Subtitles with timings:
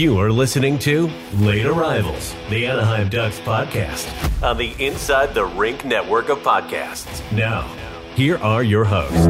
[0.00, 4.08] You are listening to Late Arrivals, the Anaheim Ducks podcast
[4.42, 7.20] on the Inside the Rink network of podcasts.
[7.32, 7.70] Now,
[8.14, 9.26] here are your hosts.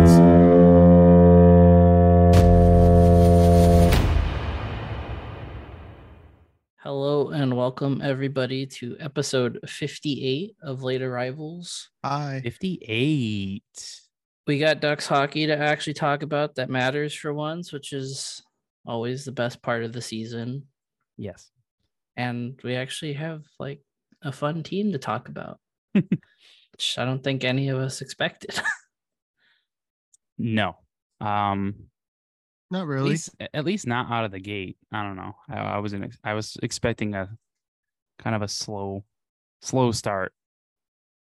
[6.77, 11.91] Hello and welcome everybody to episode 58 of Late Arrivals.
[12.05, 12.43] Hi.
[12.45, 13.63] 58.
[14.47, 18.41] We got Ducks hockey to actually talk about that matters for once, which is
[18.91, 20.65] always the best part of the season.
[21.17, 21.51] Yes.
[22.17, 23.81] And we actually have like
[24.23, 25.61] a fun team to talk about,
[25.93, 28.61] which I don't think any of us expected.
[30.43, 30.77] No.
[31.21, 31.75] Um
[32.71, 33.11] Not at really.
[33.11, 34.79] least, at least not out of the gate.
[34.91, 35.35] I don't know.
[35.51, 37.29] I, I was in, I was expecting a
[38.19, 39.05] kind of a slow
[39.61, 40.33] slow start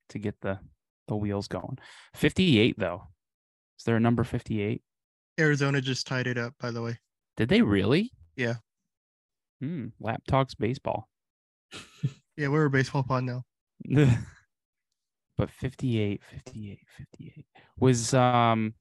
[0.09, 0.59] to get the
[1.07, 1.77] the wheels going.
[2.13, 3.03] 58 though.
[3.79, 4.81] Is there a number 58?
[5.39, 6.97] Arizona just tied it up, by the way.
[7.37, 8.11] Did they really?
[8.35, 8.55] Yeah.
[9.61, 9.87] Hmm.
[9.99, 11.07] Lap talks baseball.
[12.37, 13.43] Yeah, we're a baseball pod now.
[15.37, 17.45] but 58, 58, 58.
[17.79, 18.73] Was um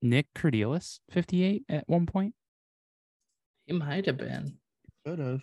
[0.00, 2.34] Nick Kerdiles 58 at one point?
[3.66, 4.56] it might have been.
[5.04, 5.42] Could have.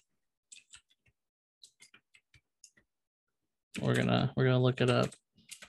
[3.81, 5.09] We're gonna we're gonna look it up.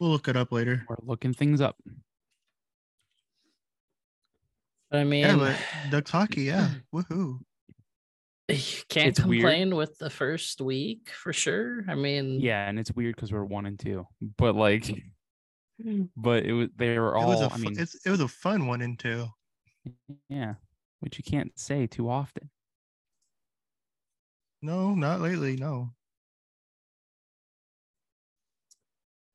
[0.01, 0.87] We'll look it up later.
[0.89, 1.77] We're looking things up.
[4.91, 5.57] But I mean Yeah, but
[5.91, 6.71] Ducks hockey, yeah.
[6.95, 7.41] Woohoo.
[8.49, 8.57] you
[8.89, 9.43] can't It's weird.
[9.43, 11.85] complain with the first week for sure.
[11.89, 14.07] I mean Yeah, and it's weird because we're one and two,
[14.39, 14.87] but like,
[15.83, 16.05] hmm.
[16.17, 17.49] but it was they were It was all.
[17.51, 19.27] a I mean, it's, it was a fun one and two.
[20.29, 20.55] yeah,
[21.01, 22.51] which you can't say too often.
[24.63, 25.57] No, not lately.
[25.57, 25.93] No.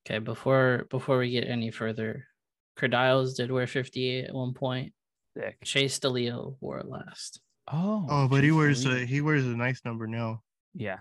[0.06, 2.26] Okay, before before we get any further,
[2.78, 4.92] Kerdiles did wear 58 at one point.
[5.38, 5.58] Sick.
[5.64, 7.42] Chase DeLeo wore it last.
[7.72, 10.42] Oh, Oh, but he geez, wears a he wears a nice number now.
[10.74, 11.00] yeah.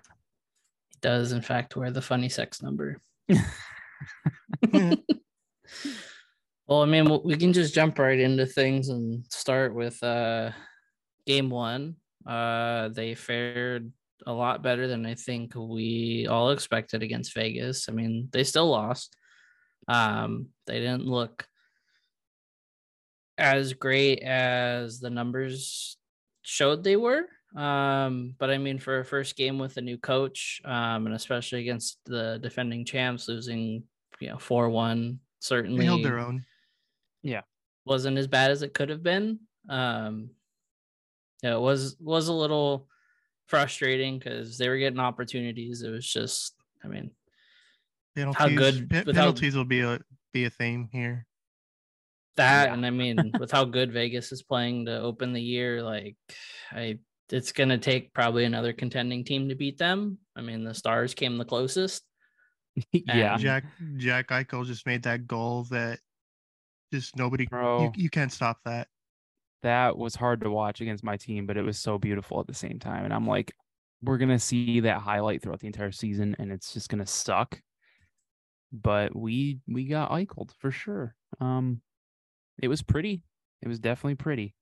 [0.91, 3.00] He does in fact wear the funny sex number.
[6.69, 10.53] Well, I mean, we can just jump right into things and start with uh
[11.26, 11.97] game 1.
[12.26, 13.93] Uh they fared
[14.26, 17.88] a lot better than I think we all expected against Vegas.
[17.88, 19.14] I mean, they still lost.
[19.88, 21.44] Um they didn't look
[23.42, 25.97] as great as the numbers
[26.42, 27.25] showed they were.
[27.56, 31.60] Um, but I mean, for a first game with a new coach, um, and especially
[31.60, 33.82] against the defending champs, losing
[34.20, 36.44] you know four one certainly They held their own.
[37.22, 37.42] Yeah,
[37.84, 39.41] wasn't as bad as it could have been.
[39.69, 40.31] Um,
[41.42, 42.88] yeah, it was was a little
[43.48, 45.82] frustrating because they were getting opportunities.
[45.82, 47.10] It was just, I mean,
[48.16, 50.00] Penalties, good- pe- with how- penalties will be a
[50.32, 51.26] be a theme here.
[52.37, 52.75] That Yeah.
[52.75, 56.16] and I mean, with how good Vegas is playing to open the year, like
[56.70, 56.98] I,
[57.31, 60.19] it's gonna take probably another contending team to beat them.
[60.37, 62.03] I mean, the Stars came the closest.
[62.93, 63.32] yeah.
[63.34, 63.65] And- Jack
[63.97, 65.98] Jack Eichel just made that goal that
[66.93, 67.82] just nobody Bro.
[67.84, 68.88] you, you can't stop that.
[69.62, 72.54] that was hard to watch against my team, but it was so beautiful at the
[72.54, 73.04] same time.
[73.04, 73.53] And I'm like,
[74.03, 77.60] we're gonna see that highlight throughout the entire season, and it's just gonna suck.
[78.72, 81.14] But we we got Eicheled for sure.
[81.41, 81.81] Um,
[82.62, 83.23] it was pretty.
[83.61, 84.55] It was definitely pretty.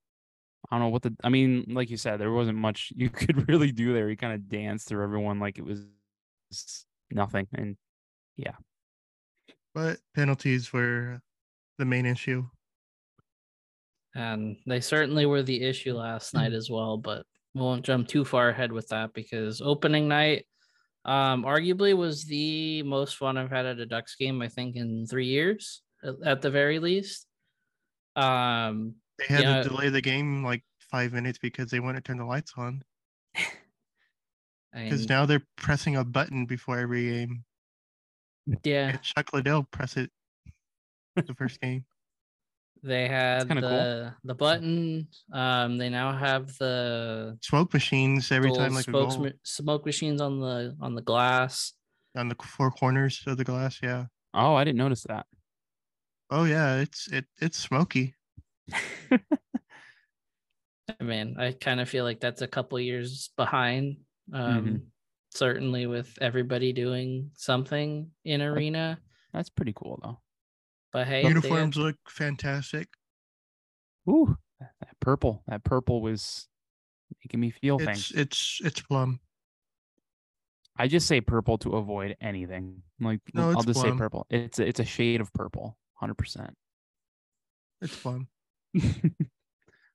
[0.71, 1.15] I don't know what the.
[1.23, 4.09] I mean, like you said, there wasn't much you could really do there.
[4.09, 5.87] He kind of danced through everyone like it was
[7.11, 7.77] nothing, and
[8.37, 8.55] yeah.
[9.75, 11.21] But penalties were
[11.79, 12.45] the main issue.
[14.15, 17.25] And they certainly were the issue last night as well, but
[17.55, 20.47] we won't jump too far ahead with that because opening night
[21.07, 25.07] um arguably was the most fun I've had at a Ducks game, I think, in
[25.07, 27.27] three years at, at the very least.
[28.17, 29.63] Um They had Yeah.
[29.63, 32.83] to delay the game like five minutes because they want to turn the lights on.
[34.73, 37.45] Because now they're pressing a button before every game.
[38.63, 40.11] yeah, And Chuck Liddell press it
[41.17, 41.85] the first game.
[42.83, 43.71] they had kinda cool.
[43.71, 45.09] the the button.
[45.33, 50.21] Um they now have the Smoke machines every time like a goal ma- smoke machines
[50.21, 51.73] on the on the glass.
[52.17, 53.81] on the four corners of the glass.
[53.83, 54.07] Yeah.
[54.35, 55.27] oh, I didn't notice that.
[56.31, 58.15] Oh yeah, it's it it's smoky.
[59.11, 63.97] I mean, I kind of feel like that's a couple years behind.
[64.33, 64.83] Um,
[65.33, 68.99] Certainly, with everybody doing something in arena.
[69.33, 70.19] That's pretty cool though.
[70.93, 72.89] But hey, they had- Uniforms look fantastic.
[74.09, 75.45] Ooh, that that purple.
[75.47, 76.49] That purple was
[77.25, 78.13] making me feel It's things.
[78.15, 79.21] it's it's plum.
[80.77, 82.83] I just say purple to avoid anything.
[83.01, 84.27] Like No, I'll it's just say purple.
[84.31, 86.55] It's a, it's a shade of purple, hundred percent.
[87.81, 88.27] It's fun.
[88.75, 88.83] but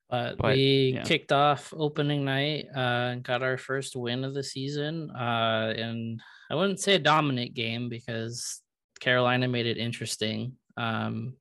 [0.09, 1.03] But, But, we yeah.
[1.03, 5.09] kicked off opening night uh, and got our first win of the season.
[5.11, 8.61] Uh, and I wouldn't say a dominant game because
[8.99, 10.53] Carolina made it interesting.
[10.77, 11.35] Um,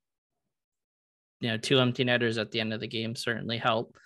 [1.40, 3.96] you know, two empty netters at the end of the game certainly help.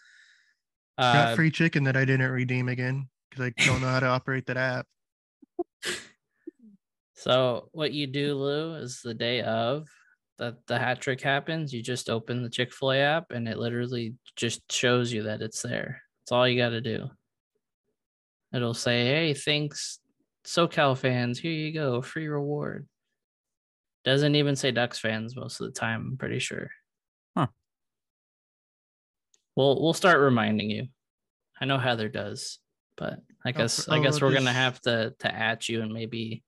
[0.99, 4.07] Got Uh, free chicken that I didn't redeem again because I don't know how to
[4.07, 4.87] operate that app.
[7.15, 9.89] So what you do, Lou, is the day of
[10.39, 13.59] that the hat trick happens, you just open the Chick Fil A app, and it
[13.59, 16.03] literally just shows you that it's there.
[16.21, 17.09] That's all you got to do.
[18.53, 19.99] It'll say, "Hey, thanks,
[20.45, 21.39] SoCal fans.
[21.39, 22.87] Here you go, free reward."
[24.05, 26.07] Doesn't even say Ducks fans most of the time.
[26.13, 26.71] I'm pretty sure.
[27.37, 27.49] Huh.
[29.57, 30.87] We'll we'll start reminding you.
[31.61, 32.61] I know Heather does,
[32.97, 35.93] but I guess for- I oh, guess we're gonna have to to at you and
[35.93, 36.45] maybe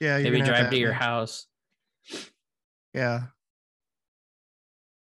[0.00, 1.46] Yeah, maybe drive to to your house.
[2.94, 3.22] Yeah,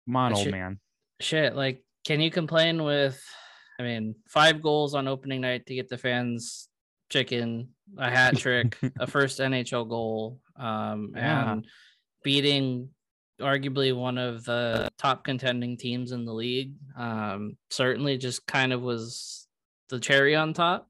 [0.08, 0.80] Come on, I old should- man.
[1.22, 3.22] Shit, like, can you complain with?
[3.80, 6.70] I mean, five goals on opening night to get the fans
[7.10, 11.52] chicken, a hat trick, a first NHL goal, um, Yeah.
[11.54, 11.66] and
[12.24, 12.90] beating
[13.42, 16.74] arguably one of the top contending teams in the league.
[16.98, 19.48] Um, certainly, just kind of was
[19.90, 20.88] the cherry on top.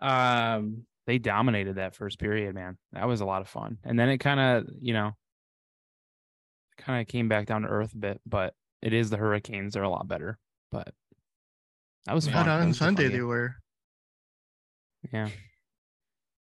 [0.00, 2.76] Um, They dominated that first period, man.
[2.92, 3.78] That was a lot of fun.
[3.84, 5.12] And then it kind of, you know,
[6.78, 9.74] kind of came back down to earth a bit, but it is the Hurricanes.
[9.74, 10.38] They're a lot better.
[10.70, 10.92] But
[12.06, 12.34] that was Yeah.
[12.34, 12.46] fun.
[12.46, 13.54] but on was Sunday they were.
[15.12, 15.28] Yeah.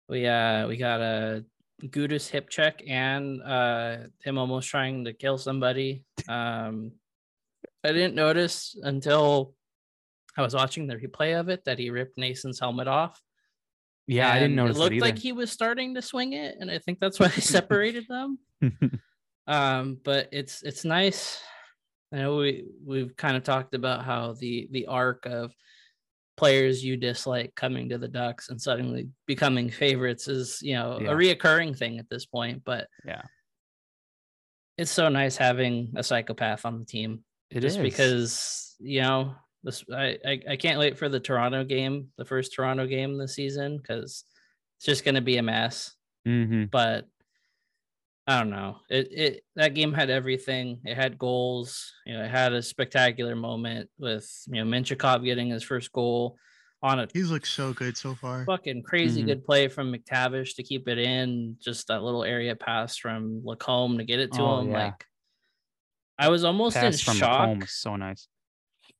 [0.09, 1.45] we uh we got a
[1.83, 6.03] Gudas hip check and uh him almost trying to kill somebody.
[6.30, 6.94] Um
[7.83, 9.56] I didn't notice until
[10.38, 13.21] I was watching the replay of it that he ripped Nason's helmet off.
[14.07, 15.06] Yeah, I didn't and notice It looked either.
[15.06, 18.39] like he was starting to swing it, and I think that's why they separated them.
[19.48, 21.42] Um, but it's it's nice.
[22.13, 25.51] I know we we've kind of talked about how the the arc of
[26.38, 31.12] players you dislike coming to the Ducks and suddenly becoming favorites is you know Yeah.
[31.12, 32.63] a reoccurring thing at this point.
[32.63, 33.22] But Yeah.
[34.78, 37.84] it's so nice having a psychopath on the team It just is.
[37.84, 42.54] because you know this I, I I can't wait for the Toronto game, the first
[42.54, 44.24] Toronto game this season, because
[44.78, 45.94] it's just gonna be a mess.
[46.28, 46.69] Mhm.
[46.72, 47.07] But
[48.25, 48.78] I don't know.
[48.90, 50.80] It it that game had everything.
[50.86, 51.92] It had goals.
[52.06, 56.38] You know, it had a spectacular moment with you know Mintyukov getting his first goal
[56.81, 58.46] on a He's looked so good so far.
[58.46, 59.25] fucking crazy Mhm.
[59.28, 61.58] good play from McTavish to keep it in.
[61.62, 64.72] Just that little area pass from LaCombe to get it to Oh, him.
[64.72, 64.86] yeah.
[64.86, 65.06] Like
[66.18, 67.48] I was almost Pass in from shock.
[67.48, 68.28] home was so nice.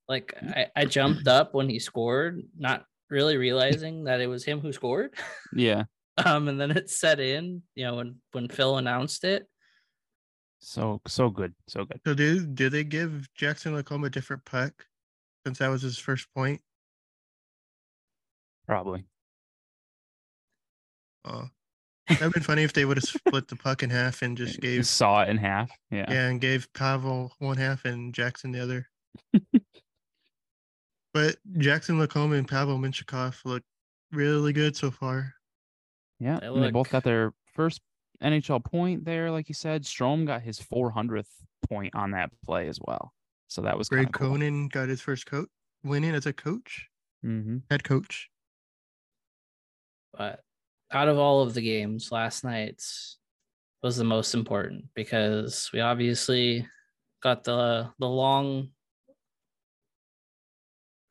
[0.10, 4.60] like I, I jumped up when he scored, not really realizing that it was him
[4.60, 5.14] who scored.
[5.56, 5.84] Yeah.
[6.18, 9.48] Um, and then it set in, you know, when when Phil announced it.
[10.60, 11.54] So so good.
[11.68, 12.00] So good.
[12.06, 14.86] So did did they give Jackson LaCombe a different puck
[15.46, 16.62] since that was his first point?
[18.68, 19.06] Probably.
[21.26, 21.50] Oh,
[22.08, 24.62] that'd been funny if they would have split the puck in half and just You
[24.62, 25.72] gave saw it in half.
[25.90, 26.06] Yeah.
[26.10, 28.88] yeah and gave Pavel one half and Jackson the other.
[31.14, 33.64] but Jackson LaCombe and Pavel Mintyukov look
[34.12, 35.34] really good so far.
[36.24, 36.40] Yeah.
[36.40, 37.82] They and they both got their first
[38.24, 39.84] NHL point there, like you said.
[39.84, 41.28] Strome got his 400th
[41.68, 43.14] point on that play as well.
[43.50, 44.30] So that was kind Greg cool.
[44.30, 45.50] Cronin got his first coach
[45.84, 46.88] winning as a coach,
[47.22, 48.30] hmm head coach.
[50.18, 50.40] But
[50.92, 53.18] out of all of the games, last night's
[53.82, 56.66] was the most important because we obviously
[57.22, 58.70] got the the long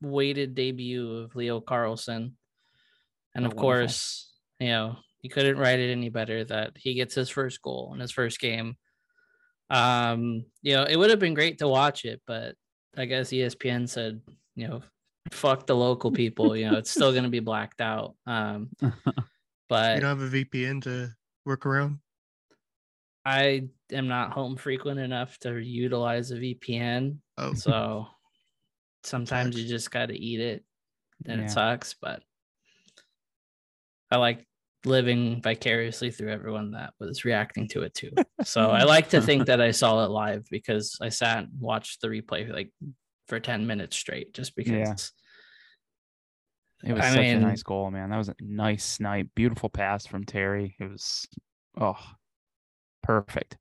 [0.01, 2.33] waited debut of Leo Carlsson.
[3.35, 3.61] And Oh, of wonderful.
[3.61, 7.93] course, you know, you couldn't write it any better that he gets his first goal
[7.95, 8.77] in his first game.
[9.71, 12.57] Um, you know, it would have been great to watch it, but
[12.97, 14.21] I guess ESPN said,
[14.55, 14.83] you know,
[15.33, 18.17] fuck the local people, you know, it's still gonna be blacked out.
[18.27, 18.71] Um
[19.69, 22.01] but You don't have a VPN to work around.
[23.25, 27.21] I am not home frequent enough to utilize a VPN.
[27.37, 28.07] Oh, So
[29.05, 30.65] sometimes you just got to eat it
[31.27, 31.47] and Yeah.
[31.47, 32.23] it sucks, but
[34.11, 34.47] I like
[34.85, 38.11] living vicariously through everyone that was reacting to it too.
[38.45, 42.01] So I like to think that I saw it live because I sat and watched
[42.01, 42.71] the replay like
[43.29, 44.95] for 10 minutes straight just because Yeah.
[46.85, 48.11] It was I such mean- a nice goal, man.
[48.11, 49.29] That was a nice snipe.
[49.37, 50.75] Beautiful pass from Terry.
[50.81, 51.29] It was
[51.81, 51.99] oh
[53.05, 53.57] perfect.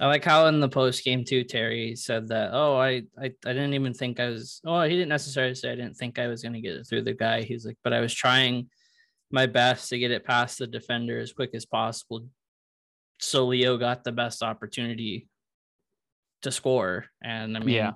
[0.00, 3.52] I like how in the post game too, Terry said that, oh, I, I I
[3.52, 6.42] didn't even think I was oh, he didn't necessarily say I didn't think I was
[6.42, 7.42] gonna get it through the guy.
[7.42, 8.68] He's like, but I was trying
[9.32, 12.26] my best to get it past the defender as quick as possible.
[13.18, 15.28] So Leo got the best opportunity
[16.42, 17.06] to score.
[17.22, 17.92] And I mean, Yeah.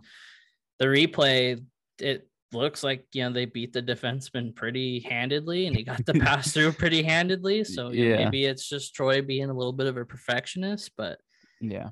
[0.78, 1.62] the replay,
[2.00, 6.14] it looks like you know they beat the defenseman pretty handedly, and he got the
[6.20, 7.64] pass through pretty handedly.
[7.64, 11.18] So you know, maybe it's just Troy being a little bit of a perfectionist, but
[11.60, 11.90] Yeah.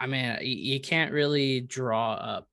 [0.00, 2.48] I mean, you can't really draw up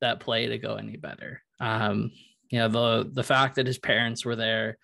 [0.00, 1.42] that play to go any better.
[1.60, 2.10] Um,
[2.52, 4.78] you know, the the fact that his parents were there,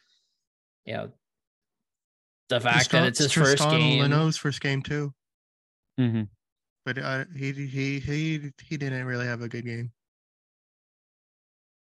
[0.84, 1.12] you know,
[2.48, 4.02] the fact that it's his first Tristan game.
[4.02, 5.14] Luneau's first game too,
[5.96, 6.22] hmm
[6.84, 9.92] but uh, he he he he didn't really have a good game.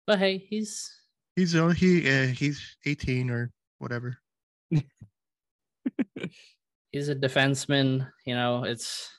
[0.07, 0.91] But hey, he's
[1.35, 4.17] He's only he uh, he's 18 or whatever.
[6.91, 8.09] he's a defenseman.
[8.25, 9.11] You know, it's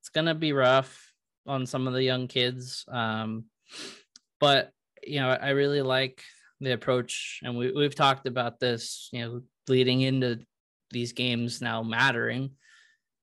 [0.00, 1.12] it's gonna be rough
[1.46, 2.84] on some of the young kids.
[2.88, 3.46] Um,
[4.38, 4.72] but
[5.06, 6.22] you know, I really like
[6.60, 9.08] the approach, and we we've talked about this.
[9.12, 10.40] You know, leading into
[10.90, 12.50] these games now mattering.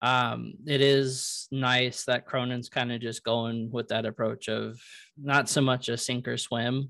[0.01, 4.79] Um, it is nice that Cronin's kind of just going with that approach of
[5.17, 6.89] not so much a sink or swim,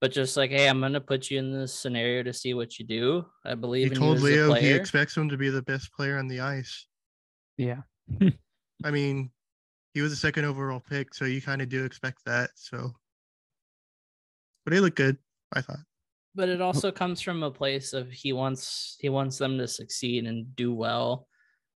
[0.00, 2.84] but just like, hey, I'm gonna put you in this scenario to see what you
[2.84, 3.26] do.
[3.44, 5.62] I believe He in told you as a Leo he expects him to be the
[5.62, 6.86] best player on the ice.
[7.56, 7.82] Yeah.
[8.84, 9.30] I mean,
[9.94, 12.50] he was a second overall pick, so you kind of do expect that.
[12.54, 12.92] So,
[14.68, 15.16] but he looked good,
[15.50, 15.78] I thought.
[16.34, 20.26] but it also comes from a place of he wants he wants them to succeed
[20.26, 21.26] and do well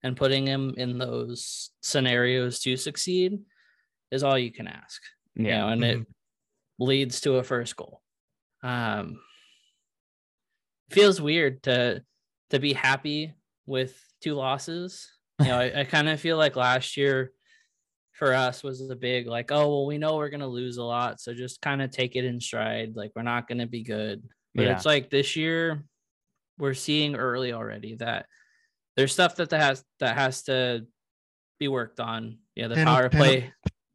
[0.02, 3.38] and putting him in those scenarios to succeed
[4.10, 5.00] is all you can ask
[5.36, 5.58] you Yeah.
[5.60, 6.00] know, and Mhm.
[6.00, 6.06] it
[6.80, 8.02] leads to a first goal
[8.64, 9.20] um
[10.90, 12.02] feels weird to
[12.50, 13.32] to be happy
[13.66, 17.32] with two losses you know i, I kind of feel like last year
[18.20, 20.84] for us was a big like oh well we know we're going to lose a
[20.84, 23.82] lot so just kind of take it in stride like we're not going to be
[23.82, 24.22] good
[24.54, 24.72] but Yeah.
[24.76, 25.82] it's like this year
[26.58, 28.26] we're seeing early already that
[28.94, 30.86] there's stuff that that has that has to
[31.58, 33.52] be worked on yeah the power play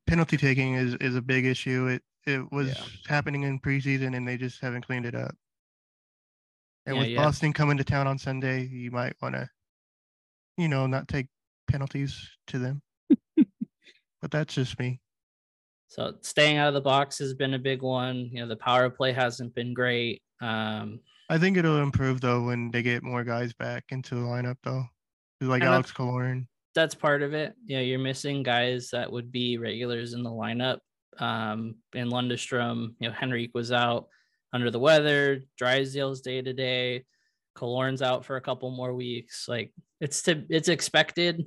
[0.07, 1.87] Penalty taking is is a big issue.
[1.87, 2.83] It it was Yeah.
[3.07, 5.35] happening in preseason, and they just haven't cleaned it up.
[6.85, 7.23] And Yeah, with yeah.
[7.23, 9.49] Boston coming to town on Sunday, you might want to,
[10.57, 11.25] you know, not take
[11.67, 12.83] penalties to them.
[14.25, 14.99] But that's just me.
[15.87, 18.27] So staying out of the box has been a big one.
[18.31, 20.23] You know, the power play hasn't been great.
[20.41, 24.55] Um, I think it'll improve though when they get more guys back into the lineup
[24.63, 24.83] though,
[25.41, 26.47] Like Alex Killorn.
[26.73, 27.53] that's part of it.
[27.65, 30.79] You know, you're missing guys that would be regulars in the lineup.
[31.19, 34.07] Um, in Lundestrom, you know, Henrique was out
[34.53, 35.41] under the weather.
[35.55, 37.05] Drysdale's day to day.
[37.55, 39.45] Killorn's out for a couple more weeks.
[39.47, 41.45] Like it's to it's expected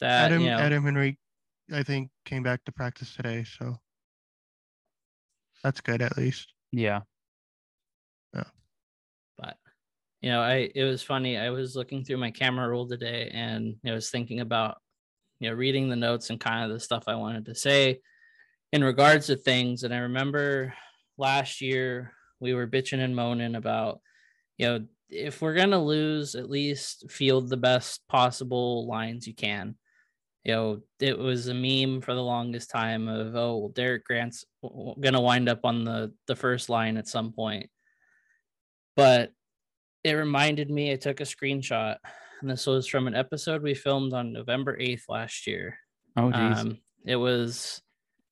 [0.00, 1.18] that Adam you know Adam Henrique,
[1.72, 3.76] I think, came back to practice today, so
[5.62, 6.52] that's good at least.
[6.72, 7.00] Yeah.
[8.34, 8.44] Yeah.
[9.38, 9.56] but
[10.20, 13.76] you know i it was funny i was looking through my camera roll today and
[13.86, 14.78] I was thinking about
[15.40, 18.00] you know reading the notes and kind of the stuff i wanted to say
[18.72, 20.74] in regards to things and i remember
[21.18, 24.00] last year we were bitching and moaning about
[24.58, 29.34] you know if we're going to lose at least field the best possible lines you
[29.34, 29.76] can
[30.46, 34.44] you know it was a meme for the longest time of oh well, derek grant's
[34.62, 37.68] going to wind up on the the first line at some point.
[38.94, 39.32] But
[40.04, 41.96] it reminded me i took a screenshot
[42.40, 45.78] and this was from an episode we filmed on november 8th last year.
[46.16, 46.60] Oh, geez.
[46.60, 47.82] um, it was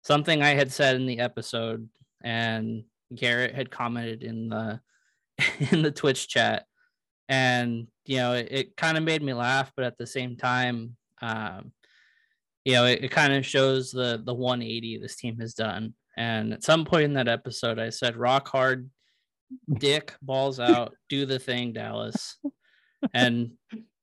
[0.02, 1.88] something i had said in the episode
[2.22, 4.80] and garrett had commented in the
[5.72, 6.66] in the twitch chat.
[7.28, 10.96] And you know it, it kind of made me laugh but at the same time
[11.20, 11.72] um
[12.64, 15.94] you know it, it kind of shows the the 180 this team has done.
[16.16, 18.88] And at some point in that episode i said rock hard
[19.78, 22.36] dick balls out do the thing dallas.
[23.12, 23.52] And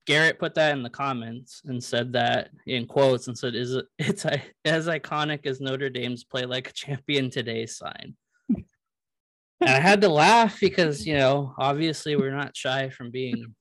[0.08, 3.86] garrett put that in the comments and said that in quotes and said is it
[4.00, 8.16] it's i- as iconic as notre dame's play like a champion today sign.
[8.50, 13.56] And i had to laugh because you know obviously we're not shy from being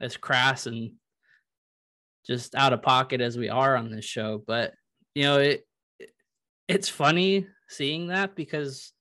[0.00, 0.92] as crass and
[2.26, 4.74] just out of pocket as we are on this show but
[5.14, 5.66] you know it
[6.68, 8.92] it's funny seeing that because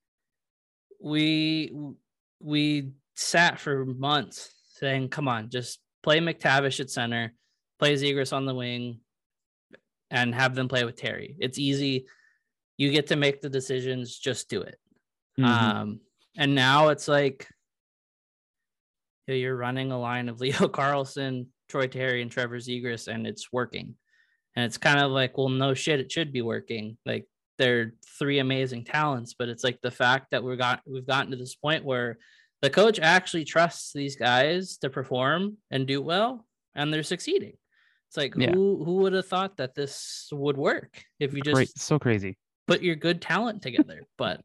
[0.99, 1.71] we
[2.39, 7.33] we sat for months saying come on just play mctavish at center
[7.79, 8.99] play zegras on the wing
[10.11, 11.37] and have them play with terry.
[11.39, 12.05] It's easy.
[12.77, 14.17] You get to make the decisions.
[14.19, 14.77] Just do it.
[15.39, 15.45] Mhm.
[15.45, 15.99] um
[16.35, 17.47] and now it's like
[19.27, 23.51] you you're running a line of leo carlsson troy terry and trevor zegras and it's
[23.51, 23.95] working
[24.55, 27.25] and it's kind of like well no shit it should be working like
[27.57, 31.37] they're three amazing talents but it's like the fact that we got we've gotten to
[31.37, 32.17] this point where
[32.61, 37.53] the coach actually trusts these guys to perform and do well and they're succeeding
[38.09, 38.51] it's like Yeah.
[38.51, 41.69] who who would have thought that this would work if you just Great.
[41.77, 42.37] So crazy.
[42.67, 44.01] put your good talent together.
[44.17, 44.41] But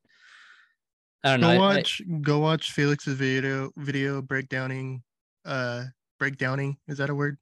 [1.25, 1.49] I don't know.
[1.59, 5.03] Go I- I- watch go watch Felix's video video breakdowning
[5.45, 5.85] uh
[6.19, 7.39] breakdowning is that a word?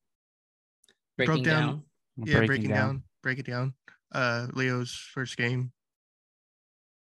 [1.16, 1.82] breaking down- down.
[2.26, 3.02] yeah, breaking, down.
[3.22, 3.74] break it down.
[4.12, 5.72] Uh Leo's first game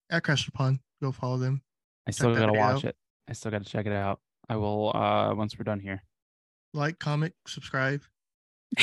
[0.09, 0.79] at Crash Pond.
[1.01, 1.61] Go follow them.
[2.07, 2.83] I still that gotta watch out.
[2.85, 2.95] it.
[3.27, 4.19] I still gotta check it out.
[4.47, 6.03] I will uh once we're done here.
[6.73, 8.01] Like, comment, subscribe.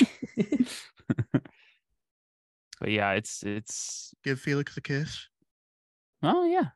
[2.81, 5.29] but yeah, it's it's Give Felix a kiss.
[6.23, 6.69] oh yeah.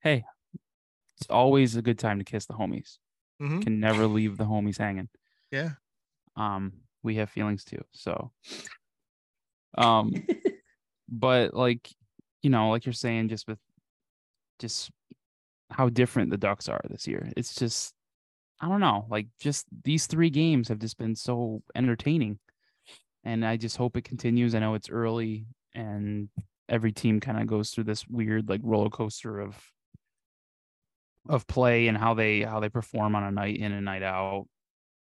[0.00, 0.24] Hey,
[1.18, 2.98] it's always a good time to kiss the homies.
[3.40, 5.08] hmm Can never leave the homies hanging.
[5.50, 5.70] Yeah.
[6.36, 6.72] Um,
[7.02, 7.82] we have feelings too.
[7.92, 8.32] So
[9.78, 10.12] um
[11.08, 11.88] but like
[12.42, 13.58] you know, like you're saying, just with
[14.58, 14.90] just
[15.70, 17.32] how different the Ducks are this year.
[17.36, 17.92] It's just
[18.60, 22.38] I don't know, like just these three games have just been so entertaining.
[23.24, 24.54] And I just hope it continues.
[24.54, 26.28] I know it's early and
[26.68, 29.56] every team kind of goes through this weird like roller coaster of
[31.28, 34.46] of play and how they how they perform on a night in and night out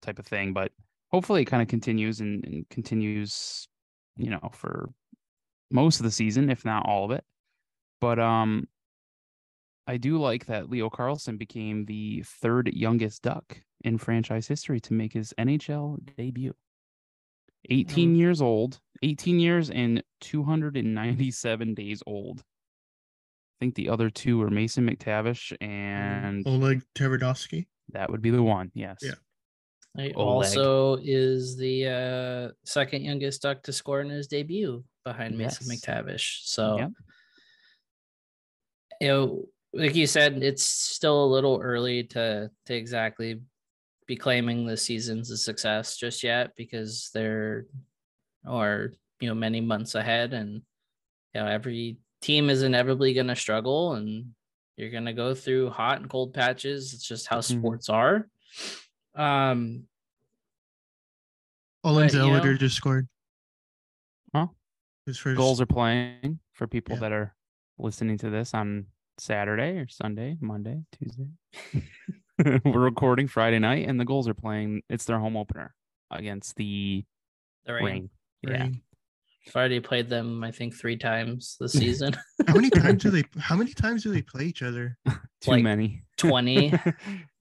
[0.03, 0.53] type of thing.
[0.53, 0.73] But
[1.11, 3.69] hopefully it kind of continues and, and continues,
[4.17, 4.91] you know, for
[5.71, 7.25] most of the season, if not all of it.
[8.01, 8.69] But um
[9.87, 14.93] I do like that Leo Carlsson became the third youngest duck in franchise history to
[14.93, 16.55] make his NHL debut.
[17.71, 22.41] 18 years old, 18 years and 297 days old.
[22.41, 27.67] I think the other two were Mason McTavish and Oleg Tverdovsky.
[27.91, 28.71] that would be the one.
[28.75, 28.99] Yes.
[29.03, 29.15] Yeah.
[29.99, 35.67] He also is the uh, second youngest duck to score in his debut behind Mason
[35.67, 35.81] Yes.
[35.81, 36.41] McTavish.
[36.45, 36.93] So, Yep.
[39.01, 43.41] you know, like you said, it's still a little early to to exactly
[44.07, 47.67] be claiming the season's a success just yet because there
[48.47, 50.63] are you know many months ahead, and
[51.35, 54.31] you know every team is inevitably going to struggle, and
[54.77, 56.95] you're going to go through hot and cold patches.
[56.95, 57.59] It's just how Mhm.
[57.59, 58.29] sports are.
[59.15, 59.88] Um,
[61.85, 63.09] Olen But, you Zellweger just scored.
[64.35, 64.49] Huh?
[65.07, 67.01] His first Gulls are playing for people Yeah.
[67.01, 67.35] that are
[67.79, 68.87] listening to this on
[69.19, 71.29] Saturday or Sunday, Monday, Tuesday.
[72.65, 74.83] We're recording Friday night and the Gulls are playing.
[74.89, 75.75] It's their home opener
[76.11, 77.05] against the
[77.65, 77.85] the Reign.
[77.85, 78.11] Reign.
[78.43, 78.51] Yeah.
[78.63, 78.83] Reign.
[79.47, 82.15] I've already played them, I think, three times this season.
[82.47, 84.99] How many times do they how many times do they play each other?
[85.41, 86.03] Too Like, many.
[86.19, 86.73] 20.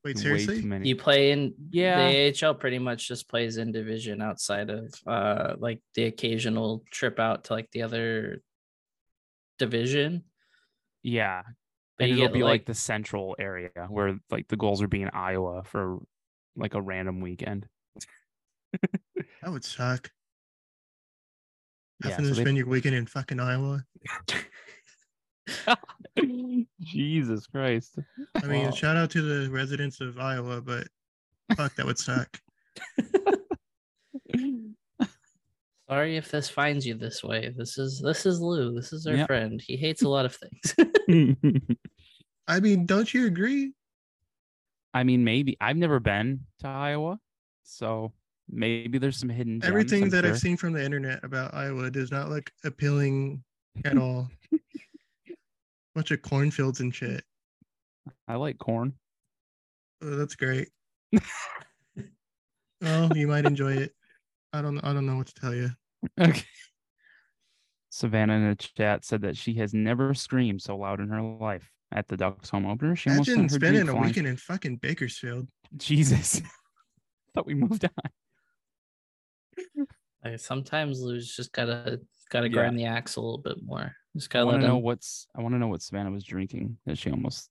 [0.08, 0.62] Wait, Way seriously?
[0.62, 0.88] too many.
[0.88, 2.10] you play in Yeah.
[2.10, 7.20] the AHL pretty much just plays in division outside of uh like the occasional trip
[7.20, 8.42] out to like the other
[9.60, 10.24] division.
[11.04, 11.42] Yeah.
[11.98, 14.88] But and it'll get, be like, like- the central area where like the Gulls are
[14.88, 15.98] being Iowa for
[16.56, 17.68] like a random weekend.
[19.44, 20.10] That would suck.
[22.04, 23.84] Yeah, Having so to they- spend your weekend in fucking Iowa.
[26.82, 27.98] Jesus Christ.
[28.44, 28.72] I mean, Wow.
[28.72, 30.88] shout out to the residents of Iowa, but
[31.56, 32.40] fuck, that would suck.
[35.90, 37.54] Sorry if this finds you this way.
[37.56, 38.74] This is this is Lou.
[38.74, 39.28] This is our Yep.
[39.28, 39.62] friend.
[39.66, 40.76] He hates a lot of things.
[42.48, 43.72] I mean, don't you agree?
[44.94, 47.20] I mean, maybe I've never been to Iowa,
[47.64, 48.12] so
[48.50, 49.62] maybe there's some hidden.
[49.62, 50.34] gems, Everything I'm that sure.
[50.34, 53.44] I've seen from the internet about Iowa does not look appealing
[53.86, 54.30] at all.
[55.98, 57.24] Bunch of cornfields and shit.
[58.28, 58.94] I like corn.
[60.04, 60.68] Oh, that's great.
[62.84, 63.96] oh, you might enjoy it.
[64.54, 64.80] I don't.
[64.82, 65.72] I don't know what to tell you.
[66.22, 66.44] Okay.
[67.90, 71.68] Savannah in the chat said that she has never screamed so loud in her life
[71.92, 72.96] at the Ducks home opener.
[72.96, 74.06] She almost Imagine sent spending a flying.
[74.06, 75.48] weekend in fucking Bakersfield.
[75.78, 76.44] Jesus.
[77.34, 78.12] Thought we moved on.
[80.24, 82.54] Like, sometimes Lou's just gotta gotta Yeah.
[82.54, 83.96] grind the axe a little bit more.
[84.18, 86.78] Just I gotta want to know what's I want to know what Savannah was drinking
[86.88, 87.50] that she almost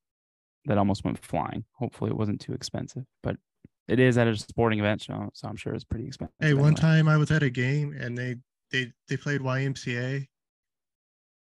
[0.65, 1.65] that almost went flying.
[1.79, 3.37] Hopefully it wasn't too expensive, but
[3.87, 6.35] it is at a sporting event, so, so I'm sure it's pretty expensive.
[6.41, 8.37] Hey, one time I was at a game and they
[8.73, 10.27] they they played YMCA,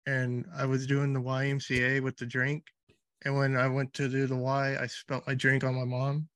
[0.06, 2.64] and I was doing the YMCA with the drink,
[3.24, 6.28] and when I went to do the Y, I spelt my drink on my mom.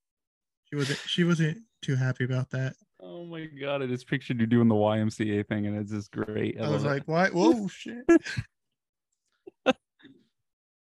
[0.65, 2.75] She wasn't she wasn't too happy about that.
[3.03, 6.61] Oh my god, I just pictured you doing the YMCA thing and it's just great.
[6.61, 6.95] I, was love it.
[6.97, 7.29] like, "Why?
[7.33, 8.05] Whoa, shit!"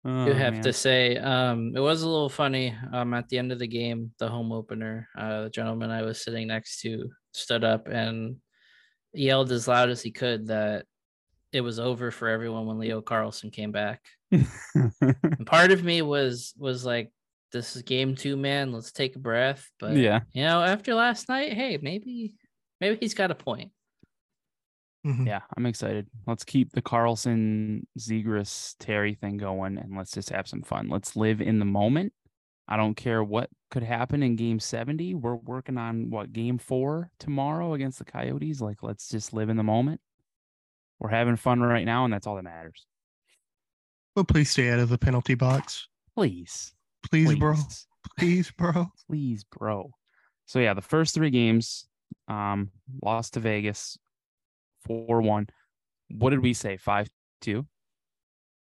[0.08, 0.62] Oh, do have man.
[0.62, 1.16] to say.
[1.16, 4.52] Um it was a little funny um at the end of the game the home
[4.52, 8.36] opener uh the gentleman i was sitting next to stood up and
[9.12, 10.86] yelled as loud as he could that
[11.52, 14.02] it was over for everyone when leo carlsson came back.
[14.74, 17.10] And part of me was was like
[17.52, 18.72] this is game two man.
[18.72, 19.70] Let's take a breath.
[19.80, 20.20] But yeah.
[20.32, 22.34] you know after last night hey maybe
[22.80, 23.70] maybe he's got a point
[25.08, 25.26] Mhm.
[25.26, 26.06] Yeah, I'm excited.
[26.26, 30.88] Let's keep the Carlsson Zegras Terry thing going and let's just have some fun.
[30.90, 32.12] Let's live in the moment.
[32.68, 35.14] I don't care what could happen in game 70.
[35.14, 38.60] We're working on what game four tomorrow against the Coyotes.
[38.60, 40.02] Like, let's just live in the moment.
[40.98, 42.84] We're having fun right now, and that's all that matters.
[44.14, 45.88] But please stay out of the penalty box.
[46.14, 46.74] Please.
[47.08, 47.54] Please, bro.
[47.54, 47.86] please.
[48.18, 48.86] Please, bro.
[49.08, 49.90] please, bro.
[50.44, 51.86] So yeah, the first three games,
[52.26, 52.70] um,
[53.02, 53.96] lost to Vegas,
[54.88, 55.46] four one.
[56.10, 56.76] What did we say?
[56.76, 57.08] Five
[57.40, 57.66] two.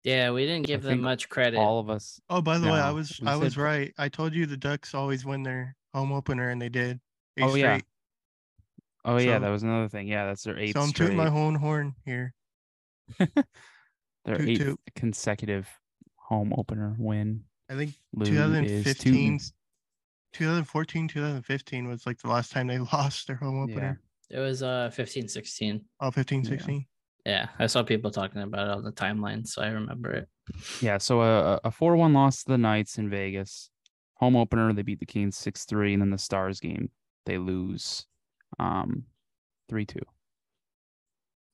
[0.04, 1.58] Yeah, we didn't give them much credit.
[1.58, 2.20] All of us.
[2.30, 3.94] Oh, by the way, I was we I was right.
[3.98, 7.00] I told you the Ducks always win their home opener, and they did.
[7.38, 7.78] Eight Oh, yeah.
[7.78, 7.86] straight.
[9.06, 10.08] Oh yeah, that was another thing.
[10.08, 11.08] Yeah, that's their eighth So I'm straight.
[11.08, 12.34] tooting my own horn here.
[13.18, 14.80] their toot eighth toot.
[14.96, 15.68] consecutive
[16.16, 17.44] home opener win.
[17.70, 19.40] I think Lou 2015,
[20.34, 23.74] 2014, 2015 was like the last time they lost their home Yeah.
[23.74, 24.02] opener.
[24.30, 25.82] It was uh 15 16.
[26.02, 26.50] Oh, 15, Yeah.
[26.50, 26.86] 16.
[27.26, 30.28] Yeah, I saw people talking about it on the timeline, so I remember it.
[30.82, 33.70] Yeah, so a a four one loss to the Knights in Vegas.
[34.16, 36.90] Home opener, they beat the Kings six three, and then the Stars game
[37.26, 38.06] they lose,
[38.58, 39.04] um,
[39.68, 40.02] three two.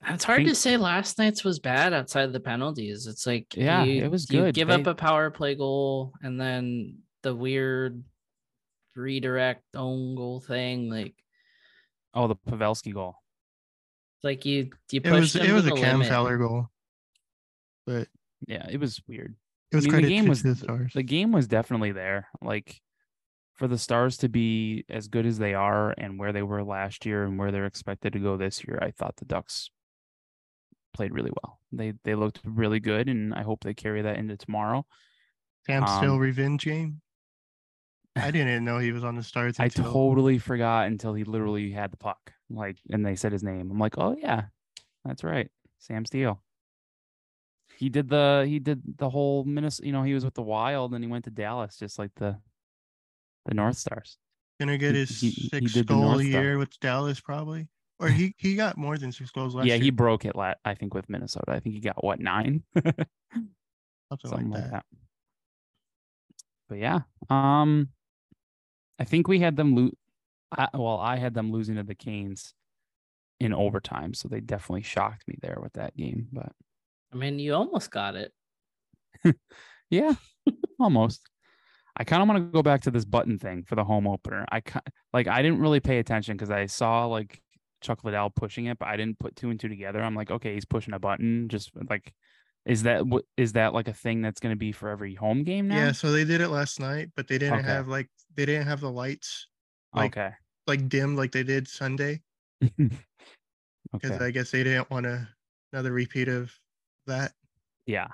[0.07, 3.07] It's hard to say last night's was bad outside of the penalties.
[3.07, 4.53] It's like Yeah, you, it was you good.
[4.53, 8.03] give up a power play goal and then the weird
[8.95, 10.89] redirect own goal thing.
[10.91, 11.15] Like
[12.15, 13.15] Oh, the Pavelski goal.
[14.23, 16.07] like you you It was them it was a Cam limit.
[16.07, 16.69] Fowler goal,
[17.85, 18.07] but
[18.47, 19.35] Yeah, it was weird.
[19.71, 20.93] it was I mean, the game was the the, Stars.
[20.93, 22.29] the game was definitely there.
[22.41, 22.81] Like
[23.55, 27.05] for the Stars to be as good as they are and where they were last
[27.05, 29.69] year and where they're expected to go this year, I thought the Ducks
[30.93, 31.59] played really well.
[31.71, 34.85] They they looked really good, and I hope they carry that into tomorrow.
[35.67, 37.01] Cam still um, revenge game.
[38.15, 39.59] I didn't know he was on the Stars.
[39.59, 43.43] I until- totally forgot until he literally had the puck, like, and they said his
[43.43, 43.69] name.
[43.69, 44.43] I'm like, oh yeah,
[45.03, 45.49] that's right,
[45.79, 46.41] Sam Steele.
[47.77, 49.85] He did the he did the whole Minnesota.
[49.87, 52.37] You know, he was with the Wild, and he went to Dallas, just like the
[53.45, 54.17] the North Stars.
[54.61, 56.23] gonna get he- his he- he sixth did goal Star.
[56.23, 57.67] year with Dallas probably,
[57.99, 59.77] or he he got more than six goals last yeah, year.
[59.81, 60.37] Yeah, he broke it.
[60.37, 63.05] La- I think with Minnesota, I think he got what nine, something,
[64.23, 64.71] something like like that.
[64.71, 64.85] that.
[66.69, 66.99] But yeah,
[67.29, 67.89] um,
[68.99, 69.93] I think we had them lose.
[70.73, 72.53] Well, I had them losing to the Canes
[73.39, 76.27] in overtime, so they definitely shocked me there with that game.
[76.31, 76.51] But
[77.11, 78.33] I mean, you almost got it.
[79.89, 80.13] yeah,
[80.79, 81.29] almost.
[81.97, 84.45] I kind of want to go back to this button thing for the home opener.
[84.51, 84.61] I
[85.13, 87.41] like I didn't really pay attention because I saw like
[87.81, 90.01] Chuck Liddell pushing it, but I didn't put two and two together.
[90.01, 91.47] I'm like, okay, he's pushing a button.
[91.47, 92.13] Just like,
[92.65, 95.43] is that what is that like a thing that's going to be for every home
[95.43, 95.75] game now?
[95.77, 97.67] Yeah, so they did it last night, but they didn't Okay.
[97.67, 99.47] have like they didn't have the lights
[99.93, 100.33] like- okay.
[100.67, 102.21] like dim like they did Sunday
[102.59, 102.91] because
[104.11, 104.17] okay.
[104.25, 105.27] I guess they didn't want a,
[105.73, 106.51] another repeat of
[107.07, 107.33] that.
[107.85, 108.07] Yeah.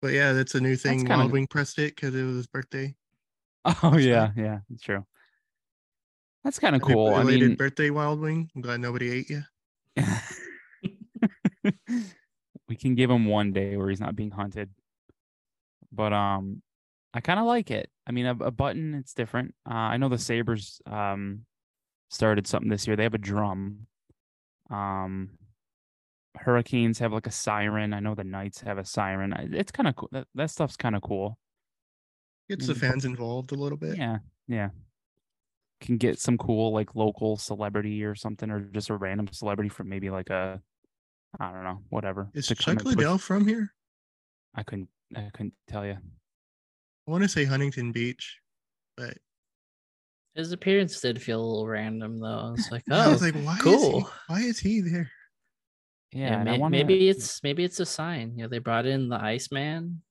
[0.00, 1.00] But yeah, that's a new thing.
[1.00, 2.94] kinda- Wild Wing pressed it because it was his birthday.
[3.82, 5.04] Oh yeah, yeah, it's true.
[6.44, 7.14] That's kind of cool.
[7.14, 8.50] I mean, birthday Wild Wing.
[8.56, 9.42] I'm glad nobody ate you.
[12.70, 14.70] we can give him one day where he's not being hunted.
[15.92, 16.62] But um
[17.12, 17.90] I kind of like it.
[18.06, 19.56] I mean, a, a button, it's different.
[19.68, 21.44] Uh, I know the Sabres um
[22.08, 22.96] started something this year.
[22.96, 23.88] They have a drum.
[24.70, 25.30] Um
[26.36, 27.92] Hurricanes have like a siren.
[27.92, 29.34] I know the Knights have a siren.
[29.52, 30.08] It's kind of cool.
[30.12, 31.36] That, that stuff's kind of cool.
[32.48, 33.98] Gets the Mm, fans involved a little bit.
[33.98, 34.70] Yeah, yeah.
[35.80, 39.88] Can get some cool like local celebrity or something, or just a random celebrity from
[39.88, 40.62] maybe like a,
[41.38, 42.28] I don't know, whatever.
[42.34, 43.72] Is to come Chuck and push- Liddell from here?
[44.54, 45.92] I couldn't, I couldn't tell you.
[45.96, 48.38] I want to say Huntington Beach,
[48.96, 49.16] but
[50.34, 52.54] His appearance did feel a little random though.
[52.56, 54.00] It's like, I oh, was like, why is cool.
[54.00, 55.10] he, why is he there?
[56.12, 58.32] Yeah, yeah, may- wanna- maybe it's maybe it's a sign.
[58.36, 60.02] You know, they brought in the Iceman.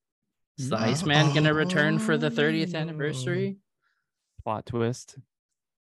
[0.58, 0.82] Is the Mm.
[0.84, 2.77] Iceman gonna return for the 30th Oh.
[2.79, 3.58] anniversary?
[4.43, 5.17] plot twist.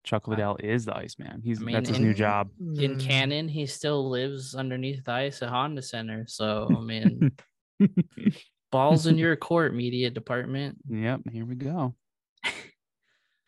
[0.06, 1.42] Chuck Liddell is the Iceman.
[1.44, 2.50] He's mean, that's his new job.
[2.60, 6.26] In Mm, canon, he still lives underneath the ice at Honda Center.
[6.28, 7.32] So I mean,
[8.72, 10.78] balls in your court, media department.
[10.88, 11.96] yep, here we go.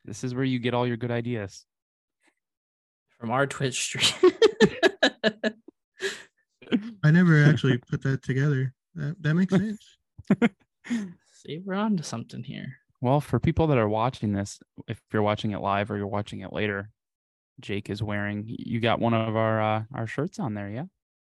[0.04, 1.66] This is where you get all your good ideas.
[3.20, 4.34] from our Twitch stream.
[7.04, 8.74] I never actually put that together.
[8.96, 9.80] That that makes sense.
[11.34, 12.78] See, we're on to something here.
[13.02, 16.42] Well, for people that are watching this, if you're watching it live or you're watching
[16.42, 16.90] it later,
[17.60, 18.46] Jake is wearing.
[18.48, 20.86] You got one of our uh, our shirts on there, yeah.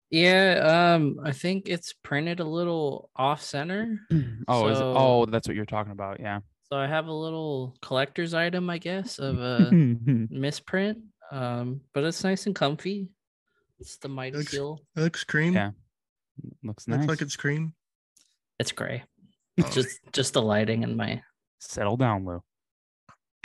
[0.10, 3.98] Yeah, um, I think it's printed a little off center.
[4.50, 6.42] oh, is it, oh, that's what you're talking about, yeah.
[6.64, 11.00] So I have a little collector's item, I guess, of a misprint.
[11.32, 13.08] Um, but it's nice and comfy.
[13.80, 14.82] It's the mighty Looks- seal.
[14.98, 15.54] It looks cream.
[15.54, 15.72] Yeah.
[16.64, 17.00] Looks nice.
[17.00, 17.74] Looks like it's cream.
[18.60, 19.04] It's gray.
[19.62, 19.70] Oh.
[19.70, 21.22] Just just the lighting in my.
[21.62, 22.44] Settle down, Lou.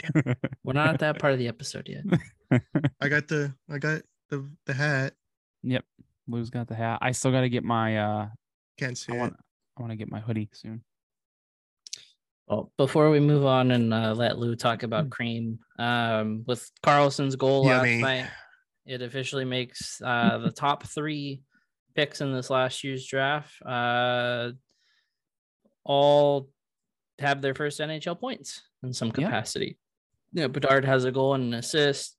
[0.63, 2.03] We're not at that part of the episode yet.
[3.01, 5.13] I got the I got the the hat.
[5.63, 5.85] yep.
[6.27, 6.99] Lou's got the hat.
[7.01, 7.97] I still got to get my.
[7.97, 8.27] uh
[8.77, 9.19] Can't see I it.
[9.19, 9.35] want.
[9.77, 10.83] I want to get my hoodie soon.
[12.47, 14.85] Well, before we move on and uh, let Lou talk Hmm.
[14.85, 18.01] about cream, um, with Carlsson's goal Yummy.
[18.01, 18.29] last night,
[18.85, 21.41] it officially makes uh, the top three
[21.95, 24.51] picks in this last year's draft uh,
[25.83, 26.49] all
[27.19, 29.25] have their first NHL points in some Yeah.
[29.25, 29.77] capacity.
[30.33, 32.17] Yeah, Bedard has a goal and an assist.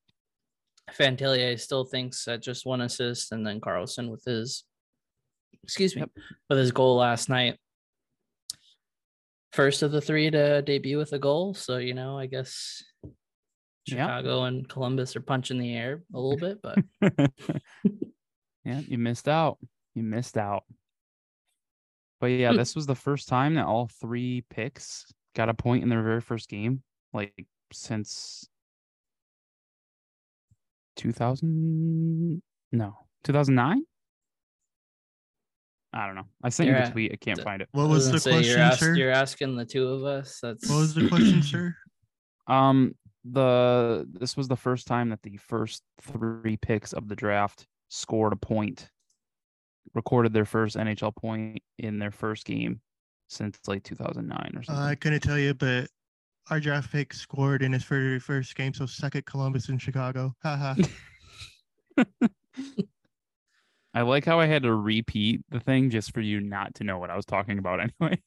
[0.91, 4.65] Fantillier still thinks at just one assist, and then Carlsson with his,
[5.63, 6.11] excuse me, Yep.
[6.49, 7.59] with his goal last night
[9.53, 11.55] first of the three to debut with a goal.
[11.55, 12.83] So, you know, I guess.
[13.89, 16.79] Chicago and Columbus are punching the air a little bit, but
[18.63, 19.59] yeah, you missed out.
[19.95, 20.65] You missed out.
[22.21, 25.89] But yeah, this was the first time that all three picks got a point in
[25.89, 28.49] their very first game, like since
[30.97, 32.43] 2000.
[32.73, 33.83] No, 2009.
[35.93, 36.27] I don't know.
[36.43, 37.13] I sent you You're the at tweet.
[37.13, 37.69] I can't the- find it.
[37.73, 38.95] What was the question, you're, ask- sir?
[38.95, 40.39] you're asking the two of us.
[40.43, 41.75] That's What was the question, sir?
[42.47, 42.95] Um,
[43.31, 48.33] the this was the first time that the first three picks of the draft scored
[48.33, 48.89] a point,
[49.95, 52.81] recorded their first NHL point in their first game
[53.29, 54.83] since like 2009 or Uh, something.
[54.83, 55.89] I couldn't tell you, but
[56.51, 60.35] our draft pick scored in his very first game, so suck it, Columbus and Chicago.
[60.43, 60.75] Haha.
[63.95, 66.99] I like how I had to repeat the thing just for you not to know
[66.99, 68.21] what I was talking about anyway.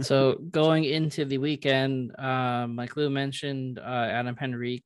[0.00, 4.84] So going into the weekend, um, like Lou mentioned, uh, Adam Henrique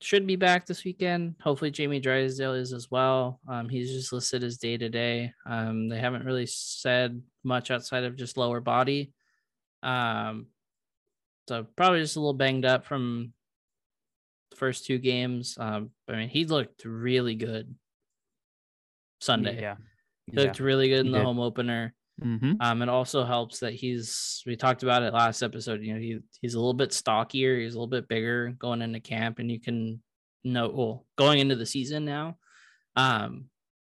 [0.00, 1.36] should be back this weekend.
[1.40, 3.40] Hopefully, Jamie Drysdale is as well.
[3.48, 5.32] Um, he's just listed as day to day.
[5.46, 9.12] Um, they haven't really said much outside of just lower body.
[9.82, 10.46] Um,
[11.48, 13.32] so probably just a little banged up from
[14.50, 15.56] the first two games.
[15.58, 17.74] Um, I mean, he looked really good
[19.20, 19.60] Sunday.
[19.60, 19.76] Yeah.
[20.26, 21.24] He looked really good in he the did.
[21.24, 21.94] home opener.
[22.22, 22.54] Mm-hmm.
[22.60, 25.82] Um, it also helps that he's we talked about it last episode.
[25.82, 29.00] You know, he he's a little bit stockier, he's a little bit bigger going into
[29.00, 30.02] camp, and you can
[30.44, 32.36] know well going into the season now.
[32.94, 33.46] Um,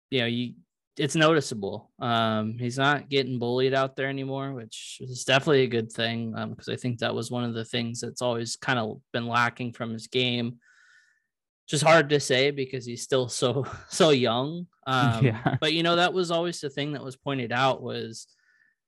[0.09, 0.53] you know, you
[0.97, 1.91] it's noticeable.
[1.99, 6.33] Um, he's not getting bullied out there anymore, which is definitely a good thing.
[6.35, 9.27] Um, because I think that was one of the things that's always kind of been
[9.27, 10.57] lacking from his game.
[11.67, 14.67] Just hard to say because he's still so so young.
[14.87, 15.57] Um, Yeah.
[15.59, 18.25] but you know that was always the thing that was pointed out was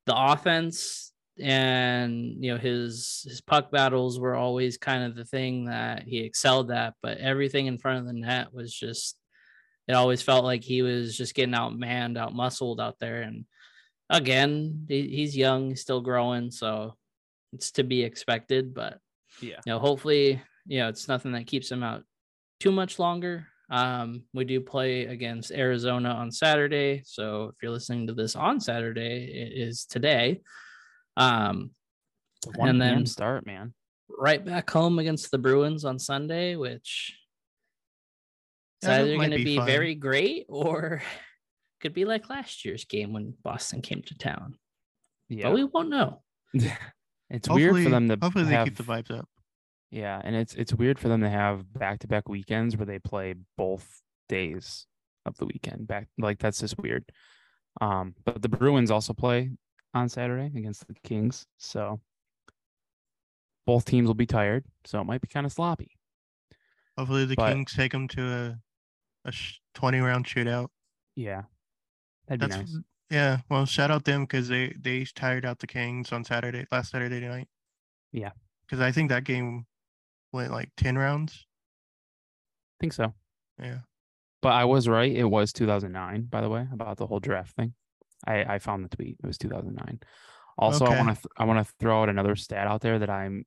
[0.06, 1.12] the offense
[1.42, 6.20] and you know his his puck battles were always kind of the thing that he
[6.20, 9.18] excelled at but everything in front of the net was just
[9.90, 13.44] it always felt like he was just getting out manned, out muscled out there and
[14.10, 16.96] again he, he's young he's still growing so
[17.52, 19.00] it's to be expected but
[19.42, 19.60] Yeah.
[19.66, 22.04] you know hopefully you know it's nothing that keeps him out
[22.60, 28.08] too much longer um we do play against arizona on saturday so if you're listening
[28.08, 30.42] to this on saturday it is today
[31.18, 31.72] um
[32.56, 33.74] One And then- start, man.
[34.18, 37.16] right back home against the bruins on sunday which
[38.82, 41.02] it's Yeah, either going to be be very great or
[41.82, 44.58] could be like last year's game when boston came to town
[45.30, 45.44] Yeah.
[45.50, 46.24] but we won't know
[47.30, 49.29] it's weird for them to hopefully they keep the vibes up.
[49.92, 53.00] Yeah, and it's it's weird for them to have back to back weekends where they
[53.00, 54.86] play both days
[55.26, 56.08] of the weekend back.
[56.18, 57.06] Like that's just weird.
[57.82, 59.52] Um, but the Bruins also play
[59.94, 62.00] on Saturday against the Kings, so
[63.66, 65.92] both teams will be tired, so it might be kind of sloppy.
[66.98, 68.60] Hopefully the But- Kings take them to a
[69.26, 69.34] a
[69.74, 70.70] twenty round shootout.
[71.16, 71.44] Yeah,
[72.28, 72.84] that'd be That's nice.
[73.10, 73.40] yeah.
[73.50, 77.20] Well, shout out them because they they tired out the Kings on Saturday last Saturday
[77.28, 77.48] night.
[78.12, 78.32] Yeah.
[78.66, 79.66] because I think that game
[80.32, 81.46] went like ten rounds.
[82.80, 83.14] I think so.
[83.62, 83.80] Yeah.
[84.42, 85.12] But I was right.
[85.12, 87.74] It was 2009, by the way, about the whole draft thing.
[88.26, 89.18] I, I found the tweet.
[89.22, 90.00] It was 2009.
[90.58, 93.10] Also, I want to th- I want to throw out another stat out there that
[93.10, 93.46] I'm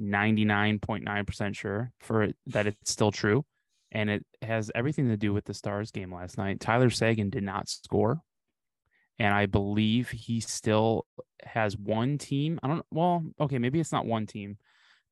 [0.00, 3.44] 99.9% sure for it, that it's still true,
[3.90, 6.60] and it has everything to do with the Stars game last night.
[6.60, 8.20] Tyler Seguin did not score,
[9.18, 11.06] and I believe he still
[11.42, 12.60] has one team.
[12.62, 12.86] I don't.
[12.92, 14.56] Well, okay, maybe it's not one team,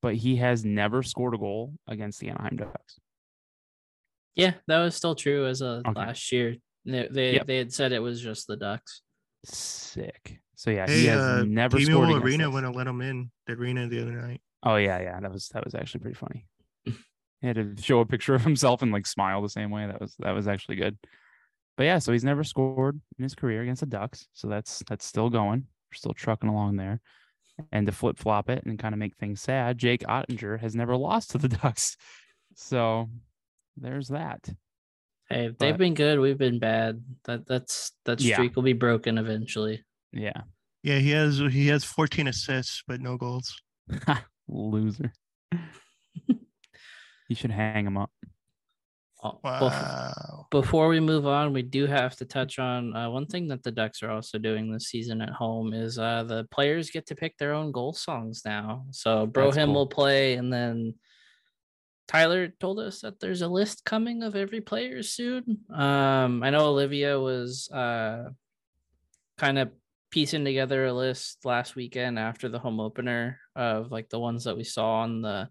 [0.02, 2.98] but he has never scored a goal against the Anaheim Ducks.
[4.36, 5.98] Yeah, that was still true as of Okay.
[5.98, 6.56] last year.
[6.84, 7.46] They they, Yep.
[7.46, 9.02] they had said it was just the Ducks.
[9.44, 10.40] Sick.
[10.54, 12.54] So yeah, he has uh, never T-Mobile scored against Arena us.
[12.54, 14.40] wouldn't let him in the arena the other night.
[14.62, 15.18] Oh yeah, yeah.
[15.20, 16.46] That was that was actually pretty funny.
[17.40, 19.86] He had to show a picture of himself and like smile the same way.
[19.86, 20.98] That was that was actually good.
[21.78, 24.28] But yeah, so he's never scored in his career against the Ducks.
[24.34, 25.60] So that's that's still going.
[25.90, 27.00] We're still trucking along there.
[27.72, 30.96] And to flip flop it and kind of make things sad, Jake Oettinger has never
[30.96, 31.96] lost to the Ducks.
[32.54, 33.08] So
[33.76, 34.48] there's that.
[35.28, 36.18] Hey, if they've been good.
[36.18, 37.02] We've been bad.
[37.24, 38.34] That that's that Yeah.
[38.36, 39.84] streak will be broken eventually.
[40.12, 40.42] Yeah.
[40.82, 43.54] Yeah, he has he has 14 assists but no goals.
[44.48, 45.12] Loser.
[46.26, 48.10] you should hang him up.
[49.22, 50.46] Bef- Wow.
[50.50, 53.70] Before we move on, we do have to touch on uh, one thing that the
[53.70, 57.36] Ducks are also doing this season at home is uh, the players get to pick
[57.38, 58.84] their own goal songs now.
[58.90, 59.74] So Brohim cool.
[59.74, 60.94] will play, and then
[62.08, 65.60] Tyler told us that there's a list coming of every player soon.
[65.72, 68.30] Um, I know Olivia was uh,
[69.38, 69.70] kind of
[70.10, 74.56] piecing together a list last weekend after the home opener of like the ones that
[74.56, 75.48] we saw on the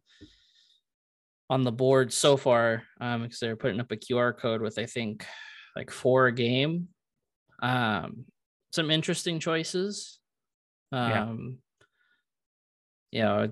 [1.50, 4.86] on the board so far um because they're putting up a qr code with i
[4.86, 5.26] think
[5.76, 6.90] like four a game.
[7.62, 8.26] Um
[8.72, 10.20] some interesting choices.
[10.92, 11.24] Yeah.
[11.24, 11.58] um
[13.12, 13.52] you know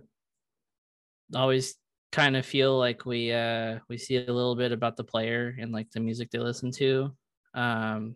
[1.35, 1.75] always
[2.11, 5.71] kind of feel like we uh we see a little bit about the player and
[5.71, 7.11] like the music they listen to.
[7.53, 8.15] Um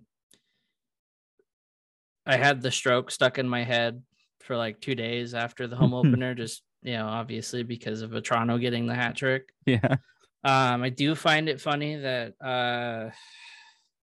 [2.26, 4.04] i had the stroke stuck in my head
[4.41, 8.58] for like two days after the home opener just you know obviously because of Toronto
[8.58, 9.98] getting the hat trick Yeah.
[10.44, 13.12] um, I do find it funny that uh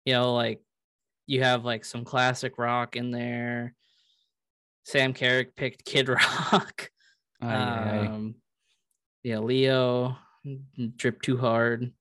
[0.06, 0.62] you know, like
[1.26, 3.74] you have like some classic rock in there.
[4.84, 6.90] Sam Carrick picked Kid Rock.
[7.42, 8.06] Aye, aye, aye.
[8.06, 8.34] um
[9.22, 10.16] yeah, Leo
[10.96, 11.92] drip too hard.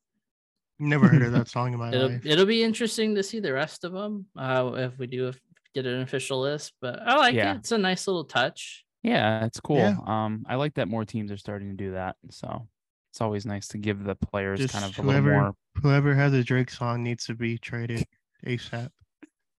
[0.80, 2.26] Never heard of that song in my It'll life.
[2.26, 5.40] it'll be interesting to see the rest of them uh if we do if,
[5.76, 7.54] get an official list, but I like Yeah.
[7.54, 7.58] it.
[7.58, 8.86] It's a nice little touch.
[9.04, 9.78] Yeah, it's cool.
[9.78, 9.98] Yeah.
[10.06, 12.18] Um, I like that more teams are starting to do that.
[12.32, 12.68] So
[13.12, 16.14] it's always nice to give the players Just kind of a whoever- little more Whoever
[16.16, 18.06] has a Drake song needs to be traded
[18.46, 18.90] ASAP.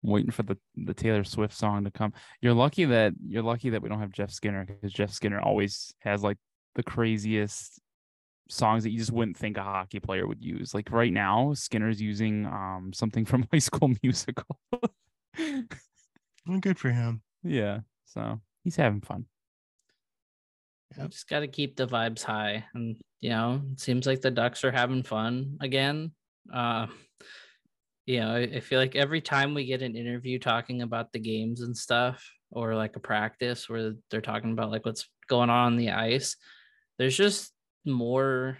[0.03, 2.13] waiting for the the Taylor Swift song to come.
[2.43, 5.95] You're lucky that you're lucky that we don't have Jeff Skinner because Jeff Skinner always
[6.01, 6.37] has like
[6.75, 7.81] the craziest
[8.51, 10.75] songs that you just wouldn't think a hockey player would use.
[10.75, 14.59] Like right now, Skinner's using um something from High School Musical.
[16.47, 17.23] Well, good for him.
[17.43, 19.27] yeah, so he's having fun.
[20.97, 24.31] You just got to keep the vibes high, and you know, it seems like the
[24.31, 26.13] Ducks are having fun again.
[26.53, 26.89] Uh,
[28.07, 31.21] you know, I, I feel like every time we get an interview talking about the
[31.21, 35.67] games and stuff, or like a practice where they're talking about like what's going on
[35.67, 36.37] on the ice,
[36.99, 37.53] there's just
[37.85, 38.59] more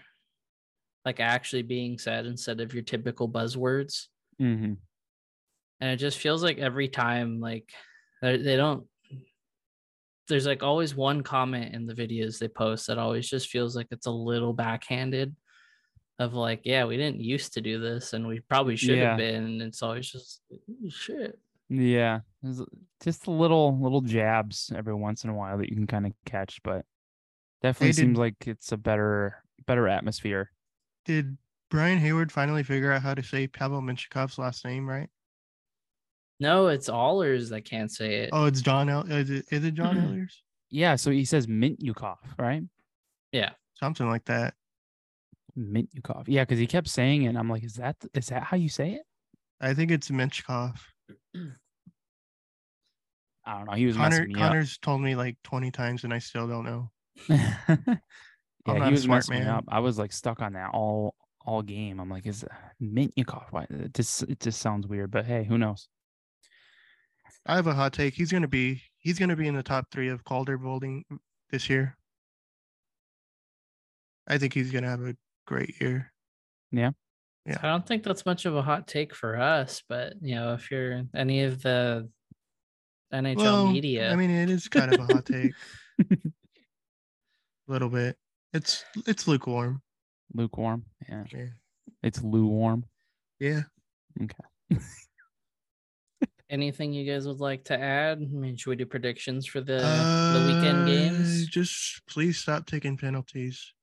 [1.05, 4.07] like actually being said instead of your typical buzzwords
[4.39, 4.73] hmm
[5.79, 7.69] and it just feels like every time like
[8.21, 8.85] they they don't
[10.31, 13.87] there's like always one comment in the videos they post that always just feels like
[13.91, 15.35] it's a little backhanded
[16.19, 19.09] of like yeah we didn't used to do this and we probably should Yeah.
[19.09, 20.41] have been and it's always just
[20.89, 21.37] shit
[21.69, 22.19] Yeah,
[23.03, 26.13] just a little little jabs every once in a while that you can kind of
[26.25, 26.85] catch, but
[27.61, 30.51] definitely did- seems like it's a better better atmosphere.
[31.05, 31.37] Did
[31.69, 35.09] Brian Hayward finally figure out how to say Pavel Mintyukov's last name right?
[36.41, 39.03] No it's Ahlers that can't say it Oh, it's John El.
[39.03, 40.13] Is it, is it John mm-hmm.
[40.13, 40.33] Ahlers?
[40.69, 42.63] Yeah, so he says Mintyukov, right?
[43.31, 44.53] yeah Something like that.
[45.57, 46.25] Mintyukov.
[46.27, 47.27] Yeah, because he kept saying it.
[47.27, 49.01] And I'm like, is that is that how you say it?
[49.59, 50.77] I think it's Minchkov.
[53.45, 53.73] I don't know.
[53.73, 56.65] He was Connor messing me Connor's told me like 20 times and I still don't
[56.65, 56.91] know.
[57.29, 57.99] up.
[58.67, 59.65] I'm yeah, not he a was smart messing me up.
[59.67, 61.99] I was like stuck on that all all game.
[61.99, 62.47] I'm like, is uh,
[62.81, 63.45] Mintyukov?
[63.49, 63.65] Why?
[63.69, 65.09] It just it just sounds weird.
[65.09, 65.87] But hey, who knows?
[67.45, 68.13] I have a hot take.
[68.13, 71.03] He's gonna be he's gonna be in the top three of Calder voting
[71.51, 71.97] this year.
[74.27, 75.15] I think he's gonna have a
[75.47, 76.11] great year.
[76.71, 76.91] Yeah.
[77.47, 77.57] Yeah.
[77.63, 80.69] i don't think that's much of a hot take for us but you know if
[80.69, 82.07] you're any of the
[83.11, 85.51] nhl well, media I mean, it is kind of a hot take.
[86.11, 86.15] a
[87.67, 88.15] little bit.
[88.53, 89.81] It's it's lukewarm.
[90.33, 90.85] Lukewarm.
[91.09, 91.45] Yeah, Yeah.
[92.03, 92.85] it's lukewarm.
[93.39, 93.63] Yeah.
[96.51, 98.19] anything you guys would like to add?
[98.21, 101.47] I mean, should we do predictions for the the weekend Uh, games?
[101.47, 103.73] Just please stop taking penalties.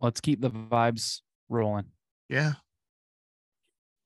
[0.00, 1.86] Let's keep the vibes rolling.
[2.28, 2.54] Yeah.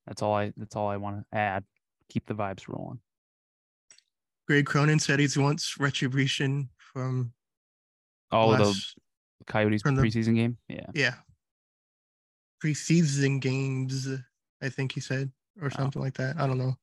[0.06, 0.52] That's all I.
[0.56, 1.64] That's all I want to add.
[2.08, 3.00] Keep the vibes rolling.
[4.48, 7.32] Greg Cronin said he wants retribution from
[8.32, 8.74] Oh, the
[9.46, 10.58] Coyotes from the- preseason game.
[10.68, 10.86] Yeah.
[10.94, 11.14] yeah.
[12.64, 14.08] Preseason games,
[14.62, 15.68] I think he said, or Oh.
[15.70, 16.36] something like that.
[16.38, 16.76] I don't know.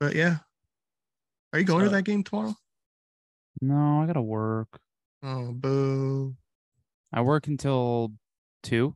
[0.00, 0.38] But yeah.
[1.52, 2.54] Are you going to that game tomorrow?
[3.62, 4.78] No, I gotta work.
[5.22, 6.36] Oh, boo.
[7.12, 8.12] I work until
[8.62, 8.94] two,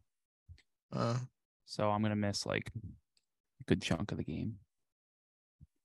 [0.92, 1.18] Uh,
[1.64, 4.58] so I'm gonna miss like a good chunk of the game.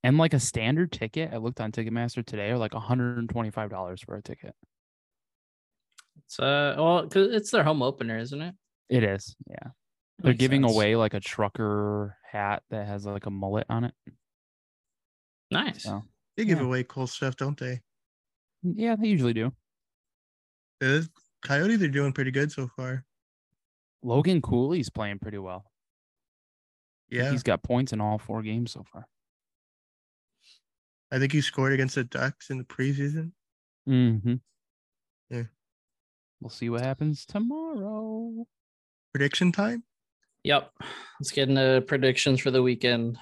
[0.04, 4.22] And like a standard ticket, I looked on Ticketmaster today, are like $125 for a
[4.22, 4.56] ticket.
[6.26, 8.56] It's uh, well, cause it's their home opener, isn't it?
[8.90, 9.70] It is, yeah.
[10.20, 10.74] They're Makes giving sense.
[10.74, 13.94] away like a trucker hat that has like a mullet on it.
[15.52, 15.84] Nice.
[15.84, 16.04] So
[16.38, 16.66] they give Yeah.
[16.66, 17.82] away cool stuff, don't they?
[18.64, 19.52] yeah, they usually do.
[20.82, 21.02] Uh,
[21.44, 23.06] Coyotes are doing pretty good so far.
[24.02, 25.66] Logan Cooley's playing pretty well.
[27.12, 29.08] I think Yeah, He's got points in all four games so far.
[31.12, 33.32] I think he scored against the Ducks in the preseason.
[33.88, 34.36] Mm-hmm.
[35.30, 35.44] Yeah.
[36.42, 38.48] We'll see what happens tomorrow.
[39.14, 39.84] Prediction time.
[40.46, 40.72] Yep.
[41.20, 43.18] Let's get into predictions for the weekend.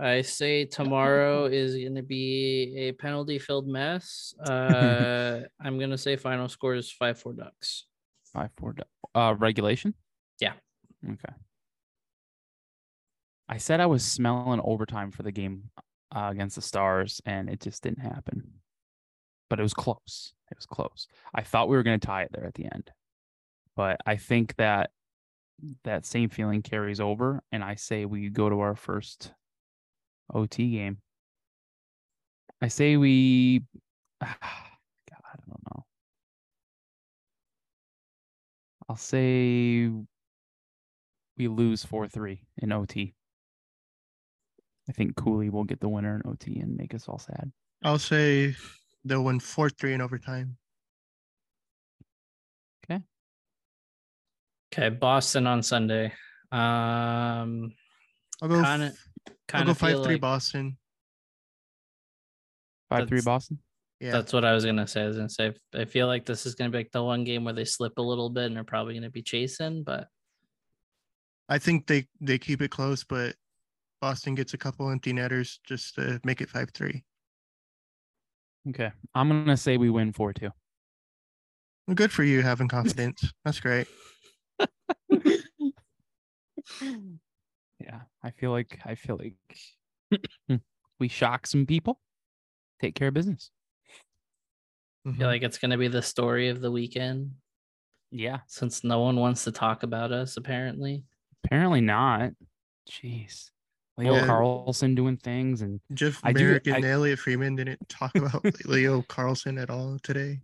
[0.00, 4.34] I say tomorrow is going to be a penalty filled mess.
[4.48, 7.84] Uh, I'm going to say final score is 5 4 Ducks.
[8.32, 8.72] Five four.
[8.72, 9.92] du- Uh, regulation.
[10.40, 10.54] Yeah.
[11.06, 11.34] Okay.
[13.48, 15.64] I said I was smelling overtime for the game
[16.16, 18.52] uh, against the Stars, and it just didn't happen.
[19.50, 20.32] But it was close.
[20.50, 21.06] It was close.
[21.34, 22.90] I thought we were going to tie it there at the end,
[23.76, 24.90] but I think that
[25.84, 29.32] that same feeling carries over, and I say we go to our first
[30.32, 30.98] OT game.
[32.60, 33.62] I say we.
[34.20, 35.84] God, I don't know.
[38.88, 39.90] I'll say
[41.36, 43.14] we lose 4 3 in OT.
[44.88, 47.52] I think Cooley will get the winner in OT and make us all sad.
[47.84, 48.54] I'll say
[49.04, 50.56] they'll win four three in overtime.
[54.72, 54.88] Okay.
[54.88, 56.06] Boston on Sunday.
[56.50, 57.72] Um,
[58.40, 58.62] I'll go.
[58.62, 60.78] Kinda- f- I'll kind go of feel five three like Boston.
[62.90, 63.58] 5 3 Boston?
[64.00, 65.02] Yeah, that's what I was going to say.
[65.02, 67.02] I was going to say, I feel like this is going to be like the
[67.02, 69.82] one game where they slip a little bit and they're probably going to be chasing,
[69.82, 70.08] but
[71.48, 73.34] I think they they keep it close, but
[74.00, 77.04] Boston gets a couple empty netters just to make it five three.
[78.68, 78.90] Okay.
[79.14, 80.50] I'm going to say we win 4 2.
[81.86, 83.32] Well, good for you having confidence.
[83.44, 83.86] That's great.
[87.80, 88.00] Yeah.
[88.22, 90.60] I feel like, I feel like
[91.00, 92.00] we shock some people,
[92.80, 93.50] take care of business.
[95.04, 95.18] I Mhm.
[95.18, 97.32] feel like it's going to be the story of the weekend
[98.12, 98.40] Yeah.
[98.46, 101.04] since no one wants to talk about us, apparently.
[101.44, 102.32] Apparently not.
[102.88, 103.50] Jeez.
[103.98, 104.26] Leo Yeah.
[104.26, 108.44] Carlsson doing things and Jeff I do- Marek and I- Elliotte Friedman didn't talk about
[108.66, 110.40] Leo Carlsson at all today.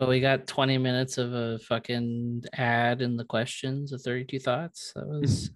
[0.00, 4.92] But we got 20 minutes of a fucking ad in the questions of 32 thoughts.
[4.96, 5.50] That was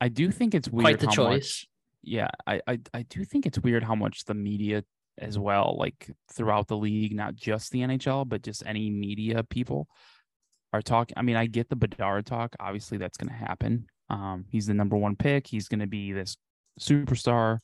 [0.00, 1.32] I do think it's weird quite the how choice.
[1.32, 1.68] much
[2.02, 4.84] yeah, I, I I do think it's weird how much the media
[5.18, 9.88] as well, like throughout the league, not just the NHL, but just any media people
[10.72, 11.14] are talking.
[11.16, 12.56] I mean, I get the Bedard talk.
[12.58, 13.86] Obviously, that's going to happen.
[14.10, 15.46] Um, he's the number one pick.
[15.46, 16.36] He's going to be this
[16.80, 17.58] superstar.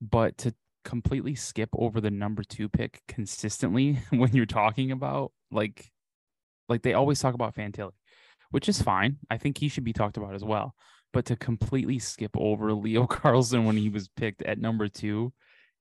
[0.00, 0.54] But to
[0.84, 5.90] completely skip over the number two pick consistently when you're talking about like,
[6.68, 7.92] like they always talk about Fantilli,
[8.50, 9.18] which is fine.
[9.30, 10.74] I think he should be talked about as well
[11.12, 15.32] but to completely skip over Leo Carlsson when he was picked at number two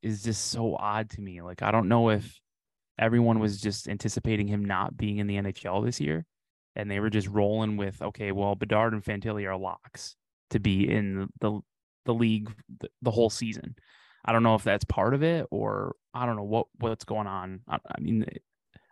[0.01, 1.41] is just so odd to me.
[1.41, 2.39] Like, I don't know if
[2.99, 6.25] everyone was just anticipating him not being in the NHL this year
[6.75, 10.15] and they were just rolling with, okay, well, Bedard and Fantilli are locks
[10.51, 11.59] to be in the
[12.05, 13.75] the league the, the whole season.
[14.27, 17.27] I don't know if that's part of it or I don't know what what's going
[17.27, 17.61] on.
[17.67, 18.25] I, I mean,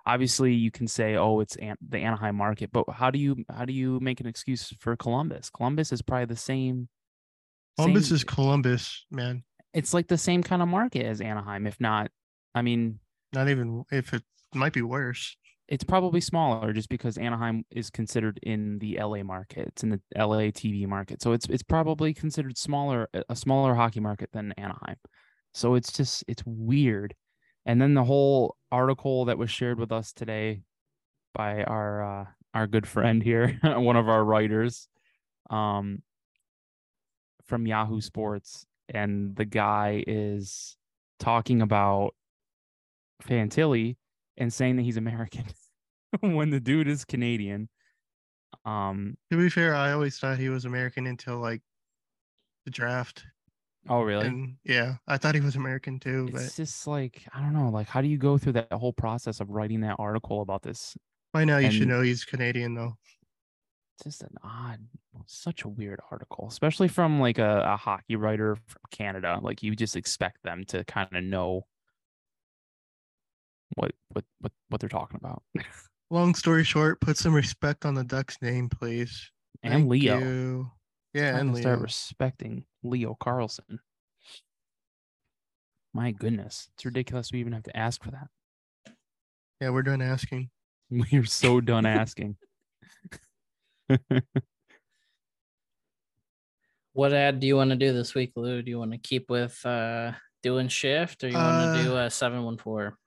[0.05, 3.65] obviously you can say, oh, it's An- the Anaheim market, but how do you how
[3.65, 5.49] do you make an excuse for Columbus?
[5.49, 6.87] Columbus is probably the same.
[7.77, 9.43] Columbus same- is Columbus, man.
[9.73, 12.09] it's like the same kind of market as Anaheim, if not.
[12.53, 12.99] I mean,
[13.33, 14.23] Not even if it
[14.53, 15.35] might be worse.
[15.67, 19.67] it's probably smaller just because Anaheim is considered in the LA market.
[19.69, 21.21] It's in the LA TV market.
[21.21, 24.95] So it's it's probably considered smaller a smaller hockey market than Anaheim.
[25.55, 27.15] So it's just it's weird.
[27.65, 30.63] And then the whole article that was shared with us today
[31.33, 34.89] by our uh our good friend here, one of our writers
[35.49, 36.03] um
[37.45, 40.75] from Yahoo Sports and the guy is
[41.19, 42.15] talking about
[43.23, 43.95] Fantilli
[44.35, 45.45] and saying that he's American
[46.19, 47.69] when the dude is Canadian.
[48.65, 49.15] Um.
[49.31, 51.61] To be fair, I always thought he was American until like
[52.65, 53.23] the draft.
[53.87, 54.27] Oh, really?
[54.27, 57.69] And yeah, I thought he was American too, but it's just like I don't know.
[57.69, 60.97] Like, how do you go through that whole process of writing that article about this?
[61.35, 62.95] by now you should know he's Canadian though.
[63.97, 64.79] It's just an odd,
[65.25, 69.39] such a weird article, especially from like a, a hockey writer from Canada.
[69.41, 71.65] Like, you just expect them to kind of know
[73.75, 75.43] what what what what they're talking about.
[76.09, 79.29] long story short, put some respect on the Ducks name, please.
[79.61, 80.19] And Thank Leo.
[80.19, 80.71] you.
[81.15, 83.79] Yeah, and to start respecting Leo Carlsson.
[85.93, 88.27] My goodness, it's ridiculous we even have to ask for that.
[89.61, 90.49] Yeah, we're done asking.
[90.91, 92.35] We are so done asking.
[96.93, 98.61] What ad do you want to do this week, Lou?
[98.61, 100.13] Do you want to keep with uh
[100.43, 102.97] doing shift or you want to do a seven one four?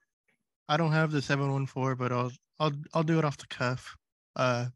[0.67, 3.47] I don't have the seven one four, but I'll I'll I'll do it off the
[3.47, 3.95] cuff.
[4.35, 4.67] Uh,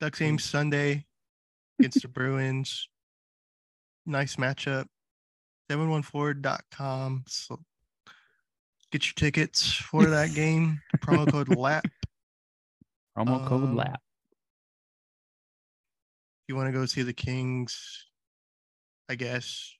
[0.00, 1.06] Ducks game Sunday
[1.78, 2.88] against the Bruins.
[4.06, 4.86] Nice matchup.
[5.70, 7.24] 714.com.
[7.28, 7.60] So
[8.90, 10.80] get your tickets for that game.
[10.98, 11.84] Promo code LAP.
[13.16, 14.00] Promo code Um, LAP.
[16.48, 18.06] you want to go see the Kings,
[19.08, 19.74] I guess.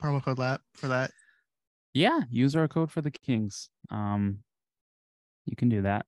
[0.00, 1.10] Promo code LAP for that.
[1.92, 3.68] Yeah, use our code for the Kings.
[3.90, 4.38] Um,
[5.44, 6.06] you can do that.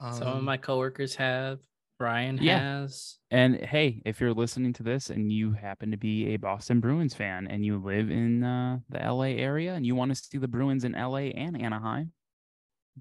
[0.00, 1.58] Some of Um, my coworkers have.
[1.98, 2.58] Brian Yeah.
[2.60, 3.18] has.
[3.30, 7.14] And hey, if you're listening to this and you happen to be a Boston Bruins
[7.14, 10.48] fan and you live in uh, the LA area and you want to see the
[10.48, 12.12] Bruins in LA and Anaheim,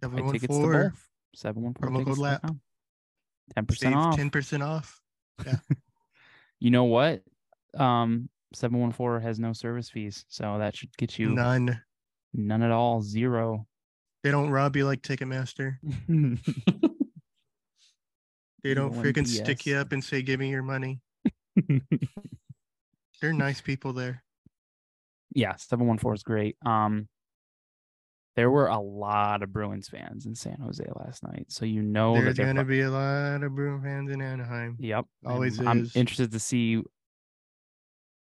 [0.01, 1.07] buy tickets to both.
[1.35, 2.17] Seven one Promo four code.
[2.17, 2.41] LAP.
[3.55, 4.17] Ten percent Save off.
[4.17, 5.01] 10% off.
[6.59, 7.21] You know what?
[7.77, 11.79] Um, seven one four has no service fees, so that should get you None.
[12.33, 13.67] none at all, zero.
[14.23, 15.77] They don't rob you like Ticketmaster.
[18.64, 20.99] They don't No freaking stick you up and say, "Give me your money."
[23.22, 24.24] They're nice people there.
[25.34, 26.55] yeah, seven one four is great.
[26.66, 27.08] Um,
[28.36, 32.14] there were a lot of Bruins fans in San Jose last night, so you know
[32.14, 34.76] There's gonna be a lot of Bruins fans in Anaheim.
[34.80, 35.05] Yep.
[35.26, 35.95] Always and I'm is.
[35.95, 36.84] interested to see,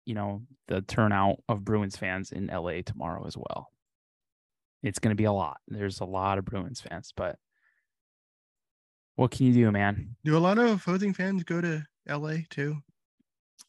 [0.05, 3.69] you know, the turnout of Bruins fans in LA tomorrow as well.
[4.83, 5.57] It's going to be a lot.
[5.67, 7.37] There's a lot of Bruins fans, but
[9.15, 10.15] what can you do, man?
[10.23, 12.77] Do a lot of opposing fans go to LA too,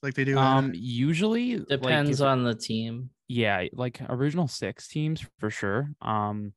[0.02, 0.38] like they do?
[0.38, 3.10] Um, Um, usually Depends if- on the team.
[3.28, 5.90] yeah, like original six teams for sure.
[6.02, 6.52] Um,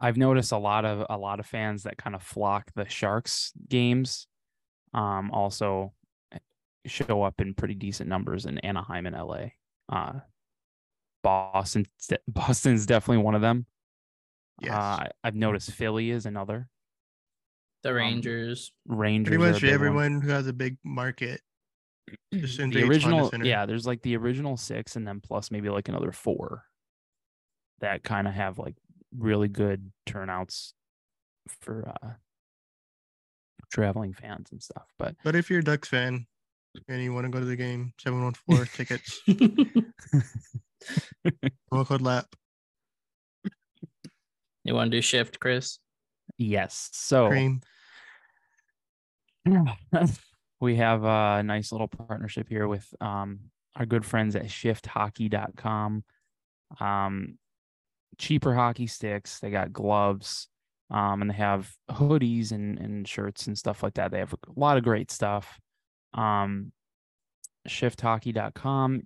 [0.00, 3.52] I've noticed a lot of a lot of fans that kind of flock the Sharks
[3.68, 4.26] games.
[4.92, 5.94] Um, also
[6.32, 6.38] eh,
[6.86, 9.52] show up in pretty decent numbers in Anaheim and LA.
[9.88, 10.20] Uh,
[11.22, 11.86] Boston,
[12.28, 13.66] Boston's definitely one of them.
[14.60, 16.68] yes, Uh, I've noticed Philly is another.
[17.86, 18.72] The um, Rangers.
[18.88, 19.74] Rangers, pretty much big one.
[19.74, 21.40] everyone who has a big market.
[22.32, 23.44] the original Center.
[23.44, 26.64] yeah there's like the original six and then plus maybe like another four
[27.80, 28.76] that kind of have like
[29.16, 30.72] really good turnouts
[31.60, 32.10] for uh
[33.72, 36.26] traveling fans and stuff but But if you're a Ducks fan
[36.88, 39.20] and you want to go to the game, seven one four tickets.
[41.68, 42.26] Promo code LAP.
[44.62, 45.78] you want to do shift, Chris?
[46.38, 47.60] yes so Cream.
[50.60, 53.40] we have a nice little partnership here with um
[53.76, 56.04] our good friends at shifthockey.com
[56.80, 57.38] um
[58.18, 60.48] cheaper hockey sticks they got gloves
[60.90, 64.10] um and they have hoodies and and shirts and stuff like that.
[64.10, 65.58] They have a lot of great stuff.
[66.14, 66.72] Um
[67.68, 69.02] shifthockey.com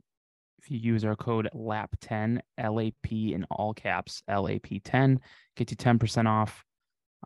[0.63, 5.19] if you use our code lap10 lap in all caps lap10
[5.57, 6.65] get you 10% off.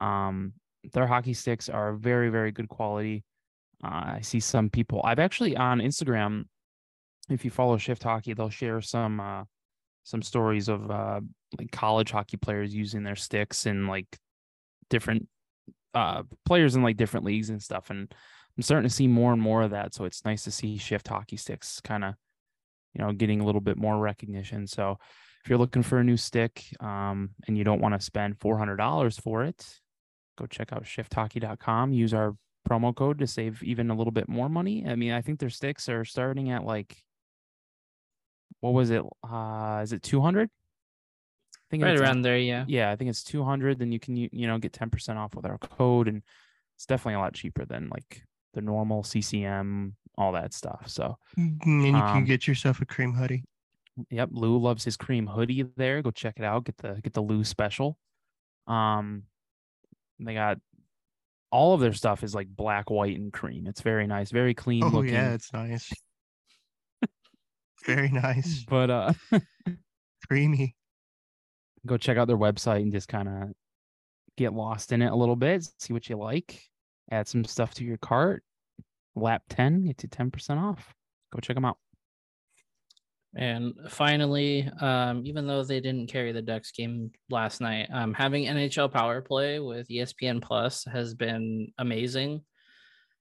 [0.00, 0.52] Um
[0.92, 3.24] their hockey sticks are very very good quality
[3.84, 5.00] uh, I see some people.
[5.04, 6.44] I've actually on Instagram,
[7.28, 9.44] if you follow Shift Hockey, they'll share some uh,
[10.04, 11.20] some stories of uh,
[11.58, 14.18] like college hockey players using their sticks and like
[14.88, 15.28] different
[15.94, 17.90] uh, players in like different leagues and stuff.
[17.90, 18.12] And
[18.56, 19.94] I'm starting to see more and more of that.
[19.94, 22.14] So it's nice to see Shift Hockey sticks kind of,
[22.94, 24.66] you know, getting a little bit more recognition.
[24.66, 24.98] So
[25.42, 29.20] if you're looking for a new stick um, and you don't want to spend $400
[29.20, 29.66] for it,
[30.36, 31.92] go check out shifthockey.com.
[31.92, 32.36] Use our
[32.68, 34.84] promo code to save even a little bit more money.
[34.86, 37.02] I mean, I think their sticks are starting at like
[38.60, 39.02] what was it?
[39.22, 40.48] Uh is it 200?
[40.48, 42.64] I think Right it's around there, yeah.
[42.68, 45.44] yeah, I think it's 200 then you can you, you know get 10% off with
[45.46, 46.22] our code and
[46.76, 48.22] it's definitely a lot cheaper than like
[48.54, 50.88] the normal CCM all that stuff.
[50.88, 53.44] So, And you can Um, get yourself a cream hoodie.
[54.10, 56.02] Yep, Lou loves his cream hoodie there.
[56.02, 56.64] Go check it out.
[56.64, 57.98] Get the get the Lou special.
[58.66, 59.24] Um
[60.20, 60.58] they got
[61.50, 63.66] all of their stuff is like black, white, and cream.
[63.66, 65.14] It's very nice, very clean Oh looking.
[65.14, 65.92] yeah, it's nice.
[67.86, 68.64] Very nice.
[68.66, 69.12] But uh
[70.28, 70.74] Creamy.
[71.84, 73.50] go check out their website and just kind of
[74.38, 76.62] get lost in it a little bit, see what you like,
[77.10, 78.42] add some stuff to your cart.
[79.16, 80.94] Lap 10, get you 10% off.
[81.32, 81.76] Go check them out.
[83.36, 88.44] And finally, um, even though they didn't carry the Ducks game last night, um, having
[88.44, 92.42] NHL Power Play with ESPN Plus has been amazing.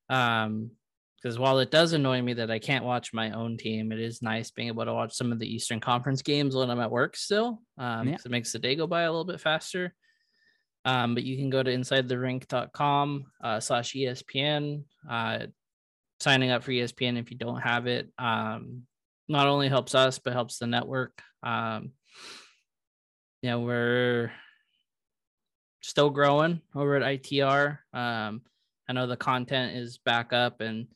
[0.09, 0.71] Um,
[1.21, 4.21] because while it does annoy me that I can't watch my own team, it is
[4.21, 7.15] nice being able to watch some of the Eastern Conference games when I'm at work
[7.15, 7.61] still.
[7.77, 8.15] Um, Yeah.
[8.15, 9.95] it makes the day go by a little bit faster.
[10.83, 14.83] Um, but you can go to insidetherink.com uh, slash ESPN.
[15.09, 15.47] Uh,
[16.19, 18.83] signing up for ESPN if you don't have it um,
[19.27, 21.21] not only helps us but helps the network.
[21.41, 21.91] Um,
[23.41, 24.31] you know, we're
[25.81, 27.77] still growing over at ITR.
[27.93, 28.41] Um,
[28.89, 30.87] I know the content is back up and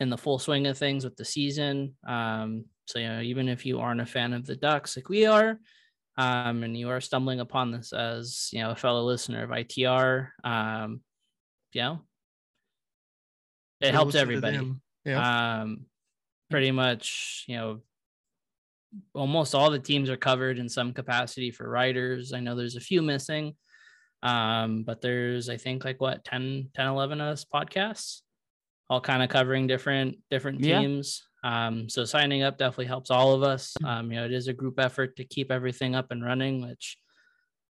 [0.00, 1.94] in the full swing of things with the season.
[2.06, 5.26] Um, so you know, even if you aren't a fan of the Ducks like we
[5.26, 5.58] are,
[6.18, 10.28] um, and you are stumbling upon this as you know a fellow listener of ITR,
[10.44, 11.00] um,
[11.72, 12.00] you know,
[13.80, 14.72] it helps everybody.
[15.04, 15.62] Yeah.
[15.62, 15.86] Um,
[16.52, 17.80] pretty much, you know,
[19.14, 22.32] almost all the teams are covered in some capacity for writers.
[22.32, 23.56] I know there's a few missing,
[24.22, 28.20] um, but there's I think like what 10, 10 11 of us podcasts,
[28.90, 30.80] all kind of covering different different Yeah.
[30.80, 31.22] teams.
[31.42, 33.74] Um, so signing up definitely helps all of us.
[33.82, 36.98] Um, you know, it is a group effort to keep everything up and running, which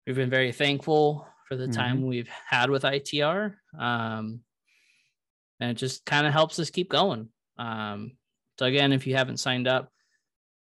[0.07, 3.55] we've been very thankful for the time we've had with ITR.
[3.79, 4.41] Um,
[5.61, 7.29] and it just kind of helps us keep going.
[7.57, 8.19] Um,
[8.59, 9.91] so again, if you haven't signed up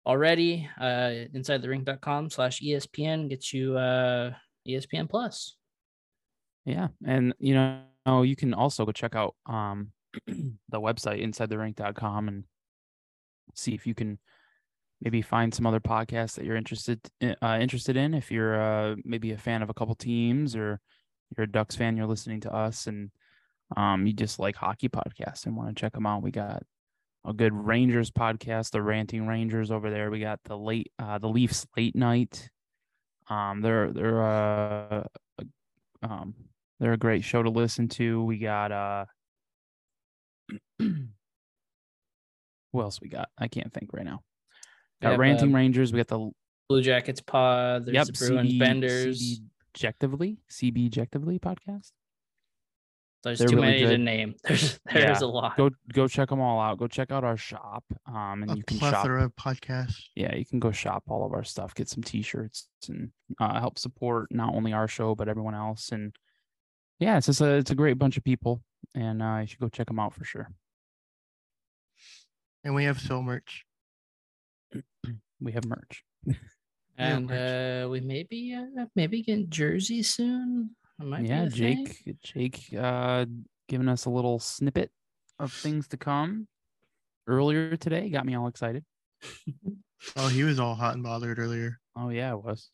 [0.06, 4.32] already, uh, inside the rink.com slash ESPN gets you uh,
[4.66, 5.56] ESPN plus.
[6.64, 9.92] Yeah, and you know you can also go check out um
[10.26, 12.44] the website insidetherink.com and
[13.54, 14.18] see if you can
[15.00, 18.14] maybe find some other podcasts that you're interested uh, interested in.
[18.14, 20.80] If you're uh, maybe a fan of a couple teams or
[21.36, 23.10] you're a Ducks fan, you're listening to us and
[23.76, 26.22] um you just like hockey podcasts and want to check them out.
[26.22, 26.62] We got
[27.28, 30.10] a good Rangers podcast, the Ranting Rangers over there.
[30.10, 32.48] We got the late uh the Leafs late night.
[33.28, 35.04] Um they're they're uh
[36.02, 36.34] um
[36.80, 38.24] they're a great show to listen to.
[38.24, 39.04] We got uh
[40.78, 41.08] who
[42.74, 43.28] else we got?
[43.36, 44.22] I can't think right now.
[45.02, 45.92] Got have, Ranting uh, Rangers.
[45.92, 46.30] We got the
[46.68, 47.84] Blue Jackets pod.
[47.86, 49.40] There's yep the Bruins CB, Benders.
[49.74, 51.92] Objectively CB Objectively podcast.
[53.24, 54.34] There's they're too really many to name.
[54.44, 55.26] There's there's Yeah.
[55.26, 55.56] a lot.
[55.56, 56.78] Go go check them all out.
[56.78, 57.84] Go check out our shop.
[58.06, 59.96] Um, and a you can shop plethora of podcasts.
[60.14, 63.10] yeah, you can go shop all of our stuff, get some t-shirts and
[63.40, 65.90] uh, help support not only our show but everyone else.
[65.90, 66.14] And
[67.00, 68.62] yeah, it's just a it's a great bunch of people,
[68.94, 70.48] and uh, you should go check them out for sure.
[72.64, 73.64] And we have so merch.
[75.40, 76.02] We have merch.
[76.98, 80.70] and uh, we maybe uh, maybe get jerseys soon.
[81.00, 81.86] It might be yeah, a thing.
[81.86, 83.26] Jake Jake uh,
[83.68, 84.90] giving us a little snippet
[85.38, 86.48] of things to come
[87.26, 88.08] earlier today.
[88.10, 88.84] Got me all excited.
[90.16, 91.78] Oh, he was all hot and bothered earlier.
[91.96, 92.70] Oh yeah, it was.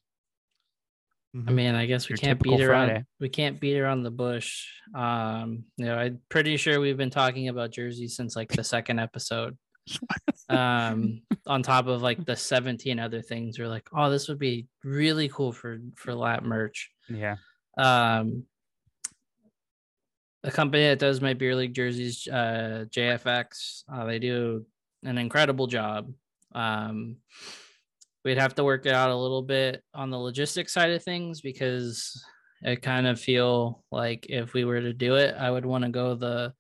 [1.35, 1.55] I Mhm.
[1.55, 2.89] mean, I guess we Your can't beat around.
[2.89, 3.05] Friday.
[3.19, 4.69] We can't beat around the bush.
[4.95, 8.99] Um, you know, I'm pretty sure we've been talking about Jersey since like the second
[9.01, 9.59] episode.
[10.51, 14.67] Um, on top of like the 17 other things, we're like, oh, this would be
[14.85, 16.91] really cool for for lap merch.
[17.09, 17.37] Yeah.
[17.77, 18.45] Um,
[20.43, 24.67] the company that does my beer league jerseys, uh, JFX, uh, they do
[25.03, 26.13] an incredible job.
[26.55, 27.17] Um,
[28.25, 31.41] we'd have to work it out a little bit on the logistics side of things
[31.41, 32.23] because
[32.65, 35.91] I kind of feel like if we were to do it, I would want to
[35.91, 36.53] go the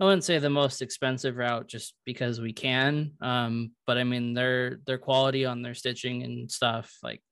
[0.00, 3.12] I wouldn't say the most expensive route just because we can.
[3.20, 7.22] Um, but I mean their their quality on their stitching and stuff, like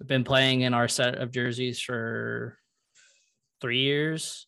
[0.00, 2.58] I've been playing in our set of jerseys for
[3.60, 4.46] three years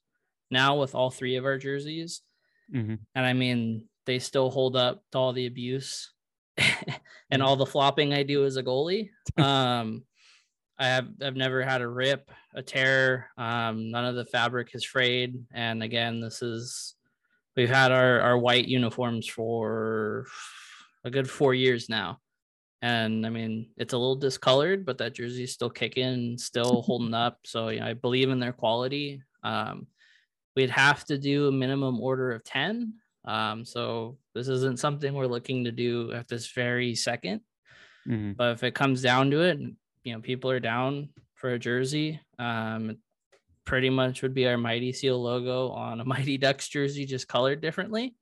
[0.51, 2.23] now with all three of our jerseys.
[2.71, 6.13] hmm And I mean, they still hold up to all the abuse
[7.31, 9.11] and all the flopping I do as a goalie.
[9.39, 10.05] Um,
[10.81, 13.31] I have I've never had a rip, a tear.
[13.37, 15.35] Um, none of the fabric has frayed.
[15.53, 16.95] And again, this is
[17.57, 20.27] we've had our our white uniforms for
[21.05, 22.21] a good four years now.
[22.81, 27.39] And I mean, it's a little discolored, but that jersey's still kicking, still holding up.
[27.45, 29.23] So you know, I believe in their quality.
[29.43, 29.87] Um,
[30.59, 35.27] we'd have to do a minimum order of 10 um, so this isn't something we're
[35.27, 37.41] looking to do at this very second
[38.05, 39.59] hmm but if it comes down to it
[40.03, 42.99] you know people are down for a jersey um, it
[43.65, 47.61] pretty much would be our mighty seal logo on a mighty ducks jersey just colored
[47.61, 48.17] differently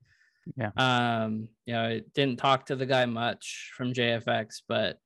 [0.57, 0.71] Yeah.
[0.77, 4.99] um you know i didn't talk to the guy much from jfx but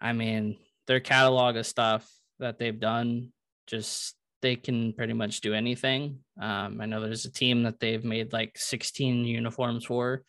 [0.00, 0.56] i mean
[0.86, 3.32] their catalog of stuff that they've done
[3.66, 8.04] just they can pretty much do anything um i know there's a team that they've
[8.04, 10.24] made like 16 uniforms for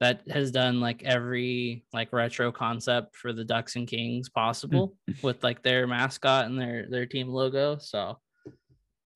[0.00, 5.42] that has done like every like retro concept for the Ducks and Kings possible with
[5.42, 7.78] like their mascot and their their team logo.
[7.78, 8.18] So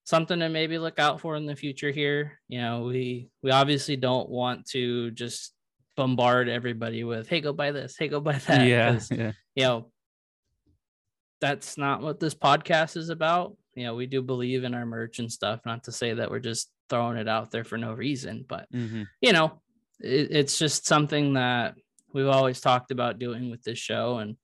[0.08, 2.40] something to maybe look out for in the future here.
[2.48, 5.52] You know, we we obviously don't want to just
[5.96, 8.66] bombard everybody with hey go buy this, hey go buy that.
[8.66, 9.92] yeah, yeah, You know,
[11.42, 13.54] that's not what this podcast is about.
[13.74, 16.38] You know, we do believe in our merch and stuff, not to say that we're
[16.38, 19.60] just throwing it out there for no reason, but hmm you know,
[20.00, 21.74] it, it's just something that
[22.14, 24.18] we've always talked about doing with this show.
[24.18, 24.36] And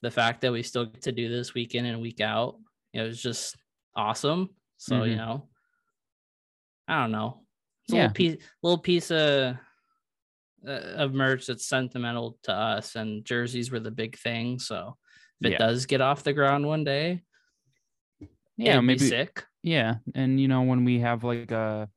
[0.00, 2.54] the fact that we still get to do this week in and week out,
[2.92, 3.56] you know, is just
[3.96, 4.50] awesome.
[4.82, 5.18] So, you Mhm.
[5.18, 5.48] know,
[6.88, 7.46] I don't know.
[7.84, 8.02] It's a Yeah.
[8.02, 9.56] little piece, little piece of,
[10.66, 14.58] uh, of merch that's sentimental to us and jerseys were the big thing.
[14.58, 14.98] So
[15.40, 15.58] if it Yeah.
[15.58, 17.22] does get off the ground one day,
[18.56, 18.72] yeah.
[18.72, 19.44] it'd be Maybe sick.
[19.62, 21.88] Yeah, and you know when we have like a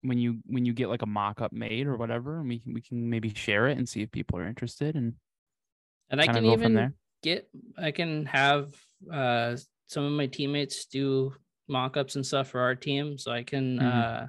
[0.00, 2.80] when you when you get like a mock-up made or whatever, and we can we
[2.80, 5.16] can maybe share it and see if people are interested and
[6.08, 8.72] And I can even get I can have
[9.12, 9.56] uh
[9.88, 11.34] some of my teammates do
[11.66, 13.82] mock-ups and stuff for our team so I can Mhm.
[14.24, 14.26] uh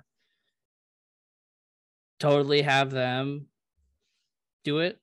[2.20, 3.48] totally have them
[4.66, 5.00] do it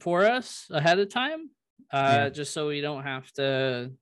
[0.00, 1.50] for us ahead of time
[1.90, 2.28] uh Yeah.
[2.28, 3.92] just so we don't have to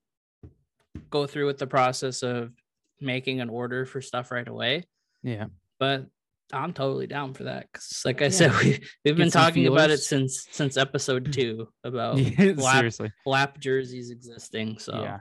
[1.09, 2.51] go through with the process of
[2.99, 4.83] making an order for stuff right away
[5.23, 5.45] Yeah,
[5.79, 6.07] but
[6.53, 8.29] I'm totally down for that because, like I Yeah.
[8.31, 12.53] said, we we've been Get some talking about it since since episode two about Yeah,
[12.57, 13.11] lap, seriously.
[13.25, 14.77] lap jerseys existing.
[14.77, 15.19] So Yeah,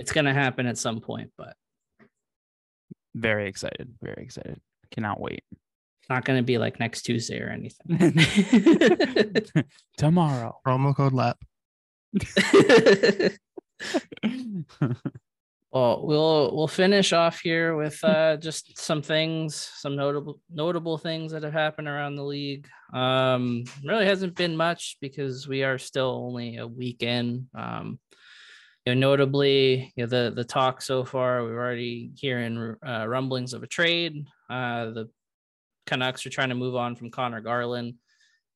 [0.00, 1.54] it's gonna happen at some point, but
[3.14, 4.60] very excited, very excited.
[4.90, 5.44] Cannot wait.
[5.52, 8.16] it's not gonna be like next Tuesday or anything.
[9.98, 10.58] Tomorrow.
[10.66, 11.38] Promo code LAP.
[15.70, 21.30] well, we'll we'll finish off here with uh, just some things, some notable notable things
[21.32, 22.66] that have happened around the league.
[22.94, 27.48] Um, really hasn't been much because we are still only a week in.
[27.54, 28.00] Um,
[28.90, 33.52] you know, notably, you know, the the talk so far, we're already hearing uh, rumblings
[33.54, 34.26] of a trade.
[34.48, 35.10] Uh, the
[35.86, 37.94] Canucks are trying to move on from Conor Garland,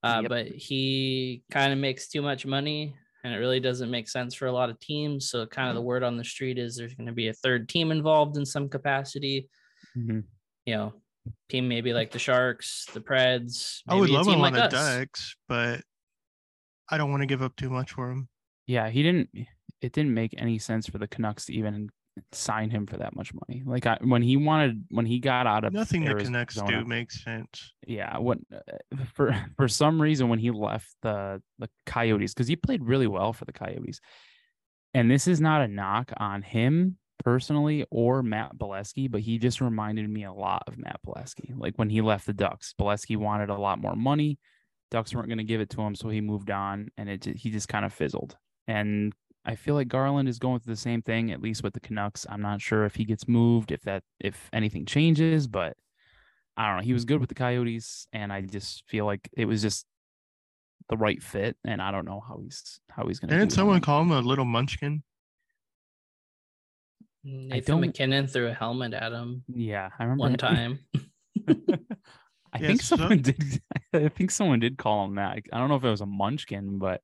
[0.03, 0.29] uh, Yep.
[0.29, 4.47] but he kind of makes too much money, and it really doesn't make sense for
[4.47, 5.31] a lot of teams.
[5.31, 7.69] So, kind of the word on the street is there's going to be a third
[7.69, 9.49] team involved in some capacity.
[9.97, 10.25] Mhm.
[10.67, 10.95] You know,
[11.49, 13.83] team maybe like the Sharks, the Preds.
[13.89, 14.97] I would maybe a love team him on like the us.
[14.99, 15.83] Ducks, but
[16.91, 18.29] I don't want to give up too much for him.
[18.67, 19.31] Yeah, he didn't.
[19.85, 21.91] It didn't make any sense for the Canucks to even
[22.33, 23.63] sign him for that much money.
[23.67, 26.85] Like I, when he wanted, when he got out of Nothing the Arizona, Canucks do
[26.85, 27.73] makes sense.
[27.87, 32.57] yeah what uh, for for some reason when he left the the coyotes because he
[32.57, 34.01] played really well for the coyotes
[34.93, 39.61] and this is not a knock on him personally or matt Beleskey, but he just
[39.61, 41.53] reminded me a lot of matt Beleskey.
[41.57, 44.39] like when he left the ducks Beleskey wanted a lot more money
[44.91, 47.51] ducks weren't going to give it to him so he moved on and it he
[47.51, 48.37] just kind of fizzled
[48.69, 49.13] and
[49.45, 52.27] I feel like Garland is going through the same thing, at least with the Canucks.
[52.29, 55.77] I'm not sure if he gets moved, if that if anything changes, but
[56.57, 56.83] I don't know.
[56.85, 59.85] He was good with the Coyotes, and I just feel like it was just
[60.89, 61.57] the right fit.
[61.65, 63.35] And I don't know how he's how he's gonna.
[63.35, 65.03] Didn't do someone on call him a little munchkin?
[67.27, 69.45] Mm, Nathan don't- MacKinnon threw a helmet at him.
[69.49, 70.79] Yeah, I remember one time.
[71.49, 73.63] I Yeah, think so- someone did.
[73.93, 75.39] I think someone did call him that.
[75.53, 77.03] I don't know if it was a Munchkin, but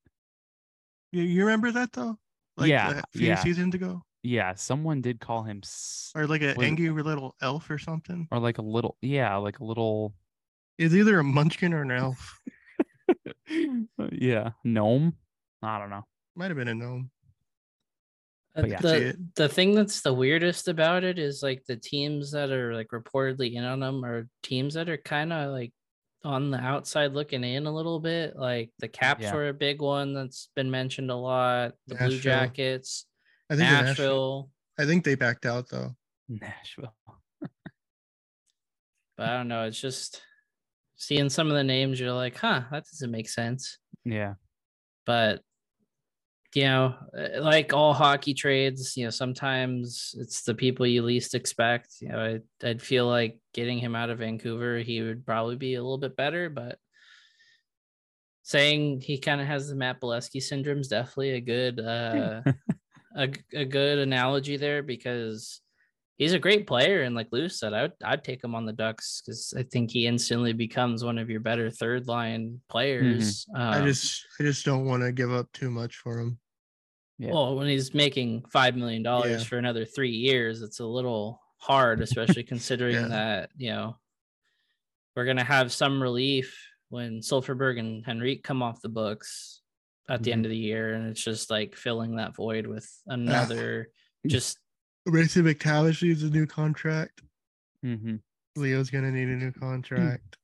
[1.12, 2.18] You, you remember that though?
[2.60, 3.42] Like Yeah, a few yeah.
[3.42, 7.70] seasons ago, yeah, someone did call him s- or like an Was angry little elf
[7.70, 8.28] or something.
[8.30, 10.14] or like a little, yeah, like a little,
[10.78, 12.38] It's either a munchkin or an elf.
[14.12, 15.16] yeah, gnome.
[15.62, 16.04] I don't know.
[16.36, 17.10] Might have been a gnome.
[18.56, 18.80] Uh, yeah.
[18.80, 22.88] The the thing that's the weirdest about it is like the teams that are like
[22.88, 25.72] reportedly in on them are teams that are kind of like
[26.24, 28.36] on the outside looking in a little bit.
[28.36, 29.34] Like the Caps Yeah.
[29.34, 31.72] were a big one that's been mentioned a lot.
[31.86, 33.06] The Blue Jackets,
[33.48, 33.84] I think Nashville.
[33.86, 34.50] Nashville.
[34.78, 35.94] I think they backed out though.
[36.28, 36.94] Nashville.
[39.16, 39.64] But I don't know.
[39.64, 40.22] It's just
[40.96, 42.00] seeing some of the names.
[42.00, 43.76] You're like, huh, that doesn't make sense.
[44.04, 44.34] Yeah.
[45.04, 45.42] but
[46.54, 51.34] you know uh, like all hockey trades you know sometimes it's the people you least
[51.34, 55.56] expect you know I, i'd feel like getting him out of vancouver he would probably
[55.56, 56.78] be a little bit better but
[58.42, 62.42] saying he kind of has the matt Beleskey syndrome is definitely a good uh
[63.16, 65.60] a, a good analogy there because
[66.20, 68.74] he's a great player and like Lou said I would, I'd take him on the
[68.74, 73.78] ducks because i think he instantly becomes one of your better third line players I
[73.78, 76.38] Um, just I just don't want to give up too much for him.
[77.18, 77.32] Yeah.
[77.32, 79.48] well, when he's making five million dollars Yeah.
[79.48, 83.08] for another three years, it's a little hard, especially considering Yeah.
[83.08, 83.96] that you know
[85.16, 86.48] we're gonna have some relief
[86.88, 89.60] when Silfverberg and Henrique come off the books
[90.08, 93.88] at the end of the year, and it's just like filling that void with another
[94.26, 94.58] just
[95.10, 97.22] Mason McTavish needs a new contract.
[97.82, 98.16] hmm
[98.56, 100.36] Leo's gonna need a new contract.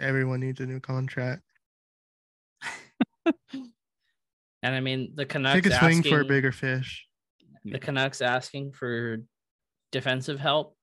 [0.00, 1.42] Everyone needs a new contract.
[3.24, 3.74] and
[4.62, 7.06] I mean the Canucks Take a swing asking, for a bigger fish.
[7.64, 9.18] the Canucks asking for
[9.92, 10.76] defensive help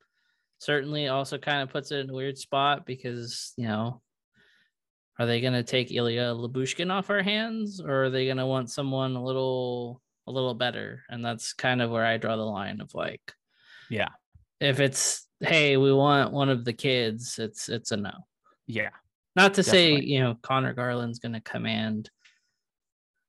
[0.60, 4.02] certainly also kind of puts it in a weird spot because you know
[5.20, 8.46] are they going to take Ilya Lyubushkin off our hands or are they going to
[8.46, 12.44] want someone a little a little better and that's kind of where I draw the
[12.44, 13.34] line of like
[13.90, 14.10] Yeah.
[14.60, 18.12] if it's hey we want one of the kids it's it's a no
[18.68, 18.90] Yeah.
[19.36, 22.10] not to say you know Conor Garland's going to command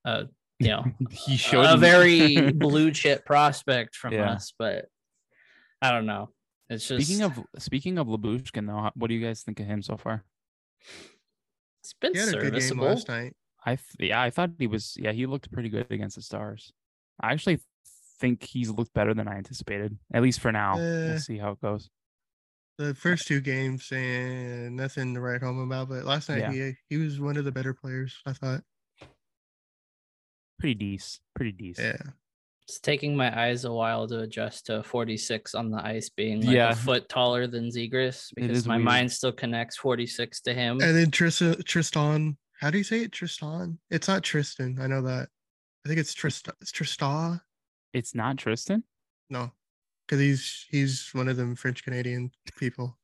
[0.05, 0.25] uh
[0.59, 4.33] you know He showed a very blue chip prospect from Yeah.
[4.33, 4.87] us, but
[5.81, 6.31] I don't know.
[6.69, 9.81] It's just Speaking of speaking of Lyubushkin though, what do you guys think of him
[9.83, 10.25] so far?
[11.83, 12.87] it's been He had a good game serviceable.
[12.87, 13.37] last night.
[13.65, 16.73] I th- yeah, I thought he was yeah, he looked pretty good against the Stars.
[17.21, 17.61] I actually
[18.21, 20.75] think he's looked better than I anticipated, at least for now.
[20.79, 21.09] Eh.
[21.11, 21.89] we'll see how it goes.
[22.79, 25.89] The first two games, and nothing to write home about.
[25.89, 26.53] But last night, Yeah.
[26.53, 28.17] he he was one of the better players.
[28.27, 28.63] I thought.
[30.59, 31.97] Pretty decent, pretty decent.
[32.05, 32.11] Yeah,
[32.65, 36.55] It's taking my eyes a while to adjust to 46 on the ice being like
[36.55, 36.71] Yeah.
[36.71, 38.85] a foot taller than Zegras because my weird.
[38.85, 40.81] mind still connects 46 to him.
[40.81, 42.39] and then Tristan Tristan.
[42.61, 43.13] How do you say it?
[43.13, 43.79] Tristan.
[43.89, 44.81] It's not Tristan.
[44.81, 45.29] I know that.
[45.85, 46.55] I think it's Tristan.
[46.61, 47.41] It's Tristan.
[47.93, 48.85] It's not Tristan.
[49.31, 49.53] No,
[50.07, 52.99] because he's he's one of them French Canadian people.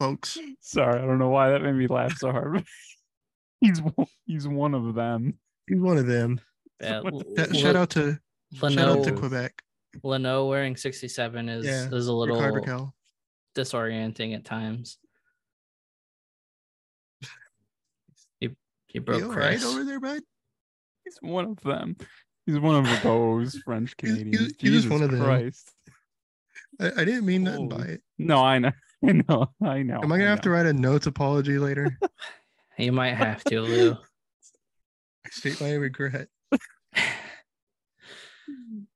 [0.00, 2.64] Folks, Sorry, I don't know why that made me laugh so hard.
[3.60, 5.38] he's one- he's one of them.
[5.66, 6.40] he's one of them.
[6.80, 8.18] Yeah, What L- Sh- L- Shout out to
[8.54, 9.60] shout out to Quebec.
[10.04, 12.92] Luneau wearing 67 is Yeah, is a little Rakell.
[13.56, 14.98] disorienting at times.
[18.40, 18.50] He
[18.86, 20.22] he broke You all right over there, bud?
[21.08, 21.96] He's one of them.
[22.46, 24.54] He's one of those French He's- he's- Canadians.
[24.58, 25.22] he's Jesus one of them.
[25.22, 25.72] Christ.
[26.80, 28.02] I, I didn't mean nothing by it.
[28.18, 28.72] No, I know.
[29.06, 29.46] I know.
[29.62, 30.00] I know.
[30.02, 31.96] Am I gonna have to write a notes apology later?
[32.80, 33.90] You might have to, Lou.
[33.94, 36.28] I state my regret.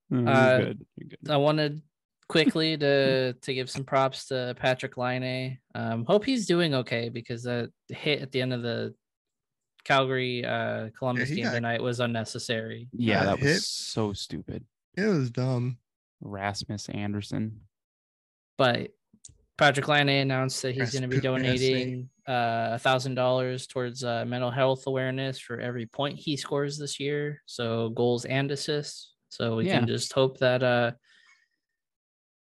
[0.08, 0.86] No, Uh, good.
[1.00, 1.30] Good.
[1.30, 1.82] I wanted
[2.28, 5.58] quickly to to give some props to Patrik Laine.
[5.74, 8.94] Um, hope he's doing okay because that hit at the end of the
[9.84, 12.88] Calgary uh, Columbus he game got- tonight was unnecessary.
[12.92, 14.64] Yeah, uh, that was so stupid.
[14.96, 15.78] It was dumb.
[16.20, 17.60] Rasmus Andersson.
[18.58, 18.90] But
[19.58, 24.24] Patrik Laine announced that he's going to be donating uh, a thousand dollars towards uh,
[24.26, 27.42] mental health awareness for every point he scores this year.
[27.46, 29.14] So goals and assists.
[29.30, 29.78] So we Yeah.
[29.78, 30.92] can just hope that uh,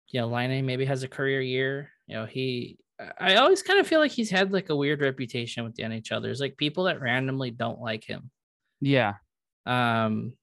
[0.10, 1.92] you know, Laine maybe has a career year.
[2.08, 2.78] You know, he.
[3.20, 6.22] I always kind of feel like he's had like a weird reputation with the NHL.
[6.22, 8.30] There's like people that randomly don't like him.
[8.82, 9.14] Yeah.
[9.66, 10.34] Um,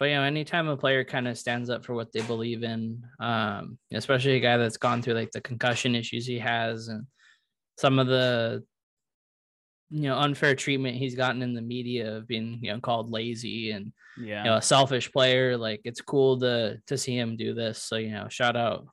[0.00, 3.04] but you know, anytime a player kind of stands up for what they believe in,
[3.20, 7.06] um, especially a guy that's gone through like the concussion issues he has and
[7.78, 8.64] some of the
[9.90, 13.70] you know unfair treatment he's gotten in the media of being you know called lazy
[13.70, 14.42] and Yeah.
[14.44, 17.80] you know a selfish player, like it's cool to to see him do this.
[17.80, 18.86] So you know, shout out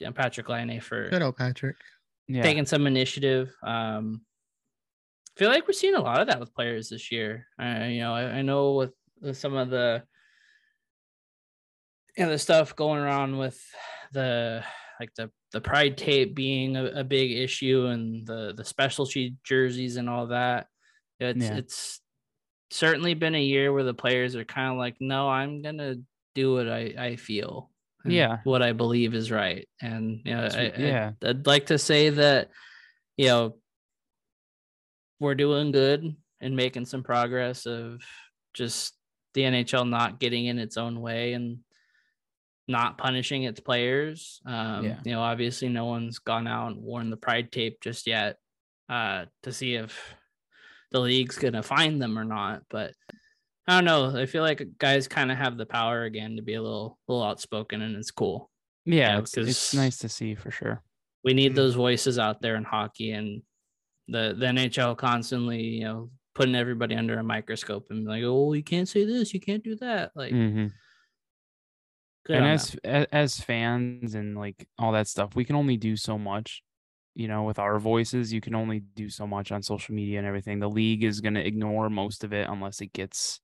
[0.00, 1.76] yeah, Patrik Laine for Shout out Patrick.
[2.28, 2.42] Yeah.
[2.42, 3.54] taking some initiative.
[3.62, 4.22] Um,
[5.36, 7.46] I feel like we're seeing a lot of that with players this year.
[7.60, 10.02] Uh, you know, I, I know with, with some of the
[12.16, 13.60] and the stuff going around with
[14.12, 14.64] the
[15.00, 19.96] like the the pride tape being a, a big issue and the the specialty jerseys
[19.96, 20.68] and all that.
[21.18, 21.56] It's Yeah.
[21.56, 22.00] it's
[22.70, 25.96] certainly been a year where the players are kind of like, no, I'm gonna
[26.34, 27.70] do what I I feel.
[28.12, 28.38] Yeah.
[28.44, 29.68] what I believe is right.
[29.80, 31.12] And you know, I, yeah.
[31.22, 32.50] I, I'd like to say that
[33.16, 33.56] you know
[35.20, 38.02] we're doing good and making some progress of
[38.52, 38.94] just
[39.34, 41.58] the NHL not getting in its own way and
[42.68, 44.40] not punishing its players.
[44.46, 44.98] Um, Yeah.
[45.04, 48.36] You know, obviously, no one's gone out and worn the pride tape just yet
[48.88, 49.98] uh, to see if
[50.92, 52.62] the league's gonna find them or not.
[52.70, 52.92] But
[53.66, 54.14] I don't know.
[54.20, 57.22] I feel like guys kind of have the power again to be a little, little
[57.24, 58.50] outspoken, and it's cool.
[58.84, 60.82] Yeah, Yeah, it's, it's 'cause- nice to see for sure.
[61.22, 61.56] We need Mhm.
[61.56, 63.42] those voices out there in hockey, and
[64.08, 68.62] the the NHL constantly, you know, putting everybody under a microscope and like, oh, you
[68.62, 70.10] can't say this, you can't do that.
[70.14, 70.66] Like, mm-hmm.
[72.32, 73.06] And as them.
[73.12, 76.62] as fans and like all that stuff, we can only do so much.
[77.14, 80.26] You know, with our voices, you can only do so much on social media and
[80.26, 80.58] everything.
[80.58, 83.40] The league is going to ignore most of it unless it gets,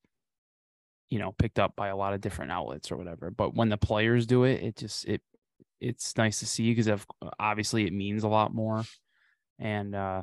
[1.11, 3.31] you know, picked up by a lot of different outlets or whatever.
[3.31, 5.21] But when the players do it, it just it
[5.81, 7.05] it's nice to see because
[7.39, 8.85] obviously it means a lot more,
[9.59, 10.23] and uh,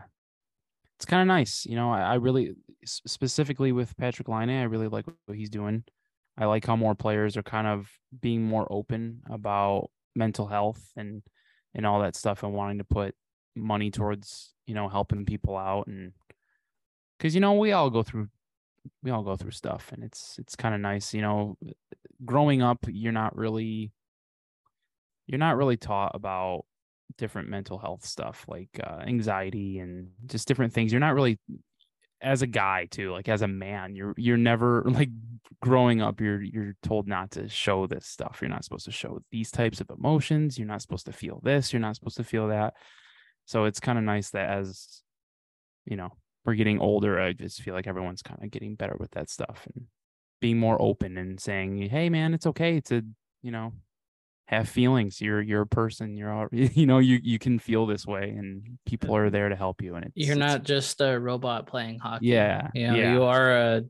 [0.96, 1.66] it's kind of nice.
[1.66, 5.84] You know, I, I really specifically with patrick Laine, I really like what he's doing.
[6.38, 7.90] I like how more players are kind of
[8.22, 11.22] being more open about mental health and
[11.74, 13.14] and all that stuff and wanting to put
[13.56, 16.14] money towards you know helping people out and
[17.18, 18.28] because you know we all go through
[19.04, 21.58] we all go through stuff and it's it's kind of nice you know
[22.26, 23.92] growing up you're not really
[25.28, 26.64] you're not really taught about
[27.18, 30.92] different mental health stuff like uh, anxiety and just different things.
[30.92, 31.40] You're not really
[32.20, 35.12] as a guy too like as a man you're you're never like
[35.62, 38.40] growing up you're you're told not to show this stuff.
[38.42, 40.58] You're not supposed to show these types of emotions.
[40.58, 41.72] You're not supposed to feel this.
[41.72, 42.74] You're not supposed to feel that.
[43.46, 45.02] So it's kind of nice that as
[45.86, 46.12] you know
[46.48, 49.68] we're getting older i just feel like everyone's kind of getting better with that stuff
[49.76, 49.86] and
[50.42, 53.04] being more open and saying hey man it's okay to
[53.44, 53.74] you know
[54.48, 55.20] have feelings.
[55.20, 56.16] You're you're a person.
[56.16, 59.56] You're all, you know you you can feel this way and people are there to
[59.56, 62.28] help you and it's, you're it's, not just a robot playing hockey.
[62.28, 63.14] Yeah you know, yeah.
[63.14, 63.84] you are a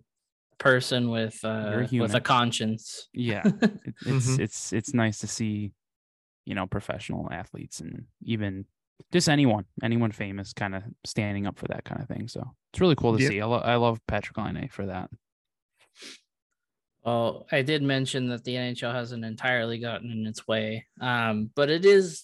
[0.57, 3.07] person with uh with a conscience.
[3.13, 3.43] Yeah.
[3.61, 4.39] It, it's Mhm.
[4.39, 5.73] it's it's nice to see
[6.45, 8.65] you know professional athletes and even
[9.11, 12.43] just anyone anyone famous kind of standing up for that kind of thing so
[12.73, 13.31] it's really cool to Yep.
[13.31, 15.09] see I, lo- I love Patrik Laine for that
[17.03, 21.69] Well, I did mention that the NHL hasn't entirely gotten in its way, um, but
[21.69, 22.23] it is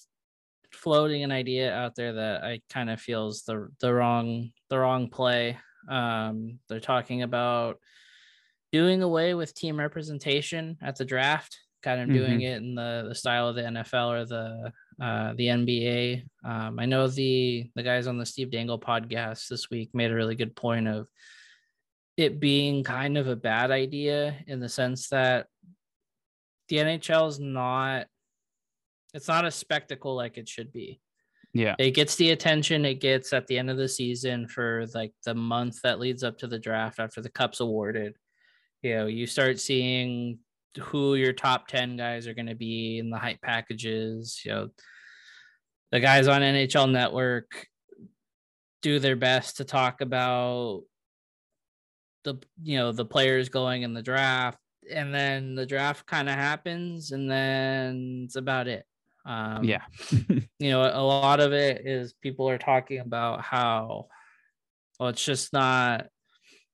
[0.74, 5.10] floating an idea out there that I kind of feels the the wrong the wrong
[5.10, 5.58] play.
[5.88, 7.80] Um, they're talking about
[8.74, 13.16] doing away with team representation at the draft, kind of doing it in the the
[13.16, 16.24] style of the NFL or the uh, the NBA.
[16.44, 20.16] Um, I know the the guys on the Steve Dangle podcast this week made a
[20.16, 21.08] really good point of
[22.18, 25.48] it being kind of a bad idea in the sense that
[26.70, 28.08] the NHL is not
[29.14, 31.00] it's not a spectacle like it should be.
[31.54, 35.14] yeah It gets the attention it gets at the end of the season for like
[35.26, 38.16] the month that leads up to the draft after the cup's awarded.
[38.82, 40.40] You know, you start seeing
[40.78, 44.70] who your top 10 guys are going to be in the hype packages, you know,
[45.92, 47.68] the guys on NHL network
[48.82, 50.82] do their best to talk about
[52.24, 54.58] the you know the players going in the draft
[54.92, 58.86] and then the draft kind of happens and then it's about it.
[59.26, 59.84] Um yeah.
[60.30, 64.08] you know a lot of it is people are talking about how
[65.00, 66.08] well it's just not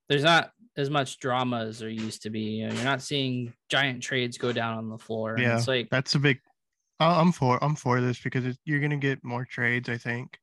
[0.07, 3.53] there's not as much drama as there used to be you know, you're not seeing
[3.69, 6.39] giant trades go down on the floor Yeah, it's like That's a big.
[6.99, 10.37] I- I'm for I'm for this because it, you're gonna get more trades, I think.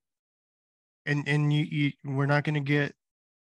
[1.05, 2.95] And and you, you we're not gonna get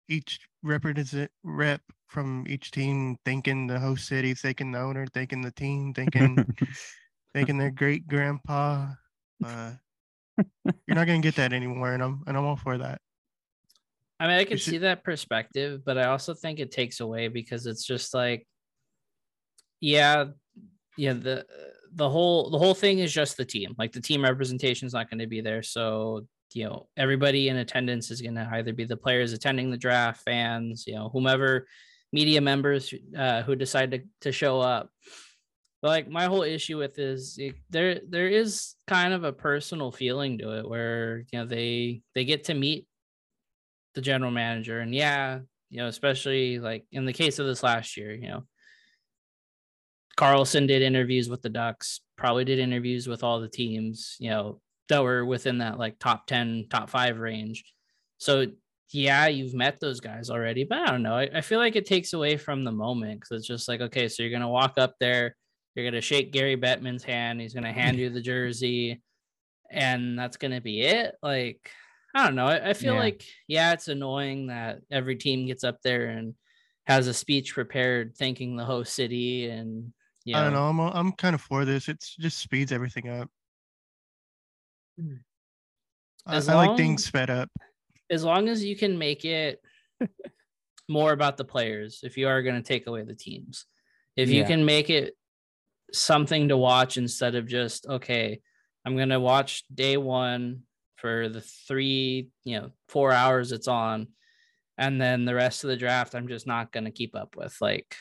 [0.10, 5.52] each represent rep from each team thinking the host city, thinking the owner, thinking the
[5.52, 6.46] team, thinking
[7.34, 8.90] thinking their great grandpa.
[9.44, 9.74] Uh,
[10.88, 13.00] you're not gonna get that anymore, and I'm and I'm all for that.
[14.20, 17.28] I mean, I can should- see that perspective, but I also think it takes away
[17.28, 18.47] because it's just like,
[19.80, 20.26] yeah,
[20.97, 21.45] yeah, the
[21.95, 23.76] the whole the whole thing is just the team.
[23.78, 27.57] Like the team representation is not going to be there, so you know everybody in
[27.57, 31.68] attendance is going to either be the players attending the draft, fans, you know, whomever
[32.11, 34.89] media members uh, who decide to to show up.
[35.82, 39.91] But like my whole issue with is it, there there is kind of a personal
[39.91, 42.88] feeling to it where you know they they get to meet
[43.96, 44.80] the general manager.
[44.80, 45.39] And yeah,
[45.70, 48.44] you know, especially like in the case of this last year, you know,
[50.18, 54.62] Carlsson did interviews with the Ducks, probably did interviews with all the teams, you know,
[54.89, 57.64] that were within that like top 10, top five range.
[58.20, 58.48] So
[58.91, 61.16] yeah, you've met those guys already, but I don't know.
[61.16, 64.08] I, I feel like it takes away from the moment because it's just like, okay,
[64.08, 65.36] so you're gonna walk up there,
[65.74, 69.02] you're gonna shake Gary Bettman's hand, he's gonna hand you the jersey,
[69.72, 71.16] and that's gonna be it.
[71.24, 71.72] Like,
[72.14, 72.45] I don't know.
[72.47, 72.99] I, I feel Yeah.
[72.99, 76.36] like yeah, it's annoying that every team gets up there and
[76.86, 79.93] has a speech prepared thanking the host city and
[80.26, 80.68] you I don't know.
[80.68, 81.89] I'm I'm kind of for this.
[81.89, 83.30] It just speeds everything up.
[84.99, 85.20] Mm.
[86.26, 87.49] I, As I like things sped up.
[88.09, 89.59] as long as you can make it
[90.89, 93.66] more about the players if you are going to take away the teams
[94.16, 95.16] if you can make it
[95.91, 98.39] something to watch instead of just okay
[98.86, 100.61] i'm going to watch day one
[101.04, 104.08] for the three you know four hours it's on.
[104.78, 107.56] And then the rest of the draft i'm just not going to keep up with.
[107.60, 107.95] Like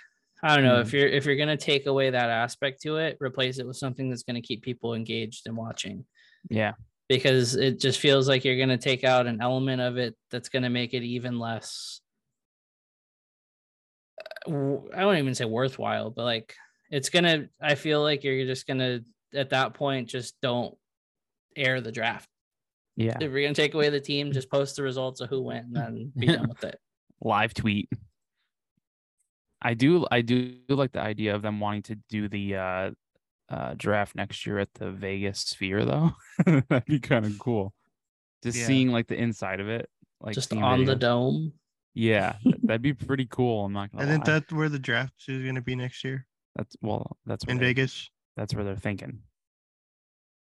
[0.45, 0.97] i don't know if hmm.
[0.97, 4.09] you're if you're going to take away that aspect to it replace it with something
[4.09, 6.05] that's going to keep people engaged and watching.
[6.49, 6.75] Yeah.
[7.09, 10.49] Because it just feels like you're going to take out an element of it that's
[10.49, 12.01] going to make it even less
[14.47, 16.55] I w- I don't even say worthwhile, but like
[16.91, 20.77] it's going to I feel like you're just going to at that point just don't
[21.57, 22.29] air the draft.
[22.97, 23.17] Yeah.
[23.21, 25.77] If you're gonna take away the team, just post the results of who went and
[25.77, 26.79] then be done with it.
[27.23, 27.89] Live tweet.
[29.61, 32.91] I do I do like the idea of them wanting to do the uh
[33.49, 36.13] uh draft next year at the Vegas Sphere though.
[36.69, 37.73] That'd be kind of cool.
[38.43, 38.67] Just Yeah.
[38.67, 39.89] seeing like the inside of it.
[40.21, 41.53] Like just seeing on the dome.
[41.95, 43.67] Yeah, that'd be pretty cool.
[43.67, 44.41] I'm not gonna Isn't lie.
[44.41, 46.27] that where the draft is going to be next year
[46.57, 48.09] That's well, that's where in they- Vegas?
[48.37, 49.19] That's where they're thinking.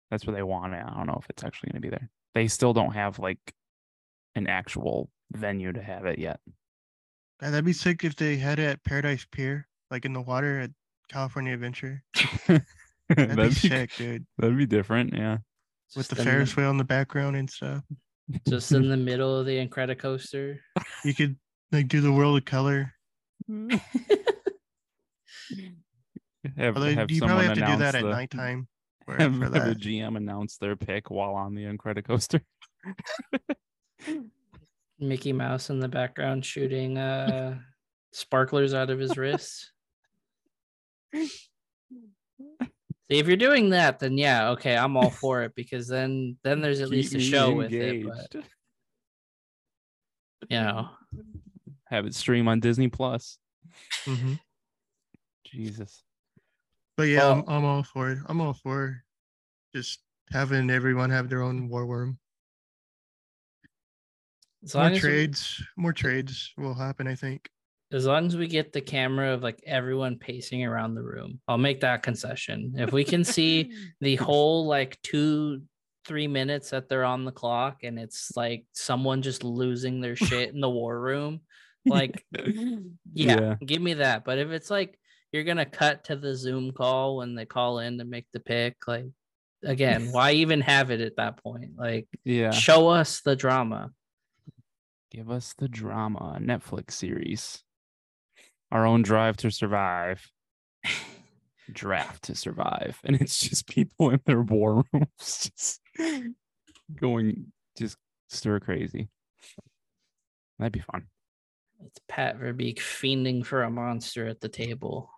[0.09, 0.83] That's where they want it.
[0.85, 2.09] I don't know if it's actually going to be there.
[2.33, 3.39] They still don't have like
[4.35, 6.39] an actual venue to have it yet.
[7.39, 10.71] That'd be sick if they had it at Paradise Pier, like in the water at
[11.09, 12.03] California Adventure.
[12.47, 12.65] That'd,
[13.09, 14.25] that'd, be be, sick, dude.
[14.37, 15.13] that'd be different.
[15.13, 15.39] Yeah.
[15.95, 17.83] With the Just in Ferris wheel in the background and stuff.
[18.47, 20.57] just in the middle of the Incredicoaster.
[21.03, 21.35] You could
[21.73, 22.93] like do the world of color.
[26.57, 28.67] have, Although have you probably have to do announce that at the- nighttime
[29.11, 29.75] for, Have, for have the.
[29.75, 32.41] GM announced their pick while on the Incredicoaster.
[34.99, 37.57] Mickey Mouse in the background shooting uh
[38.13, 39.71] sparklers out of his wrists.
[41.13, 46.61] See, if you're doing that, then yeah, okay, I'm all for it because then then
[46.61, 48.05] there's at Keep least a me show with it.
[48.05, 48.43] But
[50.49, 50.89] you know,
[51.85, 53.37] Have it stream on Disney Plus.
[54.05, 54.39] Mhm.
[55.45, 56.03] Jesus.
[57.01, 57.31] But yeah, oh.
[57.31, 58.19] I'm, I'm all for it.
[58.27, 59.03] I'm all for
[59.73, 62.19] just having everyone have their own war worm.
[64.63, 67.07] as More long as, we, trades, more trades will happen.
[67.07, 67.49] I think.
[67.91, 71.57] as long as we get the camera of like everyone pacing around the room, I'll
[71.57, 72.75] make that concession.
[72.77, 75.63] If we can see the whole like two
[76.05, 80.53] three minutes that they're on the clock and it's like someone just losing their shit
[80.53, 81.41] in the war room
[81.83, 82.23] like
[83.11, 84.99] yeah, give me that but if it's like
[85.31, 88.75] you're gonna cut to the zoom call when they call in to make the pick
[88.87, 89.05] like
[89.63, 92.51] again why even have it at that point like Yeah.
[92.51, 93.91] show us the drama
[95.11, 97.61] Give us the drama Netflix series.
[98.71, 100.25] Our own drive to survive.
[101.71, 102.97] Draft to survive.
[103.03, 105.09] And it's just people in their war rooms
[105.57, 105.81] just
[106.95, 107.97] going just
[108.29, 109.09] stir crazy.
[110.59, 111.07] That'd be fun.
[111.85, 115.09] it's pat verbeek fiending for a monster at the table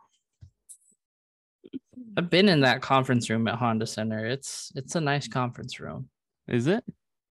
[2.18, 6.10] i've been in that conference room at honda center it's it's a nice conference room
[6.48, 6.84] Is it?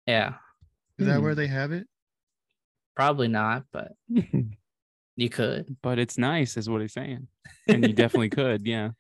[0.07, 0.35] yeah
[0.99, 1.23] Is that Hmm.
[1.25, 1.87] where they have it?
[2.95, 3.93] Probably not, but
[5.17, 5.77] you could.
[5.83, 7.27] but it's nice, is what he's saying.
[7.67, 8.91] And you definitely could, yeah.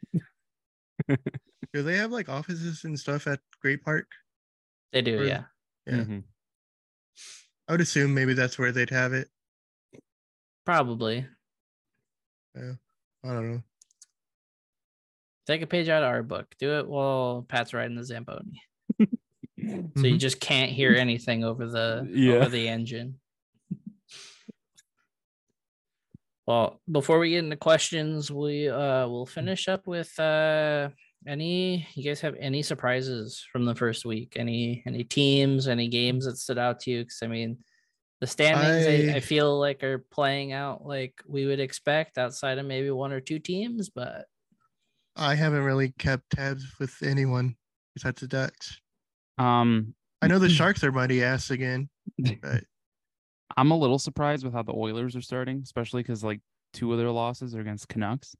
[1.09, 4.07] Do they have like offices and stuff at Great Park?
[4.93, 5.43] They do, Or- yeah.
[5.87, 5.95] Yeah.
[6.05, 6.23] Mhm.
[7.69, 9.29] I would assume maybe that's where they'd have it.
[10.65, 11.27] Probably.
[12.55, 12.73] Yeah.
[13.25, 13.63] I don't know.
[15.47, 16.55] Take a page out of our book.
[16.59, 18.63] Do it while Pat's riding the Zamboni.
[19.97, 20.19] So you Mhm.
[20.19, 22.35] just can't hear anything over the Yeah.
[22.35, 23.21] over the engine.
[26.47, 30.91] Well, before we get into questions, we uh will finish up with uh
[31.27, 34.33] any you guys have any surprises from the first week?
[34.37, 37.01] Any any teams, any games that stood out to you?
[37.03, 37.59] Because I mean
[38.21, 42.59] the standings I, I I- feel like are playing out like we would expect outside
[42.59, 44.27] of maybe one or two teams, but
[45.17, 47.57] I haven't really kept tabs with anyone
[47.95, 48.81] besides the Ducks.
[49.39, 51.89] Um, I know the Sharks are mighty ass again,
[52.43, 52.65] but
[53.57, 56.41] I'm a little surprised with how the Oilers are starting, especially because like
[56.73, 58.35] two of their losses are against Canucks.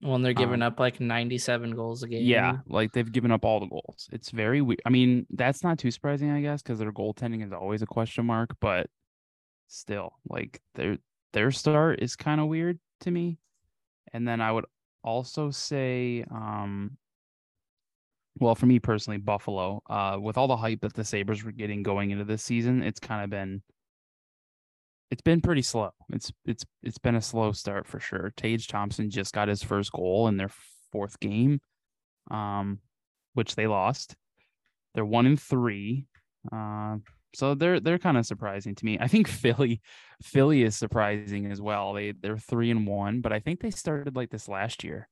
[0.00, 2.24] when they're giving Um, up like 97 goals a game.
[2.24, 4.08] Yeah, like they've given up all the goals.
[4.12, 4.80] It's very weird.
[4.86, 8.24] I mean, that's not too surprising, I guess, because their goaltending is always a question
[8.26, 8.50] mark.
[8.60, 8.86] But
[9.66, 10.98] still, like their
[11.32, 13.38] their start is kind of weird to me.
[14.12, 14.64] And then I would
[15.02, 16.96] also say, um,
[18.40, 21.82] well, for me personally, Buffalo, uh, with all the hype that the Sabres were getting
[21.82, 23.62] going into this season, it's kind of been
[25.10, 25.90] it's been pretty slow.
[26.12, 28.32] It's it's it's been a slow start for sure.
[28.36, 30.50] Tage Thompson just got his first goal in their
[30.92, 31.60] fourth game,
[32.30, 32.80] um,
[33.34, 34.16] which they lost.
[34.94, 36.06] They're one in three.
[36.52, 36.96] Uh,
[37.38, 38.98] so they're they're kind of surprising to me.
[39.00, 39.80] I think Philly,
[40.20, 41.92] Philly is surprising as well.
[41.92, 45.08] They they're three and one, but I think they started like this last year,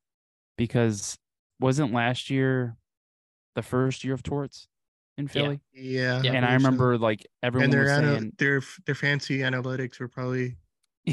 [0.58, 1.16] because
[1.60, 2.76] wasn't last year
[3.54, 4.66] the first year of Torts
[5.16, 5.60] in Philly?
[5.72, 6.20] yeah.
[6.22, 6.32] Yeah.
[6.32, 6.66] and I believe so.
[6.66, 10.56] remember like everyone and their was saying, their their fancy analytics were probably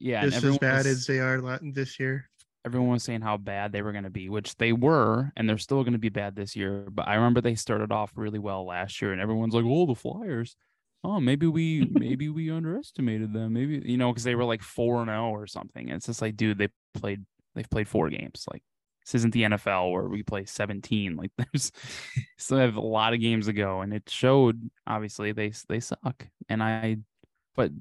[0.00, 2.28] yeah, just as bad was- as they are la- this year.
[2.64, 5.58] Everyone was saying how bad they were going to be, which they were, and they're
[5.58, 6.86] still going to be bad this year.
[6.90, 9.94] But I remember they started off really well last year, and everyone's like, "Oh, the
[9.94, 10.56] Flyers.
[11.04, 13.54] Oh, maybe we maybe we underestimated them.
[13.54, 16.22] Maybe you know because they were like four and zero or something." And it's just
[16.22, 17.24] like, dude, they played
[17.54, 18.44] they've played four games.
[18.50, 18.62] Like,
[19.04, 21.16] This isn't the NFL where we play 17.
[21.16, 21.72] Like there's
[22.36, 24.70] still have a lot of games to go, and it showed.
[24.86, 26.98] Obviously, they they suck, and I.
[27.54, 27.72] But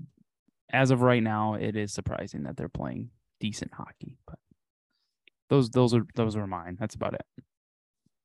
[0.71, 4.17] as of right now, it is surprising that they're playing decent hockey.
[4.25, 4.39] But
[5.49, 6.77] those those are those are mine.
[6.79, 7.25] That's about it.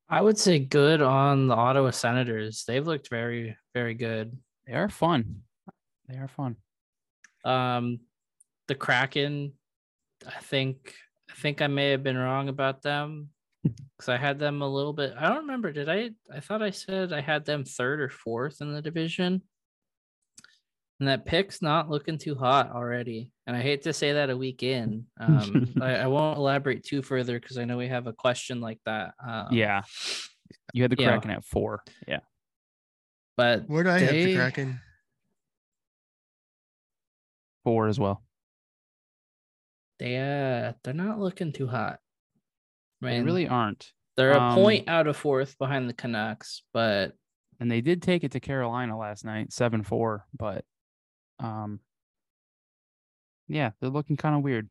[0.09, 2.65] I would say good on the Ottawa Senators.
[2.67, 4.37] They've looked very, very good.
[4.67, 5.43] They are fun.
[6.07, 6.57] They are fun.
[7.47, 8.01] Um,
[8.69, 9.53] the Kraken,
[10.27, 10.95] I think,
[11.31, 13.31] I think I may have been wrong about them
[13.63, 15.15] because I had them a little bit.
[15.17, 15.73] I don't remember.
[15.73, 16.11] Did I?
[16.31, 19.41] I thought I said I had them third or fourth in the division.
[21.03, 23.33] And that pick's not looking too hot already.
[23.49, 25.05] And I hate to say that a week in.
[25.21, 28.79] Um, I, I won't elaborate too further because I know we have a question like
[28.87, 29.15] that.
[29.21, 29.83] Um, Yeah.
[30.73, 31.09] You had the yeah.
[31.09, 31.83] Kraken at four.
[32.07, 32.21] Yeah.
[33.37, 34.81] But Where do I have the Kraken?
[37.65, 38.23] Four as well.
[39.99, 41.99] they uh they're not looking too hot.
[43.03, 43.91] I They really aren't.
[44.17, 47.15] they're a um, point out of fourth behind the Canucks, but
[47.59, 50.65] And they did take it to Carolina last night, seven four, but
[51.39, 51.81] um
[53.49, 54.69] yeah, they're looking kind of weird.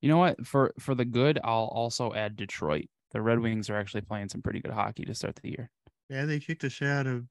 [0.00, 0.46] You know what?
[0.46, 2.86] For for the good, I'll also add Detroit.
[3.12, 5.70] The Red Wings are actually playing some pretty good hockey to start the year.
[6.08, 7.24] Yeah, they kicked the shit out of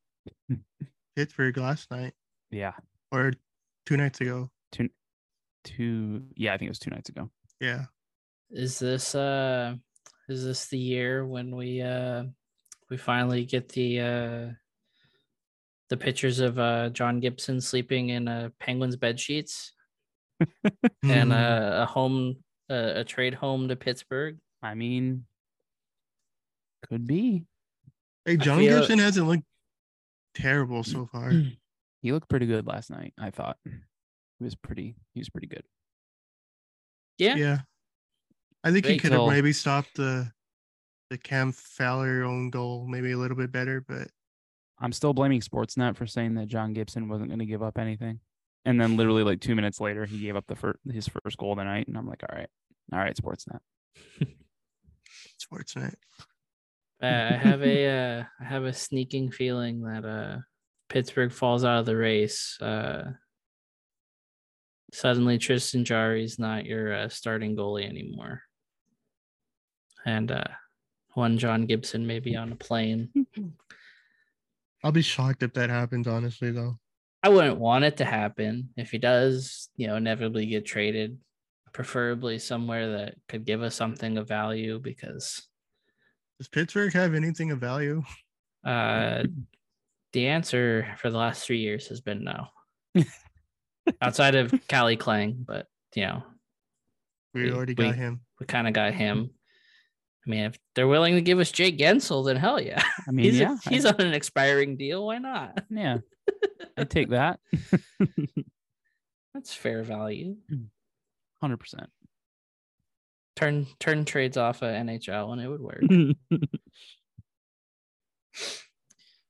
[1.16, 2.14] Pittsburgh last night
[2.52, 2.74] Yeah.
[3.12, 3.34] or
[3.86, 4.50] two nights ago.
[4.72, 4.90] Two,
[5.64, 7.30] Two yeah, I think it was two nights ago.
[7.62, 7.86] Yeah.
[8.52, 9.76] is this uh
[10.28, 12.24] is this the year when we uh
[12.90, 14.50] we finally get the uh
[15.90, 19.74] the pictures of uh John Gibson sleeping in a Penguins bed sheets
[21.04, 21.32] and Hmm.
[21.32, 22.38] uh, a home
[22.70, 24.38] uh, a trade home to Pittsburgh?
[24.62, 25.26] I mean
[26.88, 27.44] could be.
[28.26, 29.44] hey, John feel- Gibson hasn't looked
[30.36, 31.32] terrible so far.
[32.04, 33.58] He looked pretty good last night, I thought.
[33.66, 35.64] He was pretty he was pretty good.
[37.18, 37.36] Yeah.
[37.36, 37.58] yeah.
[38.64, 40.32] I think he Great could have maybe stopped the
[41.10, 44.10] the Cam Fowler own goal maybe a little bit better, but
[44.80, 48.20] I'm still blaming Sportsnet for saying that John Gibson wasn't going to give up anything.
[48.66, 51.54] And then literally like 2 minutes later he gave up the first his first goal
[51.54, 52.50] of the night and I'm like, "All right.
[52.92, 53.60] All right, Sportsnet."
[55.40, 55.94] Sportsnet.
[57.02, 60.38] Uh, I have a uh, I have a sneaking feeling that uh,
[60.90, 62.58] Pittsburgh falls out of the race.
[62.60, 63.12] Uh,
[64.92, 68.42] suddenly, Tristan Jarry's not your uh, starting goalie anymore,
[70.06, 70.48] and uh,
[71.14, 73.10] one John Gibson may be on a plane.
[74.88, 76.80] I'll be shocked if that happens, honestly, though.
[77.22, 78.70] I wouldn't want it to happen.
[78.78, 81.18] If he does, you know, inevitably get traded,
[81.74, 85.46] preferably somewhere that could give us something of value because
[86.40, 88.02] Does Pittsburgh have anything of value?
[88.64, 89.24] Uh,
[90.14, 92.48] the answer for the last three years has been no.
[94.02, 96.24] Outside of Cali Klang, but you know,
[97.34, 98.22] We We- already we- got him.
[98.40, 99.32] we kind of got him.
[100.28, 102.84] I mean, if they're willing to give us Jake Guentzel, then hell yeah.
[103.08, 103.56] I mean, he's yeah.
[103.70, 105.06] he's on an expiring deal.
[105.06, 105.64] Why not?
[105.70, 106.00] Yeah.
[106.78, 107.40] I take that.
[109.34, 110.36] That's fair value.
[111.42, 111.88] 100%.
[113.38, 115.84] Turn turn trades off of NHL and it would work.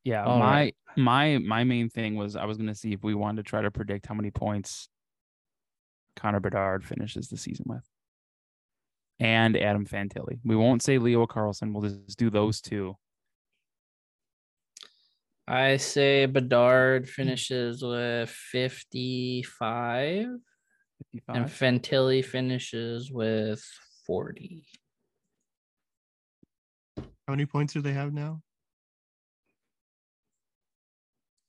[0.02, 0.76] yeah, All my right.
[0.96, 3.60] my my main thing was I was going to see if we wanted to try
[3.60, 4.88] to predict how many points
[6.16, 7.84] Connor Bedard finishes the season with.
[9.20, 10.38] And Adam Fantilli.
[10.44, 11.72] We won't say Leo Carlsson.
[11.72, 12.96] We'll just do those two.
[15.48, 20.26] I say Bedard finishes with 55
[21.28, 21.50] and 55.
[21.50, 23.64] Fantilli finishes with
[24.06, 24.64] 40.
[26.98, 28.42] How many points do they have now?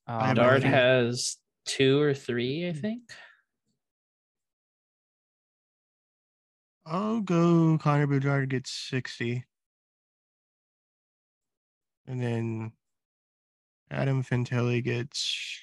[0.06, 1.36] Um, Bedard has
[1.66, 3.02] two or three, I think.
[6.90, 9.44] I'll go Connor Bedard gets 60.
[12.08, 12.72] And then
[13.92, 15.60] Adam Fantilli gets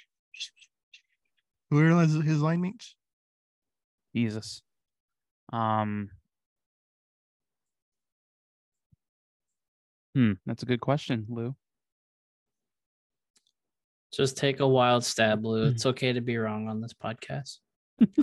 [1.69, 2.95] who are his, his line mates?
[4.15, 4.61] Jesus.
[5.51, 6.09] Um.
[10.15, 11.55] Hmm, that's a good question, Lou.
[14.13, 15.65] Just take a wild stab, Lou.
[15.65, 15.71] Hmm.
[15.71, 17.57] It's okay to be wrong on this podcast.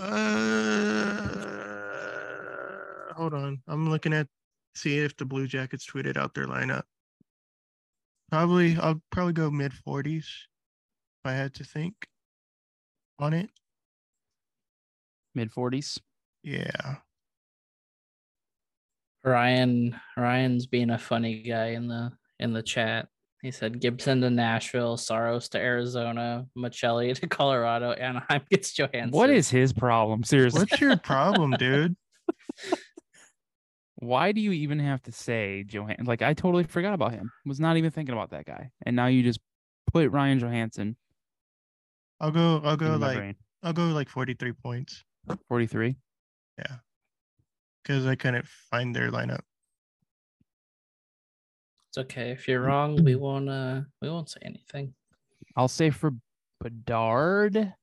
[0.00, 1.64] uh,
[3.16, 3.62] hold on.
[3.68, 4.26] I'm looking at
[4.74, 6.82] see if the Blue Jackets tweeted out their lineup.
[8.30, 10.24] Probably I'll probably go mid 40s if
[11.24, 11.94] I had to think
[13.18, 13.50] on it.
[15.34, 15.98] Mid 40s.
[16.42, 16.96] Yeah.
[19.24, 23.08] Ryan Ryan's being a funny guy in the in the chat.
[23.42, 29.10] He said Gibson to Nashville, Saros to Arizona, Machelli to Colorado, Anaheim gets Johansen.
[29.10, 30.24] What is his problem?
[30.24, 30.60] Seriously.
[30.60, 31.94] What's your problem, dude?
[34.04, 36.04] Why do you even have to say Johan?
[36.04, 37.30] Like I totally forgot about him.
[37.44, 39.40] Was not even thinking about that guy, and now you just
[39.92, 40.96] put Ryan Johansen.
[42.20, 42.60] I'll go.
[42.64, 43.16] I'll go like.
[43.16, 43.36] brain.
[43.62, 45.04] I'll go like forty three points.
[45.48, 45.96] forty-three.
[46.58, 46.76] Yeah,
[47.82, 49.40] because I couldn't find their lineup.
[51.88, 52.30] It's okay.
[52.30, 54.94] If you're wrong, we won't uh we won't say anything.
[55.56, 56.12] I'll say for
[56.60, 57.74] Bedard.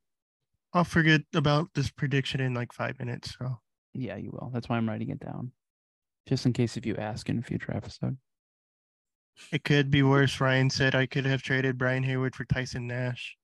[0.74, 3.36] I'll forget about this prediction in like five minutes.
[3.38, 3.60] So
[3.94, 4.52] Yeah, you will.
[4.54, 5.52] That's why I'm writing it down,
[6.28, 8.18] just in case if you ask in a future episode.
[9.52, 10.40] it could be worse.
[10.40, 13.38] Ryan said I could have traded Brian Hayward for Tyson Nash.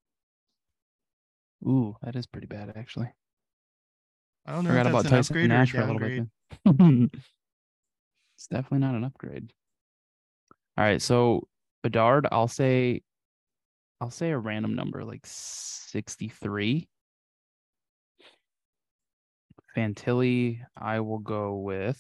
[1.66, 3.10] Ooh, that is pretty bad actually.
[4.46, 6.28] I don't know Forgot about Tyson Nash for a a little bit.
[8.38, 9.52] it's definitely not an upgrade.
[10.78, 11.48] All right, so
[11.84, 13.02] Bedard, I'll say,
[14.00, 16.88] I'll say a random number like sixty-three.
[19.76, 22.00] Fantilli, I will go with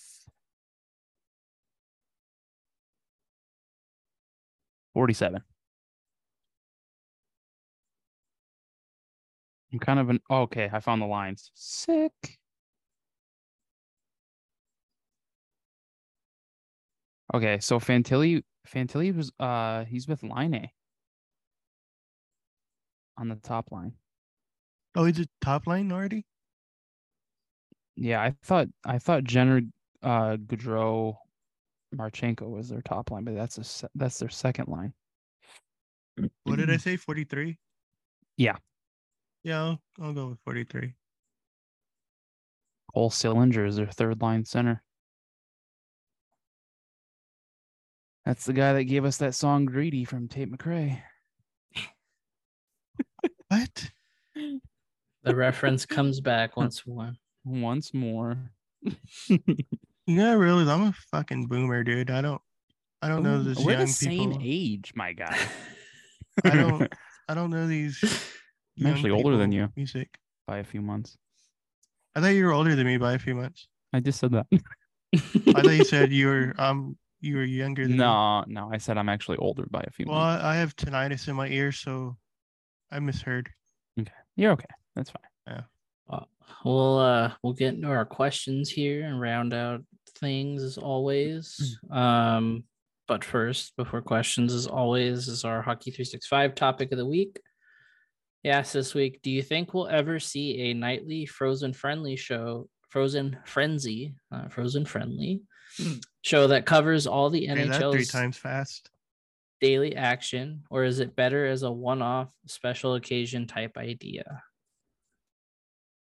[4.98, 5.44] forty-seven.
[9.72, 10.72] I'm kind of an oh, okay.
[10.74, 11.52] I found the lines.
[11.54, 12.40] Sick.
[17.32, 20.72] Okay, so Fantilli Fantilli was uh he's with Laine
[23.20, 23.94] on the top line.
[24.96, 26.26] Oh, is it top line already?
[27.96, 29.62] Yeah, I thought I thought Jenner
[30.02, 31.18] uh Gaudreau
[31.96, 34.94] Marchenko was their top line, but that's a that's their second line.
[36.44, 36.96] What did I say?
[36.98, 37.58] Forty three.
[38.38, 38.58] Yeah.
[39.44, 40.94] Yeah, I'll, I'll go with forty three.
[42.94, 44.84] Cole Sillinger is their third line center.
[48.26, 51.02] That's the guy that gave us that song "Greedy" from Tate McRae.
[53.50, 53.92] What?
[55.24, 57.14] The reference comes back once more.
[57.46, 58.52] Once more.
[60.08, 62.10] You gotta realize I'm a fucking boomer, dude.
[62.10, 62.42] I don't.
[63.02, 64.42] I don't know Ooh, this We're young the same people.
[64.44, 65.38] age, my guy.
[66.44, 66.92] I don't.
[67.28, 68.02] I don't know these.
[68.80, 69.70] I'm actually older than you.
[69.76, 70.18] Music.
[70.48, 71.18] by a few months.
[72.16, 73.68] I thought you were older than me by a few months.
[73.94, 74.48] I just said that.
[75.14, 77.98] I thought you said you were um you were younger than me.
[77.98, 80.44] no, no, I said I'm actually older by a few Well, months.
[80.44, 82.16] I I have tinnitus in my ear, so
[82.92, 83.50] I misheard.
[84.00, 84.12] Okay.
[84.36, 84.66] You're okay.
[84.96, 85.64] That's fine.
[86.10, 86.22] Uh,
[86.64, 89.82] we'll uh we'll get into our questions here and round out
[90.18, 91.78] things as always.
[91.92, 92.64] Um,
[93.08, 97.40] but first, before questions, as always, is our hockey 365 topic of the week.
[98.44, 102.70] He asked this week, do you think we'll ever see a nightly frozen friendly show,
[102.90, 105.42] frozen frenzy, uh, frozen friendly
[105.78, 105.96] Hmm.
[106.24, 108.90] show that covers all the Say that three times fast.
[109.60, 114.44] daily action, or is it better as a one-off special occasion type idea?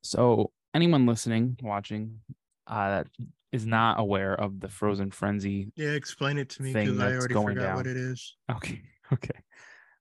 [0.04, 2.20] So anyone listening, watching,
[2.68, 3.08] uh, that
[3.52, 5.72] is not aware of the Frozen Frenzy.
[5.76, 8.36] Yeah, explain it to me because I already going forgot what it is.
[8.52, 8.82] Okay.
[9.14, 9.40] Okay.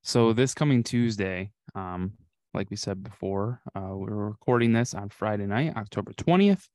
[0.03, 2.15] So this coming Tuesday, um,
[2.55, 6.67] like we said before, uh, we're recording this on Friday night, October 20th.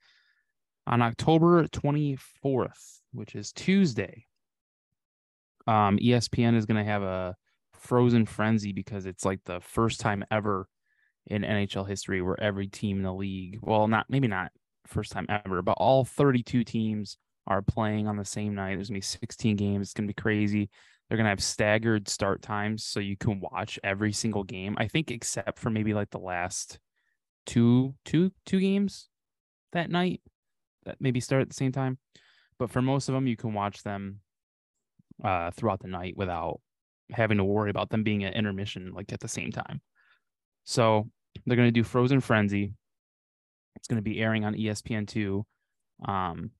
[0.88, 4.27] On October 24th, which is Tuesday,
[5.68, 7.35] um, ESPN is going to have a
[7.73, 10.69] frozen frenzy because it's like the first time ever
[11.27, 14.52] in NHL history where every team in the league, well, not maybe not
[14.91, 18.76] first time ever, but all 32 teams are playing on the same night.
[18.76, 19.88] There's going to be 16 games.
[19.88, 20.69] It's going to be crazy.
[21.07, 24.76] They're going to have staggered start times so you can watch every single game.
[24.77, 26.80] I think except for maybe like the last
[27.45, 29.09] two two two games
[29.73, 30.22] that night
[30.85, 31.97] that maybe start at the same time.
[32.59, 34.19] But for most of them you can watch them
[35.23, 36.61] uh throughout the night without
[37.11, 39.81] having to worry about them being at intermission like at the same time.
[40.63, 41.09] So
[41.45, 42.73] they're going to do Frozen Frenzy.
[43.76, 45.43] It's going to be airing on E ESPN2
[46.07, 46.52] um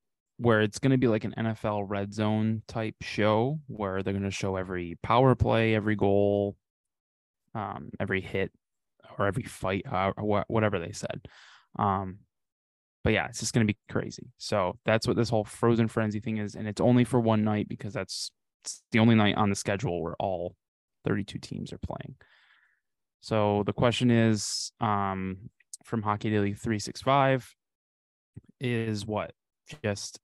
[0.42, 4.24] where it's going to be like an NFL red zone type show where they're going
[4.24, 6.56] to show every power play, every goal,
[7.54, 8.52] um, every hit
[9.20, 10.12] or every fight, uh,
[10.48, 11.28] whatever they said.
[11.78, 12.20] Um,
[13.04, 14.32] but yeah, it's just going to be crazy.
[14.40, 16.56] So that's what this whole Frozen Frenzy thing is.
[16.56, 18.32] And it's only for one night because that's
[18.92, 20.56] the only night on the schedule where all
[21.06, 22.16] 32 teams are playing.
[23.22, 25.52] So the question is um,
[25.84, 27.54] from Hockey Daily 365
[28.60, 29.34] is what?
[29.84, 30.20] Just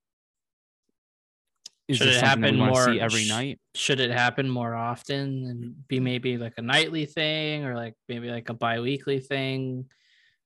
[1.87, 3.59] is Should this it something we happen want to see more- every sh- night?
[3.75, 8.29] should it happen more often and be maybe like a nightly thing or like maybe
[8.29, 9.85] like a bi-weekly thing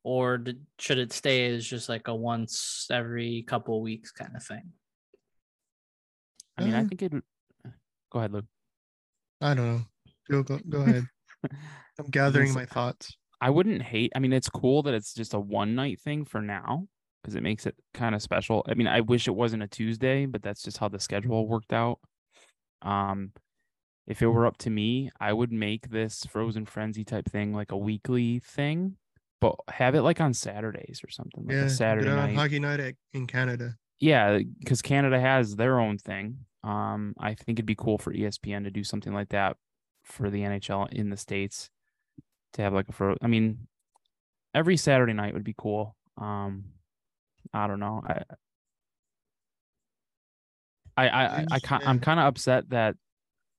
[0.04, 4.44] or did, should it stay as just like a once every couple weeks kind of
[4.44, 4.72] thing
[6.58, 7.12] I mean, I Uh, think it.
[8.12, 8.46] Go ahead, Luke.
[9.40, 9.82] I don't know.
[10.30, 11.06] Go go, go ahead.
[12.00, 13.16] I'm gathering my thoughts.
[13.42, 14.12] I wouldn't hate.
[14.16, 16.88] I mean, it's cool that it's just a one night thing for now.
[17.22, 18.64] because it makes it kind of special.
[18.68, 21.74] I mean, I wish it wasn't a Tuesday, but that's just how the schedule worked
[21.74, 22.00] out.
[22.82, 23.32] Um,
[24.08, 27.72] if it were up to me, I would make this Frozen Frenzy type thing like
[27.72, 28.98] a weekly thing,
[29.40, 32.36] but have it like on Saturdays or something, like yeah, a Saturday night.
[32.36, 33.76] hockey night at, in Canada.
[34.00, 36.40] Yeah, because Canada has their own thing.
[36.64, 39.58] Um, I think it'd be cool for ESPN to do something like that
[40.04, 41.70] for the NHL in the states
[42.54, 43.16] to have like a fro.
[43.22, 43.68] I mean,
[44.54, 45.96] every Saturday night would be cool.
[46.18, 46.66] Um,
[47.54, 48.02] I don't know.
[48.06, 48.24] I
[50.98, 52.96] I I, I, I I'm kind of upset that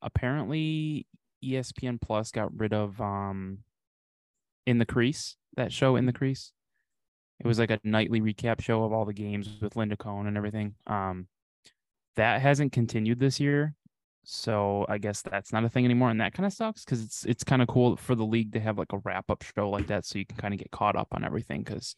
[0.01, 1.07] apparently
[1.45, 3.59] ESPN Plus got rid of um
[4.67, 6.53] in the crease that show in the crease.
[7.41, 10.37] It was like a nightly recap show of all the games with Linda Cohn and
[10.37, 10.75] everything.
[10.87, 11.27] Um,
[12.15, 13.75] that hasn't continued this year,
[14.25, 17.25] so I guess that's not a thing anymore, and that kind of sucks because it's
[17.27, 19.89] it's kind of cool for the league to have like a wrap up show like
[19.89, 21.97] that, so you can kind of get caught up on everything because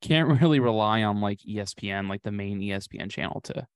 [0.00, 3.66] can't really rely on like ESPN, like the main ESPN channel, to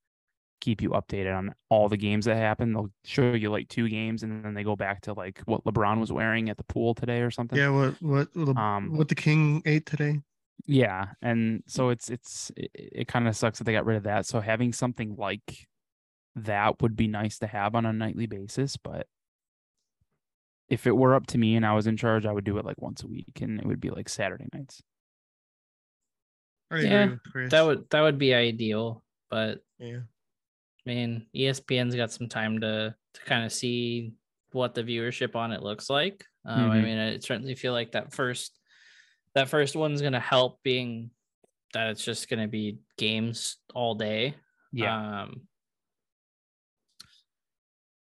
[0.61, 2.73] keep you updated on all the games that happen.
[2.73, 6.01] They'll show you like two games, and then they go back to like what LeBron
[6.01, 7.59] was wearing at the pool today or something.
[7.59, 10.21] Yeah, what what the, Um, what the King ate today?
[10.67, 14.03] Yeah, and so it's it's it, it kind of sucks that they got rid of
[14.05, 14.27] that.
[14.27, 15.67] So having something like
[16.45, 19.09] that would be nice to have on a nightly basis, but
[20.69, 22.65] if it were up to me and I was in charge, I would do it
[22.65, 24.83] like once a week and it would be like Saturday nights.
[26.71, 27.49] I Yeah, agree.
[27.49, 30.01] That would that would be ideal, but yeah.
[30.87, 34.15] I mean, ESPN's got some time to to kind of see
[34.53, 36.25] what the viewership on it looks like.
[36.45, 36.83] Um, I Mhm.
[36.83, 38.59] mean, I certainly feel like that first
[39.35, 41.13] that first one's gonna help, being
[41.75, 44.37] that it's just gonna be games all day.
[44.81, 45.49] Um,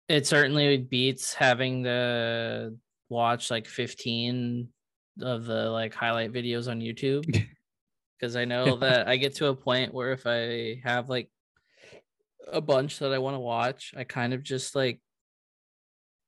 [0.09, 2.75] it certainly beats having to
[3.09, 4.69] watch like 15
[5.23, 7.45] of the like highlight videos on YouTube.
[8.21, 11.29] Because I know that I get to a point where if I have like
[12.51, 15.01] a bunch that I want to watch, I kind of just like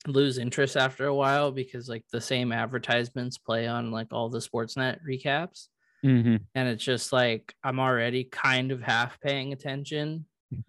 [0.07, 4.41] lose interest after a while because like the same advertisements play on like all the
[4.41, 5.69] Sportsnet recaps.
[6.05, 6.37] Mm-hmm.
[6.55, 10.27] And it's just like I'm already kind of half paying attention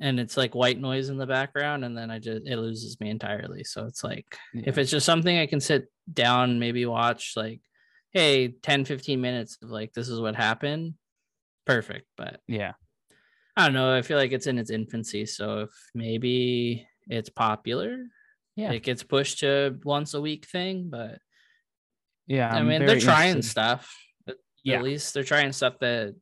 [0.00, 3.10] and it's like white noise in the background and then i just it loses me
[3.10, 7.60] entirely so it's like if it's just something i can sit down maybe watch like
[8.12, 10.94] hey 10 15 minutes of like this is what happened
[11.66, 12.72] perfect but yeah,
[13.56, 17.98] i don't know i feel like it's in its infancy so if maybe it's popular
[18.56, 18.72] Yeah.
[18.72, 21.18] it gets pushed to once a week thing but
[22.26, 22.48] yeah.
[22.52, 23.50] i I'm mean they're trying interested.
[23.50, 23.94] stuff
[24.64, 24.76] Yeah.
[24.78, 26.14] at least they're trying stuff that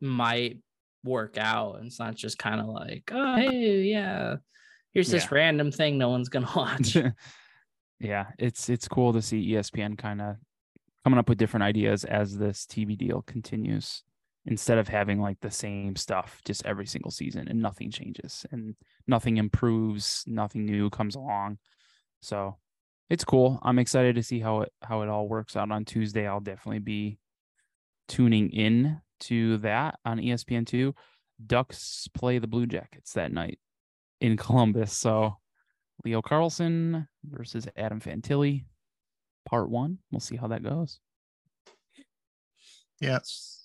[0.00, 0.58] might
[1.04, 4.36] work out and it's not just kind of like oh hey yeah
[4.92, 5.28] here's this Yeah.
[5.32, 6.96] random thing no one's gonna watch
[8.00, 10.36] yeah, it's it's cool to see ESPN kind of
[11.04, 14.02] coming up with different ideas as this TV deal continues
[14.46, 18.76] instead of having like the same stuff just every single season and nothing changes and
[19.06, 21.58] nothing improves, nothing new comes along.
[22.22, 22.56] So
[23.10, 23.58] it's cool.
[23.62, 26.26] I'm excited to see how it how it all works out on Tuesday.
[26.26, 27.18] I'll definitely be
[28.06, 30.94] tuning in to that on E ESPN2.
[31.44, 33.58] Ducks play the Blue Jackets that night
[34.20, 34.92] in Columbus.
[34.92, 35.36] So
[36.04, 38.64] Leo Carlsson versus Adam Fantilli,
[39.48, 39.98] part one.
[40.10, 41.00] We'll see how that goes.
[43.00, 43.60] Yes.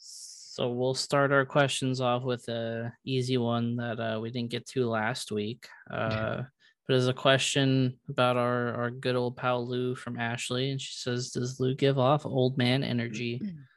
[0.53, 4.67] so we'll start our questions off with a easy one that uh, we didn't get
[4.67, 6.43] to last week uh,
[6.87, 10.93] but as a question about our our good old pal lou from ashley and she
[10.93, 13.41] says does lou give off old man energy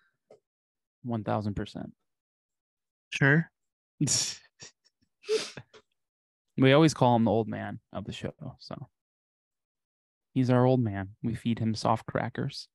[1.06, 1.92] One thousand percent.
[3.10, 3.50] Sure.
[6.58, 8.32] We always call him the old man of the show.
[8.60, 8.88] So
[10.32, 11.10] he's our old man.
[11.22, 12.68] We feed him soft crackers.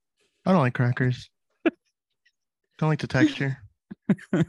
[0.46, 1.32] I don't like crackers.
[2.78, 3.58] don't like the texture.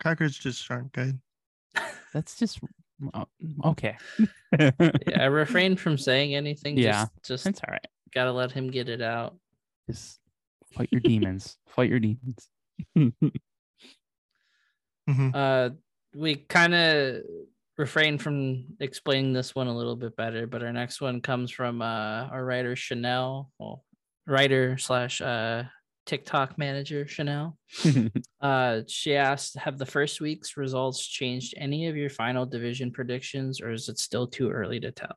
[0.00, 1.20] Crackers just aren't good.
[2.12, 2.60] That's just
[3.14, 3.26] oh,
[3.64, 3.96] okay.
[4.58, 4.70] yeah,
[5.18, 7.86] i refrained from saying anything Yeah, just, just That's all right.
[8.14, 9.36] gotta let him get it out
[9.90, 10.20] Just
[10.72, 11.58] fight your demons.
[11.68, 12.48] fight your demons.
[12.94, 13.28] hmm
[15.34, 15.70] Uh,
[16.14, 17.22] we kind of
[17.76, 21.82] refrain from explaining this one a little bit better, but our next one comes from
[21.82, 23.84] uh, our writer Chanel, well,
[24.26, 25.64] writer slash uh,
[26.06, 27.58] TikTok manager Chanel.
[28.40, 33.62] Uh, she asked, "Have the first week's results changed any of your final division predictions,
[33.62, 35.16] or is it still too early to tell?"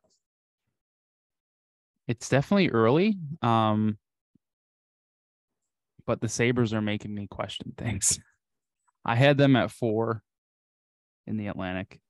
[2.08, 3.18] it's definitely early.
[3.42, 3.98] Um,
[6.08, 8.18] but the Sabres are making me question things.
[9.04, 10.22] I had them at four
[11.26, 12.00] in the Atlantic.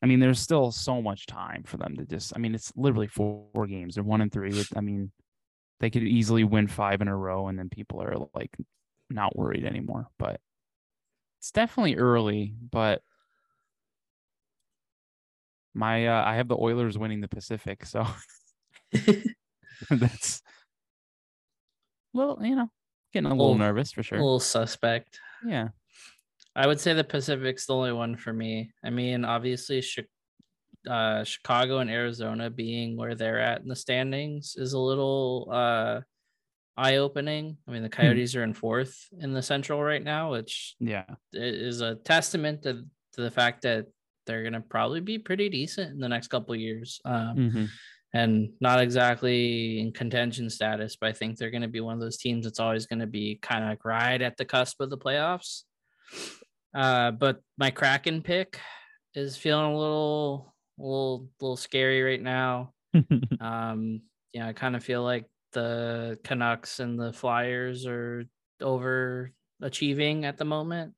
[0.00, 2.32] I mean, there's still so much time for them to just.
[2.34, 3.96] I mean, it's literally four, games.
[3.96, 4.50] They're one and three.
[4.50, 5.10] With, I mean,
[5.80, 8.56] they could easily win five in a row, and then people are like
[9.10, 10.06] not worried anymore.
[10.16, 10.40] But
[11.40, 12.54] it's definitely early.
[12.70, 13.02] But
[15.74, 18.06] my uh, I have the Oilers winning the Pacific, so
[19.90, 20.42] that's
[22.12, 22.70] well, you know,
[23.12, 24.18] getting a little Little- nervous for sure.
[24.18, 25.18] A little suspect.
[25.46, 25.68] Yeah,
[26.54, 28.72] I would say the Pacific's the only one for me.
[28.84, 29.82] I mean, obviously,
[30.88, 36.00] uh, Chicago and Arizona being where they're at in the standings is a little uh,
[36.76, 37.56] eye opening.
[37.68, 41.80] I mean, the Coyotes are in fourth in the Central right now, which yeah, is
[41.80, 42.84] a testament to,
[43.14, 43.86] to the fact that
[44.26, 47.00] they're going to probably be pretty decent in the next couple of years.
[47.04, 47.64] Um, hmm
[48.12, 52.00] and not exactly in contention status, but I think they're going to be one of
[52.00, 54.90] those teams that's always going to be kind of like right at the cusp of
[54.90, 55.62] the playoffs.
[56.74, 58.58] Uh, but my Kraken pick
[59.14, 62.72] is feeling a little, a little, little scary right now.
[63.40, 64.02] Um,
[64.34, 68.24] yeah, I kind of feel like the Canucks and the Flyers are
[68.60, 70.92] overachieving at the moment.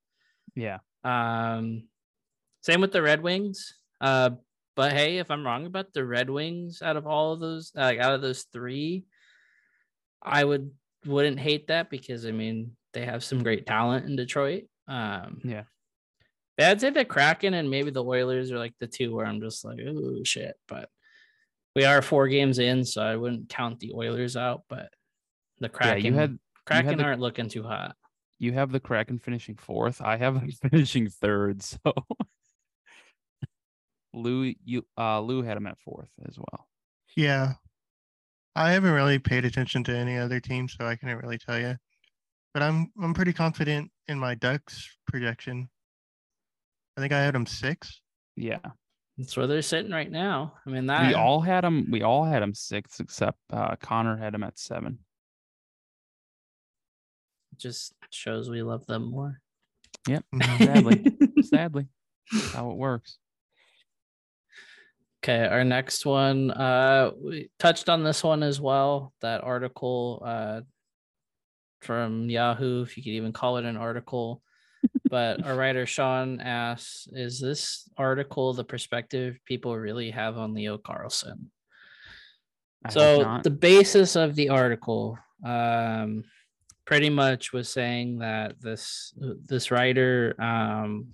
[0.57, 0.79] yeah.
[1.05, 1.85] Um,
[2.63, 3.75] same with the Red Wings.
[4.01, 4.31] Uh,
[4.77, 7.99] but hey, if I'm wrong about the Red Wings, out of all of those, like
[7.99, 9.05] out of those three,
[10.23, 10.71] I would
[11.07, 14.65] wouldn't hate that because I mean they have some great talent in Detroit.
[14.87, 15.65] Um, Yeah.
[16.57, 19.41] but I'd say the Kraken and maybe the Oilers are like the two where I'm
[19.41, 20.55] just like, oh shit.
[20.69, 20.89] But
[21.75, 24.63] we are four games in, so I wouldn't count the Oilers out.
[24.69, 24.91] But
[25.59, 27.97] the Yeah, Kraken, you had Kraken the- aren't looking too hot.
[28.39, 30.01] you have the Kraken finishing fourth.
[30.03, 31.63] I have them finishing third.
[31.63, 31.79] So
[34.15, 36.67] Lou, you uh Lou had him at fourth as well.
[37.17, 37.55] Yeah.
[38.55, 41.77] I haven't really paid attention to any other team, so I couldn't really tell you.
[42.53, 45.69] But I'm I'm pretty confident in my Ducks projection.
[46.97, 48.01] I think I had them six.
[48.37, 48.59] Yeah,
[49.19, 50.55] That's where they're sitting right now.
[50.67, 54.17] I mean that we all had them We all had them six except uh Connor
[54.17, 54.99] had him at seven.
[57.59, 59.41] just shows we love them more.
[60.09, 60.25] Yep.
[60.59, 61.87] Sadly, sadly,
[62.33, 63.19] that's how it works.
[65.23, 66.51] Okay, our next one.
[66.51, 69.13] Uh, we touched on this one as well.
[69.21, 70.63] That article uh,
[71.81, 74.43] from Yahoo, if you could even call it an article.
[75.09, 80.79] But our writer Sean asks, "Is this article the perspective people really have on Leo
[80.79, 81.51] Carlsson?"
[82.85, 86.25] I so the basis of the article um
[86.87, 89.13] pretty much was saying that this
[89.45, 91.09] this writer um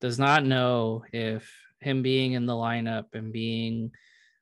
[0.00, 1.50] does not know if
[1.82, 3.90] him being in the lineup and being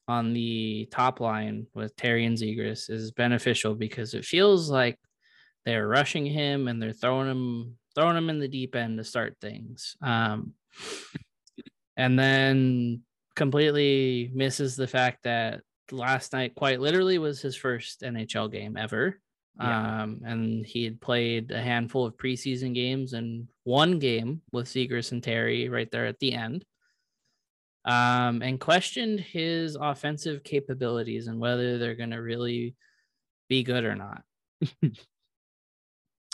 [0.09, 4.99] on the top line with Terry and Zegras is beneficial because it feels like
[5.65, 9.37] they're rushing him and they're throwing him throwing him in the deep end to start
[9.41, 9.97] things.
[10.03, 10.55] Um,
[11.97, 13.03] and then
[13.37, 15.61] completely misses the fact that
[15.93, 19.21] last night quite literally was his first NHL game ever.
[19.61, 20.03] Yeah.
[20.03, 25.13] Um, and he had played a handful of preseason games and one game with Zegras
[25.13, 26.65] and Terry right there at the end.
[27.85, 32.75] Um, and questioned his offensive capabilities and whether they're going to really
[33.49, 34.23] be good or not.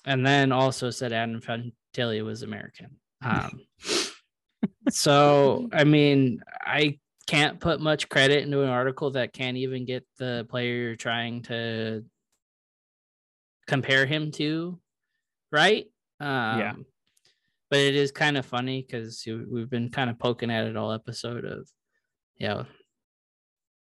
[0.05, 2.97] and then also said Adam Fantilli was American.
[3.23, 3.61] Um,
[4.91, 10.07] so, I mean, I can't put much credit into an article that can't even get
[10.19, 12.05] the player you're trying to
[13.67, 14.79] compare him to
[15.51, 15.87] right.
[16.21, 16.87] Um,
[17.71, 20.93] But it is kind of funny because we've been kind of poking at it all
[20.93, 21.69] episode of,
[22.37, 22.67] you know,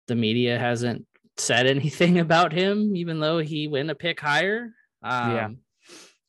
[0.07, 1.05] the media hasn't
[1.37, 4.71] said anything about him, even though he went a pick higher.
[5.03, 5.49] Um, Yeah.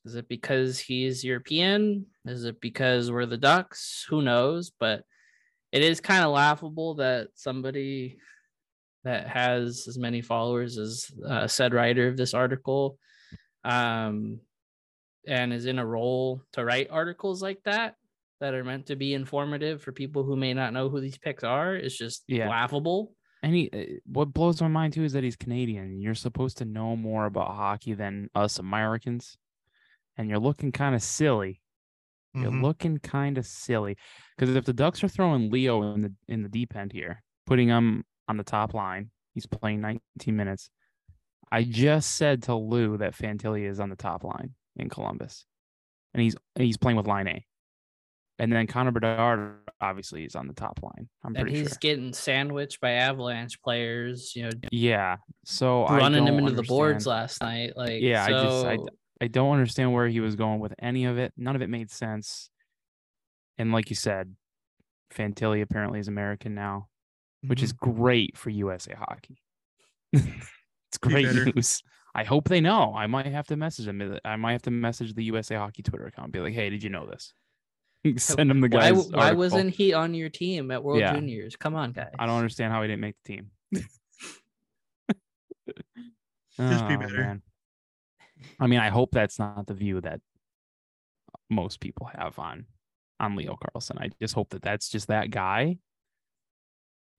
[0.06, 2.06] Is it because he's European?
[2.24, 4.06] Is it because we're the Ducks?
[4.08, 4.72] Who knows?
[4.78, 5.04] But
[5.72, 8.18] it is kind of laughable that somebody
[9.04, 12.98] that has as many followers as uh, said writer of this article
[13.64, 14.40] um,
[15.26, 17.96] and is in a role to write articles like that
[18.40, 21.44] that are meant to be informative for people who may not know who these picks
[21.44, 22.48] are is just Yeah.
[22.48, 23.14] laughable.
[23.42, 26.00] And he, uh, what blows my mind too is that he's Canadian.
[26.00, 29.36] You're supposed to know more about hockey than us Americans,
[30.16, 31.60] and you're looking kind of silly.
[32.34, 32.62] You're Mhm.
[32.62, 33.96] looking kind of silly
[34.36, 37.68] because if the Ducks are throwing Leo in the in the deep end here, putting
[37.68, 40.70] him on the top line, he's playing 19 minutes.
[41.50, 45.44] I just said to Lou that Fantilli is on the top line in Columbus,
[46.14, 47.42] and he's he's playing with Laine,
[48.38, 51.08] and then Connor Bedard obviously is on the top line.
[51.24, 51.78] I'm And pretty he's sure.
[51.80, 56.62] getting sandwiched by Avalanche players, you know, Yeah, so I running him don't into the
[56.64, 57.72] boards last night.
[57.76, 58.78] Like, Yeah, I just- I-
[59.22, 61.34] I don't understand where he was going with any of it.
[61.36, 62.48] None of it made sense.
[63.58, 64.34] And like you said,
[65.12, 66.88] Fantilli apparently is American now,
[67.46, 67.94] which is Mhm.
[67.94, 69.42] great for USA hockey.
[70.92, 71.82] It's great news.
[72.14, 72.92] I hope they know.
[72.96, 74.18] I might have to message them.
[74.24, 76.32] I might have to message the USA Hockey Twitter account.
[76.32, 77.32] Be like, hey, did you know this?
[78.22, 79.08] Send them the Why, guys.
[79.08, 81.14] why wasn't he on your team at World Yeah.
[81.14, 81.54] Juniors?
[81.56, 82.12] Come on, guys.
[82.18, 83.50] I don't understand how he didn't make the team.
[86.58, 87.18] Just be Oh, better.
[87.18, 87.42] man.
[88.58, 90.20] I mean, I hope that's not the view that
[91.48, 92.66] most people have on
[93.18, 93.98] on Leo Carlsson.
[93.98, 95.76] I just hope that that's just that guy.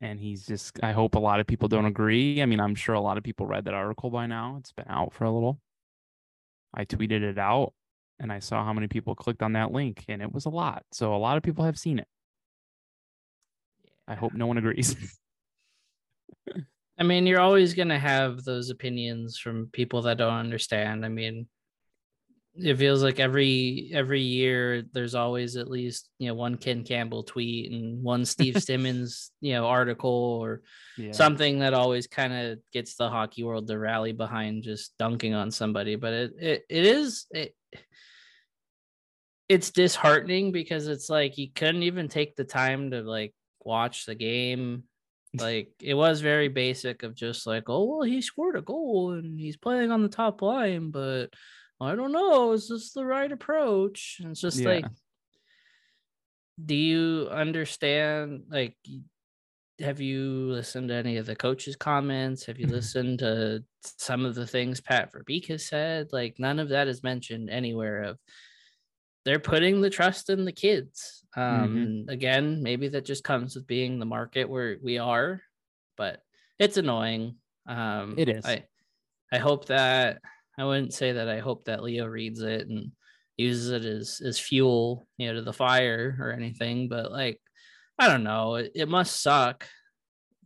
[0.01, 2.41] And he's just, I hope a lot of people don't agree.
[2.41, 4.57] I mean, I'm sure a lot of people read that article by now.
[4.59, 5.59] It's been out for a little.
[6.73, 7.73] I tweeted it out
[8.21, 10.83] and I saw how many people clicked on that link, and it was a lot.
[10.91, 12.07] So a lot of people have seen it.
[14.07, 14.95] I hope no one agrees.
[16.99, 21.03] I mean, you're always gonna have those opinions from people that don't understand.
[21.03, 21.47] I mean,
[22.55, 27.23] it feels like every every year there's always at least you know one Ken Campbell
[27.23, 30.61] tweet and one Steve Simmons you know article or
[30.97, 31.13] yeah.
[31.13, 35.49] something that always kind of gets the hockey world to rally behind just dunking on
[35.49, 35.95] somebody.
[35.95, 37.55] But it it, it is it,
[39.47, 43.33] it's disheartening because it's like you couldn't even take the time to like
[43.63, 44.83] watch the game
[45.37, 49.39] like it was very basic of just like oh well he scored a goal and
[49.39, 51.27] he's playing on the top line but
[51.81, 52.51] i don't know.
[52.53, 54.17] Is this the right approach?
[54.21, 54.67] And it's just Yeah.
[54.67, 54.85] like
[56.63, 58.75] do you understand like
[59.79, 62.45] have you listened to any of the coaches comments?
[62.45, 66.09] Have you listened to some of the things pat verbeek has said?
[66.11, 68.19] Like none of that is mentioned anywhere of
[69.25, 71.25] they're putting the trust in the kids.
[71.35, 72.09] Um Mhm.
[72.09, 75.41] again maybe that just comes with being the market where we are
[75.97, 76.21] but
[76.59, 77.37] it's annoying.
[77.67, 78.45] Um It is.
[78.45, 78.65] i
[79.31, 80.21] i hope that
[80.61, 82.91] i wouldn't say that i hope that leo reads it and
[83.37, 87.39] uses it as as fuel you know to the fire or anything but like
[87.99, 88.55] i don't know.
[88.55, 89.67] It, it must suck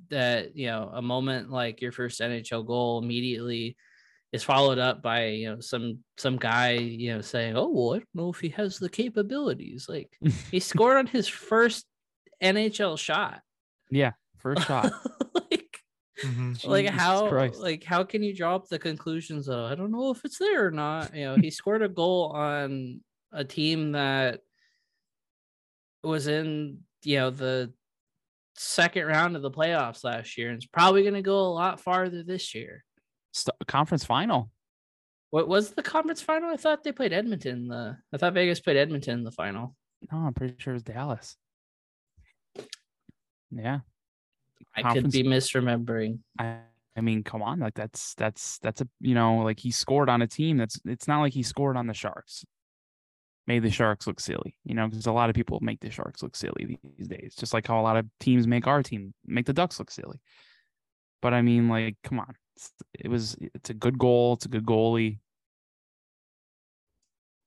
[0.09, 3.75] that you know a moment like your first nhl goal immediately
[4.31, 7.97] is followed up by you know some some guy you know saying oh well i
[7.97, 9.87] don't know if he has the capabilities.
[9.87, 10.11] Like
[10.51, 11.85] he scored on his first
[12.43, 13.41] nhl shot.
[13.89, 14.91] Yeah, first shot.
[16.23, 16.65] like Mhm.
[16.67, 17.59] like Jesus how Christ.
[17.59, 20.65] like how can you draw up the conclusions of i don't know if it's there
[20.67, 23.01] or not you know he scored a goal on
[23.33, 24.39] a team that
[26.03, 27.73] was in you know the
[28.55, 31.79] second round of the playoffs last year and it's probably going to go a lot
[31.81, 32.83] farther this year
[33.67, 34.49] conference final.
[35.31, 38.77] what was the conference final i thought they played edmonton the i thought vegas played
[38.77, 39.75] edmonton in the final
[40.11, 41.35] No, I'm pretty sure it was Dallas.
[43.51, 43.79] Yeah.
[44.75, 46.57] I could be misremembering I
[46.97, 50.21] I mean, come on, like that's that's that's a you know, like he scored on
[50.21, 52.45] a team that's it's not like he scored on the Sharks.
[53.47, 56.23] Made the Sharks look silly, you know, because a lot of people make the Sharks
[56.23, 59.45] look silly these days, just like how a lot of teams make our team make
[59.45, 60.21] the Ducks look silly.
[61.21, 64.49] But I mean, like, come on, It's- it was it's a good goal, it's a
[64.49, 65.19] good goalie.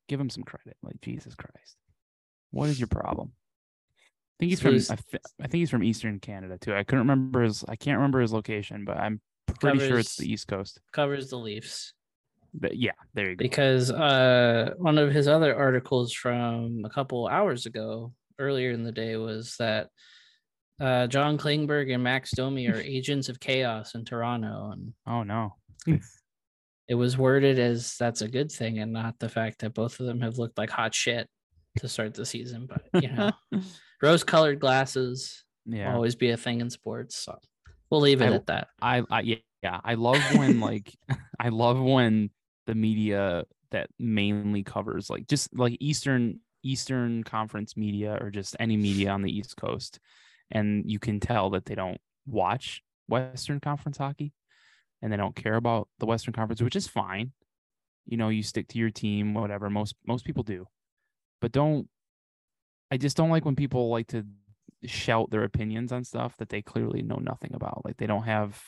[0.08, 1.76] Give him some credit, like Jesus Christ.
[2.50, 3.32] What is your problem?
[4.40, 6.74] I think he's So from I, I think he's from Eastern Canada too.
[6.74, 9.20] I couldn't remember his I can't remember his location, but I'm
[9.60, 10.80] pretty sure it's the East Coast.
[10.92, 11.92] covers the leafs
[12.54, 13.42] But yeah, there you go.
[13.42, 18.92] because uh one of his other articles from a couple hours ago earlier in the
[18.92, 19.88] day was that
[20.80, 25.56] uh john klingberg and max domi are agents of chaos in toronto and Oh no.
[26.86, 30.06] it was worded as that's a good thing and not the fact that both of
[30.06, 31.28] them have looked like hot shit
[31.78, 33.32] to start the season but you know
[34.02, 37.36] rose colored glasses will always be a thing in sports so
[37.90, 39.80] we'll leave it I- at that I, I yeah, yeah.
[39.84, 40.94] I love when like
[41.40, 42.30] I love when
[42.66, 48.76] the media that mainly covers like just like Eastern Eastern Conference media or just any
[48.76, 49.98] media on the East Coast,
[50.50, 54.32] and you can tell that they don't watch Western Conference hockey,
[55.02, 57.32] and they don't care about the Western Conference, which is fine.
[58.06, 59.70] You know, you stick to your team, whatever.
[59.70, 60.66] Most most people do,
[61.40, 61.88] but don't.
[62.90, 64.24] I just don't like when people like to
[64.84, 67.84] shout their opinions on stuff that they clearly know nothing about.
[67.84, 68.60] Like they don't have,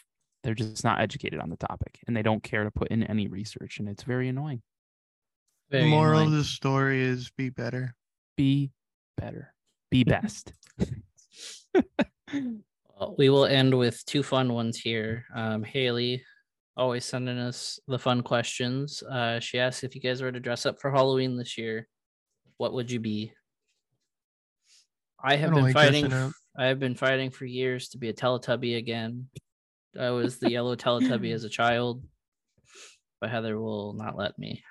[0.43, 3.29] they're just not educated on the topic and they don't care to put in any
[3.29, 3.79] research.
[3.79, 4.63] And it's very annoying.
[5.71, 7.95] The Very moral of the story is be better.
[8.37, 8.73] Be
[9.17, 9.55] better,
[9.91, 10.53] be best.
[13.01, 15.25] Well, we will end with two fun ones here.
[15.35, 16.23] Um, Haley
[16.77, 19.03] always sending us the fun questions.
[19.03, 21.89] Uh, she asked if you guys were to dress up for Halloween this year,
[22.59, 23.33] what would you be?
[25.23, 26.13] I have don't been like fighting.
[26.59, 29.29] I have been fighting for years to be a Teletubby again.
[29.99, 32.03] I was the yellow Teletubby as a child,
[33.21, 34.63] but Heather will not let me.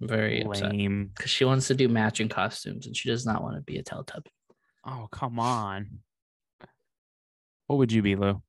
[0.00, 1.10] I'm very upset Lame.
[1.14, 3.82] because she wants to do matching costumes and she does not want to be a
[3.82, 4.28] Teletubby.
[4.86, 6.00] Oh, come on.
[7.66, 8.40] What would you be, Lou?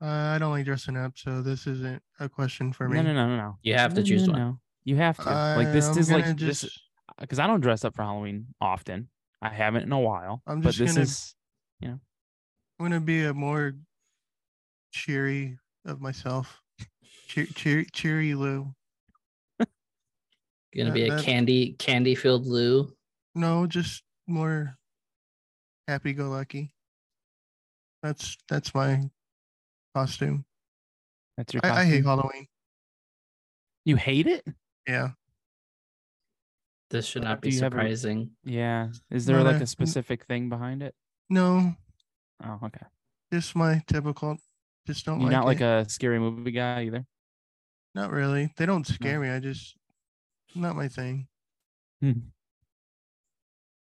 [0.00, 2.96] Uh, I don't like dressing up, so this isn't a question for me.
[2.96, 3.58] No, no, no, no, no.
[3.62, 4.58] You have to No, choose no, one.
[4.84, 5.24] You have to.
[5.24, 6.80] like this I'm is like gonna this just-
[7.20, 9.08] because I don't dress up for Halloween often.
[9.42, 10.42] I haven't in a while.
[10.46, 11.34] I'm but just this gonna- is
[12.80, 13.74] I'm gonna be a more
[14.92, 16.60] cheery of myself.
[17.28, 18.72] Cheer, cheer, cheery Lou.
[19.58, 22.94] Gonna That- be a that- candy candy filled Lou.
[23.34, 24.76] No, just more
[25.88, 26.72] happy go lucky.
[28.02, 29.10] That's that's my
[29.94, 30.44] costume.
[31.36, 31.64] that's your.
[31.66, 32.04] I, I hate?
[32.04, 32.46] Halloween.
[33.84, 34.46] You hate it?
[34.86, 35.10] Yeah.
[36.90, 38.30] This should not be you have a- surprising.
[38.44, 38.88] Yeah.
[39.10, 40.94] Is there No, like a specific thing behind it?
[41.28, 41.74] No,
[42.42, 42.86] Oh, okay.
[43.32, 44.38] just my typical.
[44.86, 45.86] Just don't You're like not like it.
[45.86, 47.04] a scary movie guy either.
[47.94, 48.52] Not really.
[48.56, 49.28] They don't scare me.
[49.28, 49.76] I just
[50.54, 51.28] not my thing.
[52.00, 52.12] Hmm.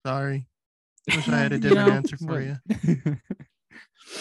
[0.07, 0.47] Sorry.
[1.09, 2.97] Wish I had a different know, answer for but- you.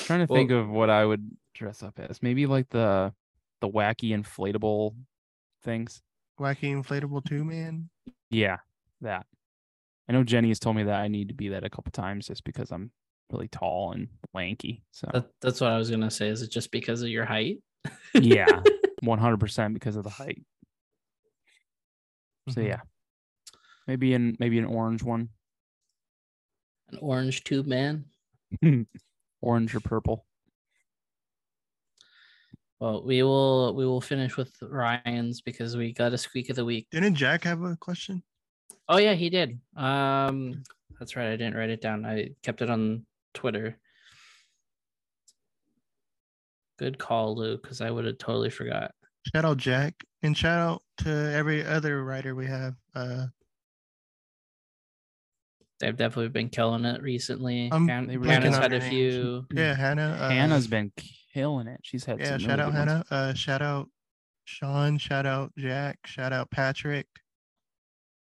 [0.06, 2.22] Trying to Well- think of what I would dress up as.
[2.22, 3.14] Maybe like the
[3.62, 4.96] the wacky inflatable
[5.64, 6.02] things.
[6.40, 7.90] Wacky inflatable two man.
[8.30, 8.58] Yeah,
[9.02, 9.26] that.
[10.10, 12.28] I know Jenny has told me that I need to be that a couple times
[12.28, 12.92] just because I'm
[13.32, 14.84] really tall and lanky.
[14.92, 16.30] So That, that's what I was gonna say.
[16.30, 17.58] Is it just because of your height?
[18.14, 18.62] yeah,
[19.02, 20.42] one hundred percent because of the height.
[22.50, 22.68] So Mhm.
[22.68, 22.82] yeah,
[23.88, 25.30] maybe in maybe an orange one,
[26.92, 28.06] An orange tube man.
[29.42, 30.26] orange or purple.
[32.80, 36.66] Well, we will we will finish with Ryan's because we got a squeak of the
[36.66, 36.88] week.
[36.92, 38.22] Didn't Jack have a question?
[38.88, 39.60] Oh yeah, he did.
[39.76, 40.64] Um,
[41.00, 41.28] that's right.
[41.28, 42.06] I didn't write it down.
[42.06, 43.78] I kept it on Twitter.
[46.78, 48.92] Good call, Luke, because I would have totally forgot.
[49.34, 52.76] Shout out Jack and shout out to every other writer we have.
[52.96, 53.26] Uh,
[55.80, 57.70] They've definitely been killing it recently.
[57.72, 58.64] I'm Han- They really Hannah's have.
[58.72, 59.46] had a few.
[59.54, 60.18] yeah, Hannah.
[60.20, 60.92] Uh, Hannah's been
[61.38, 61.80] killing it.
[61.84, 62.74] She's had Yeah, some shout really out.
[62.74, 63.04] Hannah.
[63.12, 63.90] Uh, shout out
[64.46, 64.98] Sean.
[64.98, 66.00] Shout out Jack.
[66.06, 67.08] Shout out Patrick.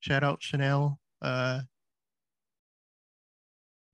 [0.01, 0.99] Shout out Chanel.
[1.21, 1.61] Uh,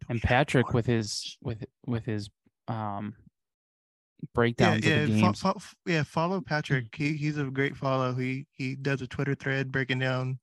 [0.10, 2.30] and Patrick with his with with his
[2.68, 5.41] um yeah, breakdowns yeah, of the games.
[5.41, 6.03] fo- f- yeah.
[6.03, 6.93] Follow Patrick.
[6.95, 8.14] He he's a great follow.
[8.15, 10.39] He he does a Twitter thread breaking down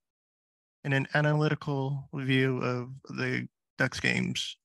[0.85, 4.57] in an analytical view of the Ducks games.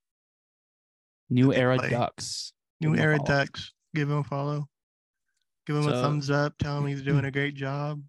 [1.30, 1.90] New era play.
[1.90, 2.54] Ducks.
[2.80, 3.28] New era follow.
[3.28, 3.74] Ducks.
[3.96, 4.68] Give him a follow.
[5.68, 6.58] Give him a thumbs up.
[6.58, 8.02] Tell him he's doing a great job.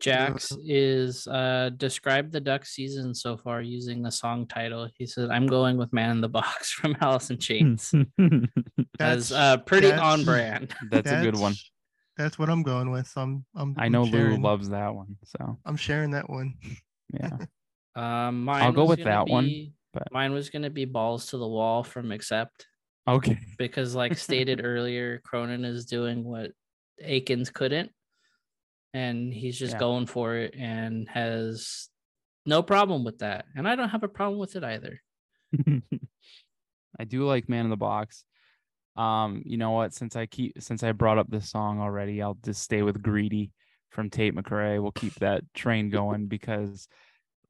[0.00, 4.88] Jax is uh describe the duck season so far using the song title.
[4.98, 7.94] He said, "I'm going with Man in the Box from Alice in Chains."
[8.98, 10.74] As uh pretty on brand.
[10.90, 11.52] That's a good one.
[11.52, 11.70] That's-
[12.18, 13.10] That's what I'm going with.
[13.16, 15.16] I'm I'm I I'm know Lou loves that one.
[15.24, 16.54] So I'm sharing that one.
[17.14, 17.38] yeah.
[17.94, 21.36] Um, mine I'll go with gonna that one, but- mine was gonna be balls to
[21.38, 22.66] the wall from Accept
[23.06, 23.38] Okay.
[23.58, 26.52] because, like stated earlier, Cronin is doing what
[27.04, 27.90] Eakins couldn't,
[28.94, 29.80] and he's just Yeah.
[29.80, 31.88] going for it and has
[32.46, 35.00] no problem with that, and I don't have a problem with it either.
[36.98, 38.24] I do like Man in the Box.
[38.96, 39.94] Um, you know what?
[39.94, 43.52] Since I keep since I brought up this song already, I'll just stay with Greedy
[43.90, 44.82] from Tate McRae.
[44.82, 46.88] We'll keep that train going because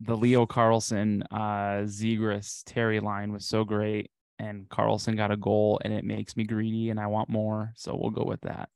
[0.01, 5.81] the Leo Carlsson uh Zegras Terry line was so great and Carlsson got a goal
[5.85, 7.73] and it makes me greedy and I want more.
[7.77, 8.69] So we'll go with that.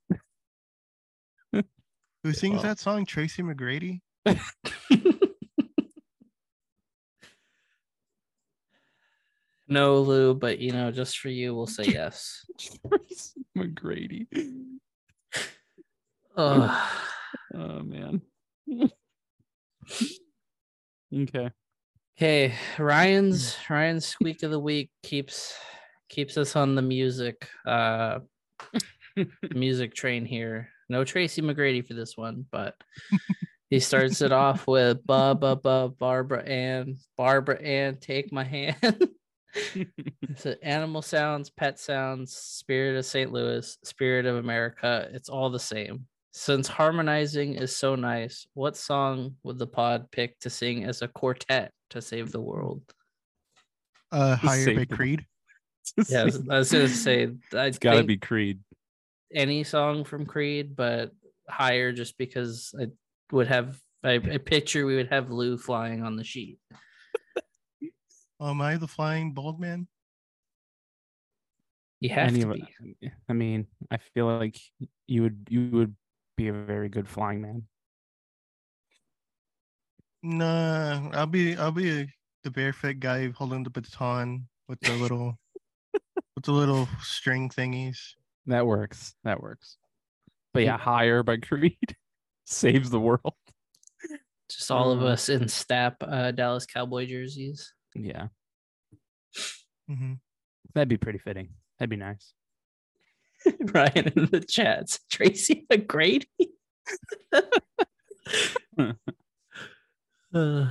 [2.23, 3.05] Who sings Well- that song?
[3.07, 4.01] Tracy McGrady.
[9.69, 12.45] no, Lou, but you know, just for you, we'll say yes.
[12.89, 14.27] Tracy McGrady.
[16.37, 16.71] Ugh.
[17.55, 17.59] Oh.
[17.79, 18.21] oh man.
[21.15, 21.51] okay.
[22.19, 25.53] Okay, Ryan's Ryan's squeak of the week keeps
[26.09, 28.21] keeps us on the music uh
[29.55, 30.71] music train here.
[30.89, 32.75] No Tracy McGrady for this one, but
[33.71, 39.09] he starts it off with ba ba ba Barbara Ann, Barbara Ann, take my hand.
[40.37, 43.31] so animal sounds, pet sounds, spirit of St.
[43.31, 45.07] Louis, spirit of America.
[45.13, 46.07] It's all the same.
[46.33, 51.09] Since harmonizing is so nice, what song would the pod pick to sing as a
[51.09, 52.83] quartet to save the world?
[54.13, 55.27] Uh, higher Save by Creed.
[56.09, 58.61] Yeah, I was, I was gonna say I it's gotta be Creed.
[59.35, 61.13] any song from Creed, but
[61.49, 62.87] higher just because I
[63.33, 66.59] would have I, I picture we would have Lou flying on the sheet.
[68.41, 69.89] Am I the flying bald man?
[72.01, 72.69] You have Any to of be.
[73.01, 74.59] it- I mean, I feel like
[75.07, 75.97] you would you would
[76.37, 77.63] be a very good flying man.
[80.29, 82.07] Nah, I'll be I'll be a,
[82.43, 85.39] the barefoot guy holding the baton with the little
[86.35, 87.99] with the little string thingies.
[88.47, 89.15] That works.
[89.23, 89.77] That works.
[90.53, 91.79] But yeah, higher by Creed
[92.45, 93.35] saves the world.
[94.51, 97.73] Just all of Uh, us in Stap uh, Dallas Cowboy jerseys.
[97.95, 98.27] Yeah,
[99.89, 100.15] Mm-hmm.
[100.75, 101.51] that'd be pretty fitting.
[101.79, 102.33] That'd be nice.
[103.73, 104.99] Ryan in the chats.
[105.09, 106.27] Tracy McGrady.
[110.37, 110.67] Uh,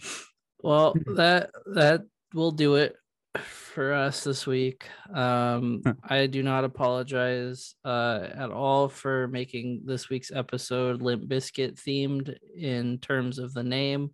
[0.62, 2.96] well, that that will do it
[3.42, 4.86] for us this week.
[5.12, 11.74] Um, I do not apologize uh, at all for making this week's episode Limp Bizkit
[11.74, 14.10] themed in terms of the name.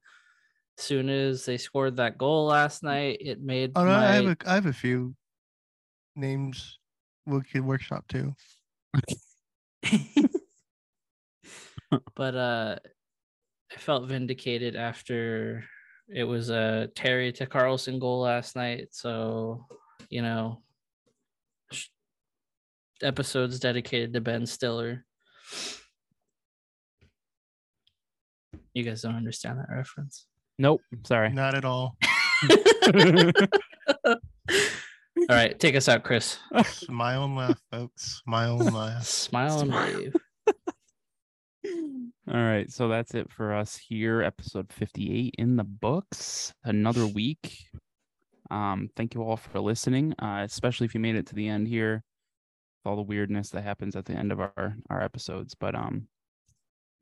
[0.78, 4.36] Soon as they scored that goal last night, it made Oh no, I have a
[4.46, 5.14] I have a few
[6.16, 6.78] names
[7.26, 8.34] we could workshop too.
[12.14, 12.76] but uh
[13.72, 15.64] I felt vindicated after
[16.08, 18.88] it was a Terry to Carlsson goal last night.
[18.90, 19.66] So,
[20.08, 20.62] you know,
[23.02, 25.04] episodes dedicated to Ben Stiller.
[28.74, 30.26] You guys don't understand that reference.
[30.58, 30.80] Nope.
[31.06, 31.30] Sorry.
[31.32, 31.96] Not at all.
[35.28, 36.38] All right, take us out, Chris.
[36.64, 38.22] Smile and laugh, folks.
[38.24, 39.04] Smile and laugh.
[39.04, 40.16] Smile and wave.
[42.32, 44.22] All right, so that's it for us here.
[44.22, 46.54] Episode 58 in the books.
[46.62, 47.58] Another week.
[48.52, 51.66] Um, thank you all for listening, uh, especially if you made it to the end
[51.66, 52.04] here.
[52.84, 56.06] with All the weirdness that happens at the end of our our episodes, but um,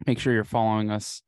[0.06, 1.20] make sure you're following us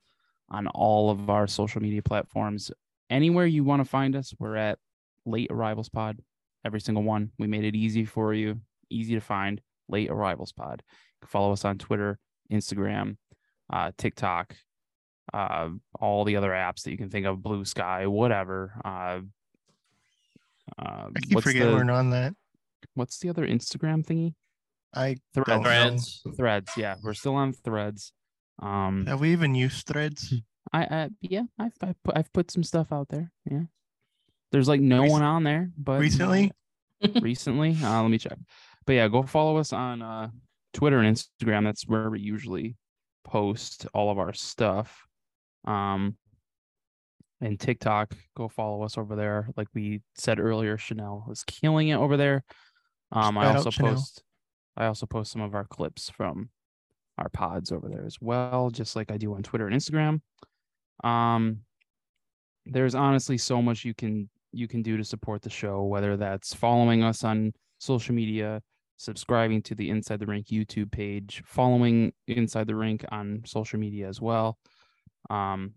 [0.48, 2.70] on all of our social media platforms.
[3.10, 4.78] Anywhere you want to find us, we're at
[5.26, 6.22] Late Arrivals Pod.
[6.64, 7.32] Every single one.
[7.38, 9.60] We made it easy for you, easy to find.
[9.90, 10.82] Late Arrivals Pod.
[11.26, 12.18] Follow us on Twitter,
[12.50, 13.18] Instagram,
[13.72, 14.54] uh, TikTok,
[15.32, 15.68] uh,
[15.98, 18.80] all the other apps that you can think of, Blue Sky, whatever.
[18.84, 19.20] Uh,
[20.78, 22.34] uh, I keep what's forgetting the, we're on that.
[22.94, 24.34] what's the other Instagram thingy?
[24.94, 25.62] I Threads.
[25.62, 26.22] Threads.
[26.36, 26.72] Threads.
[26.76, 28.12] Yeah, we're still on Threads.
[28.60, 30.34] Um, Have we even used threads?
[30.72, 33.32] I, I yeah, I've I've put, I've put some stuff out there.
[33.50, 33.62] Yeah,
[34.52, 36.52] there's like no Rec- one on there, but Recently?
[37.20, 37.76] recently.
[37.82, 38.36] Uh, let me check.
[38.86, 40.28] But yeah, go follow us on uh,
[40.74, 41.64] Twitter and Instagram.
[41.64, 42.76] That's where we usually
[43.24, 45.06] post all of our stuff.
[45.64, 46.16] Um,
[47.40, 49.48] and TikTok, go follow us over there.
[49.56, 52.44] Like we said earlier, Chanel is killing it over there.
[53.12, 54.22] Um, I also post,
[54.76, 56.50] I also post some of our clips from
[57.18, 60.20] our pods over there as well, just like I do on Twitter and Instagram.
[61.02, 61.60] Um,
[62.66, 66.54] there's honestly so much you can you can do to support the show, whether that's
[66.54, 68.60] following us on social media,
[69.00, 74.06] subscribing to the Inside the Rink YouTube page, following Inside the Rink on social media
[74.08, 74.58] as well.
[75.30, 75.72] Um,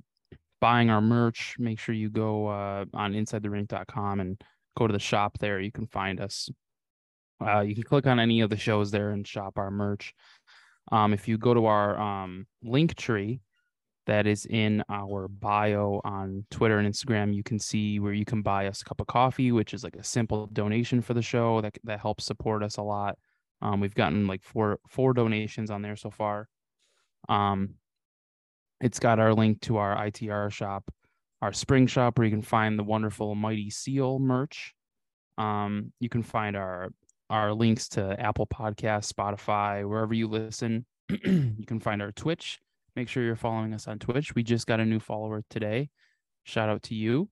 [0.60, 4.42] buying our merch, make sure you go uh, on insidetherink.com and
[4.78, 5.62] go to the shop there.
[5.62, 6.50] You can find us.
[7.42, 10.14] Uh, you can click on any of the shows there and shop our merch.
[10.92, 13.40] Um, if you go to our um, link tree,
[14.06, 17.34] that is in our bio on Twitter and Instagram.
[17.34, 19.96] You can see where you can buy us a cup of coffee, which is like
[19.96, 23.18] a simple donation for the show that that helps support us a lot.
[23.62, 26.50] Um, we've gotten like four four donations on there so far.
[27.30, 27.76] Um,
[28.82, 30.84] it's got our link to our ITR shop,
[31.42, 34.74] our spring shop, where you can find the wonderful Mighty Seal merch.
[35.38, 36.90] Um, you can find our
[37.30, 40.86] our links to Apple Podcasts, Spotify, wherever you listen.
[41.10, 42.60] you can find our Twitch.
[42.96, 44.36] Make sure you're following us on Twitch.
[44.36, 45.90] We just got a new follower today.
[46.44, 47.30] Shout out to you.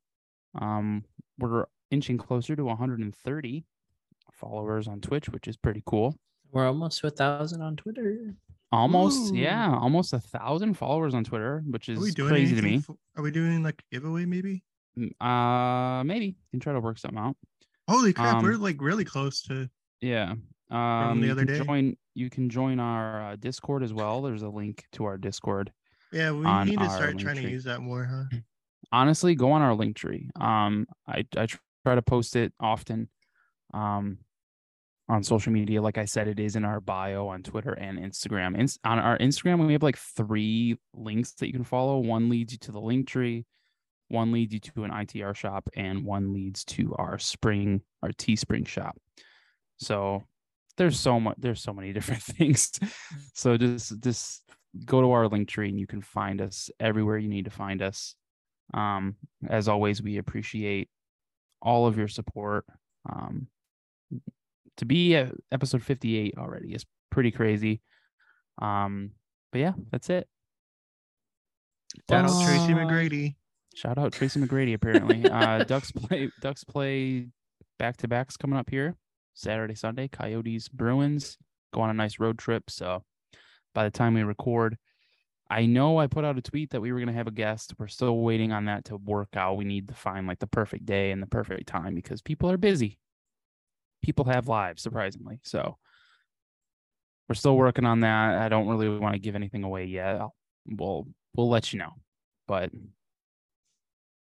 [0.59, 1.05] Um,
[1.38, 3.65] we're inching closer to 130
[4.33, 6.15] followers on Twitch, which is pretty cool.
[6.51, 8.33] We're almost to a thousand on Twitter.
[8.71, 9.38] Almost, Ooh.
[9.38, 12.79] yeah, almost a thousand followers on Twitter, which is crazy to me.
[12.79, 14.63] fo- Are we doing like a giveaway maybe?
[14.97, 17.35] Mm, Uh, maybe you can try to work something out.
[17.88, 19.69] Holy crap, we're Um, like really close to
[19.99, 20.35] Yeah.
[20.69, 21.63] Um, the other can day.
[21.65, 21.97] join.
[22.13, 24.21] You can join our uh, Discord as well.
[24.21, 25.71] There's a link to our Discord.
[26.11, 28.38] Yeah, we need to start trying to use that more, huh?
[28.91, 31.47] honestly go on our link tree um i i
[31.83, 33.09] try to post it often
[33.73, 34.17] um
[35.09, 38.57] on social media like i said it is in our bio on twitter and instagram
[38.57, 42.53] Ins- on our instagram we have like three links that you can follow one leads
[42.53, 43.45] you to the link tree
[44.09, 48.67] one leads you to an itr shop and one leads to our spring our teespring
[48.67, 48.97] shop
[49.77, 50.23] so
[50.77, 52.72] there's so much there's so many different things
[53.34, 54.43] so just just
[54.85, 57.81] go to our link tree and you can find us everywhere you need to find
[57.81, 58.15] us
[58.73, 59.15] um,
[59.48, 60.89] as always, we appreciate
[61.61, 62.65] all of your support.
[63.10, 63.48] Um,
[64.77, 67.81] to be at episode 58 already is pretty crazy.
[68.61, 69.11] Um,
[69.52, 70.27] but yeah, that's it.
[72.10, 73.35] Shout out Tracy McGrady.
[73.76, 74.73] Shout out Tracy McGrady.
[74.73, 77.27] Apparently, uh, Ducks play Ducks play
[77.77, 78.95] back to backs coming up here.
[79.41, 80.07] Saturday, Sunday.
[80.07, 81.38] Coyotes, Bruins
[81.73, 82.69] go on a nice road trip.
[82.69, 83.03] So
[83.73, 84.77] by the time we record,
[85.49, 87.73] I know I put out a tweet that we were going to have a guest.
[87.77, 89.57] We're still waiting on that to work out.
[89.57, 92.57] We need to find like the perfect day and the perfect time because people are
[92.57, 92.99] busy.
[94.01, 95.39] People have lives, surprisingly.
[95.43, 95.77] So
[97.27, 98.39] we're still working on that.
[98.41, 100.15] I don't really want to give anything away yet.
[100.22, 100.35] I'll,
[100.65, 101.91] we'll we'll let you know.
[102.47, 102.72] But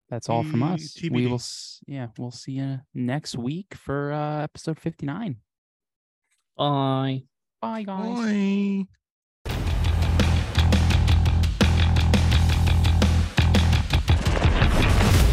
[0.09, 0.97] that's all from us.
[1.03, 1.41] We will,
[1.87, 5.37] yeah, we'll see you next week for uh, episode fifty nine.
[6.57, 7.25] Bye.
[7.61, 8.19] Bye, guys.
[8.19, 8.87] Bye.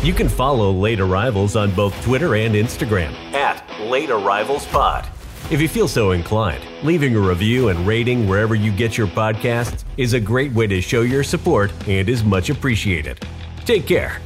[0.03, 5.07] You can follow Late Arrivals on both Twitter and Instagram at Late Arrivals Pod.
[5.49, 9.85] If you feel so inclined, leaving a review and rating wherever you get your podcasts
[9.95, 13.25] is a great way to show your support and is much appreciated.
[13.65, 14.19] Take care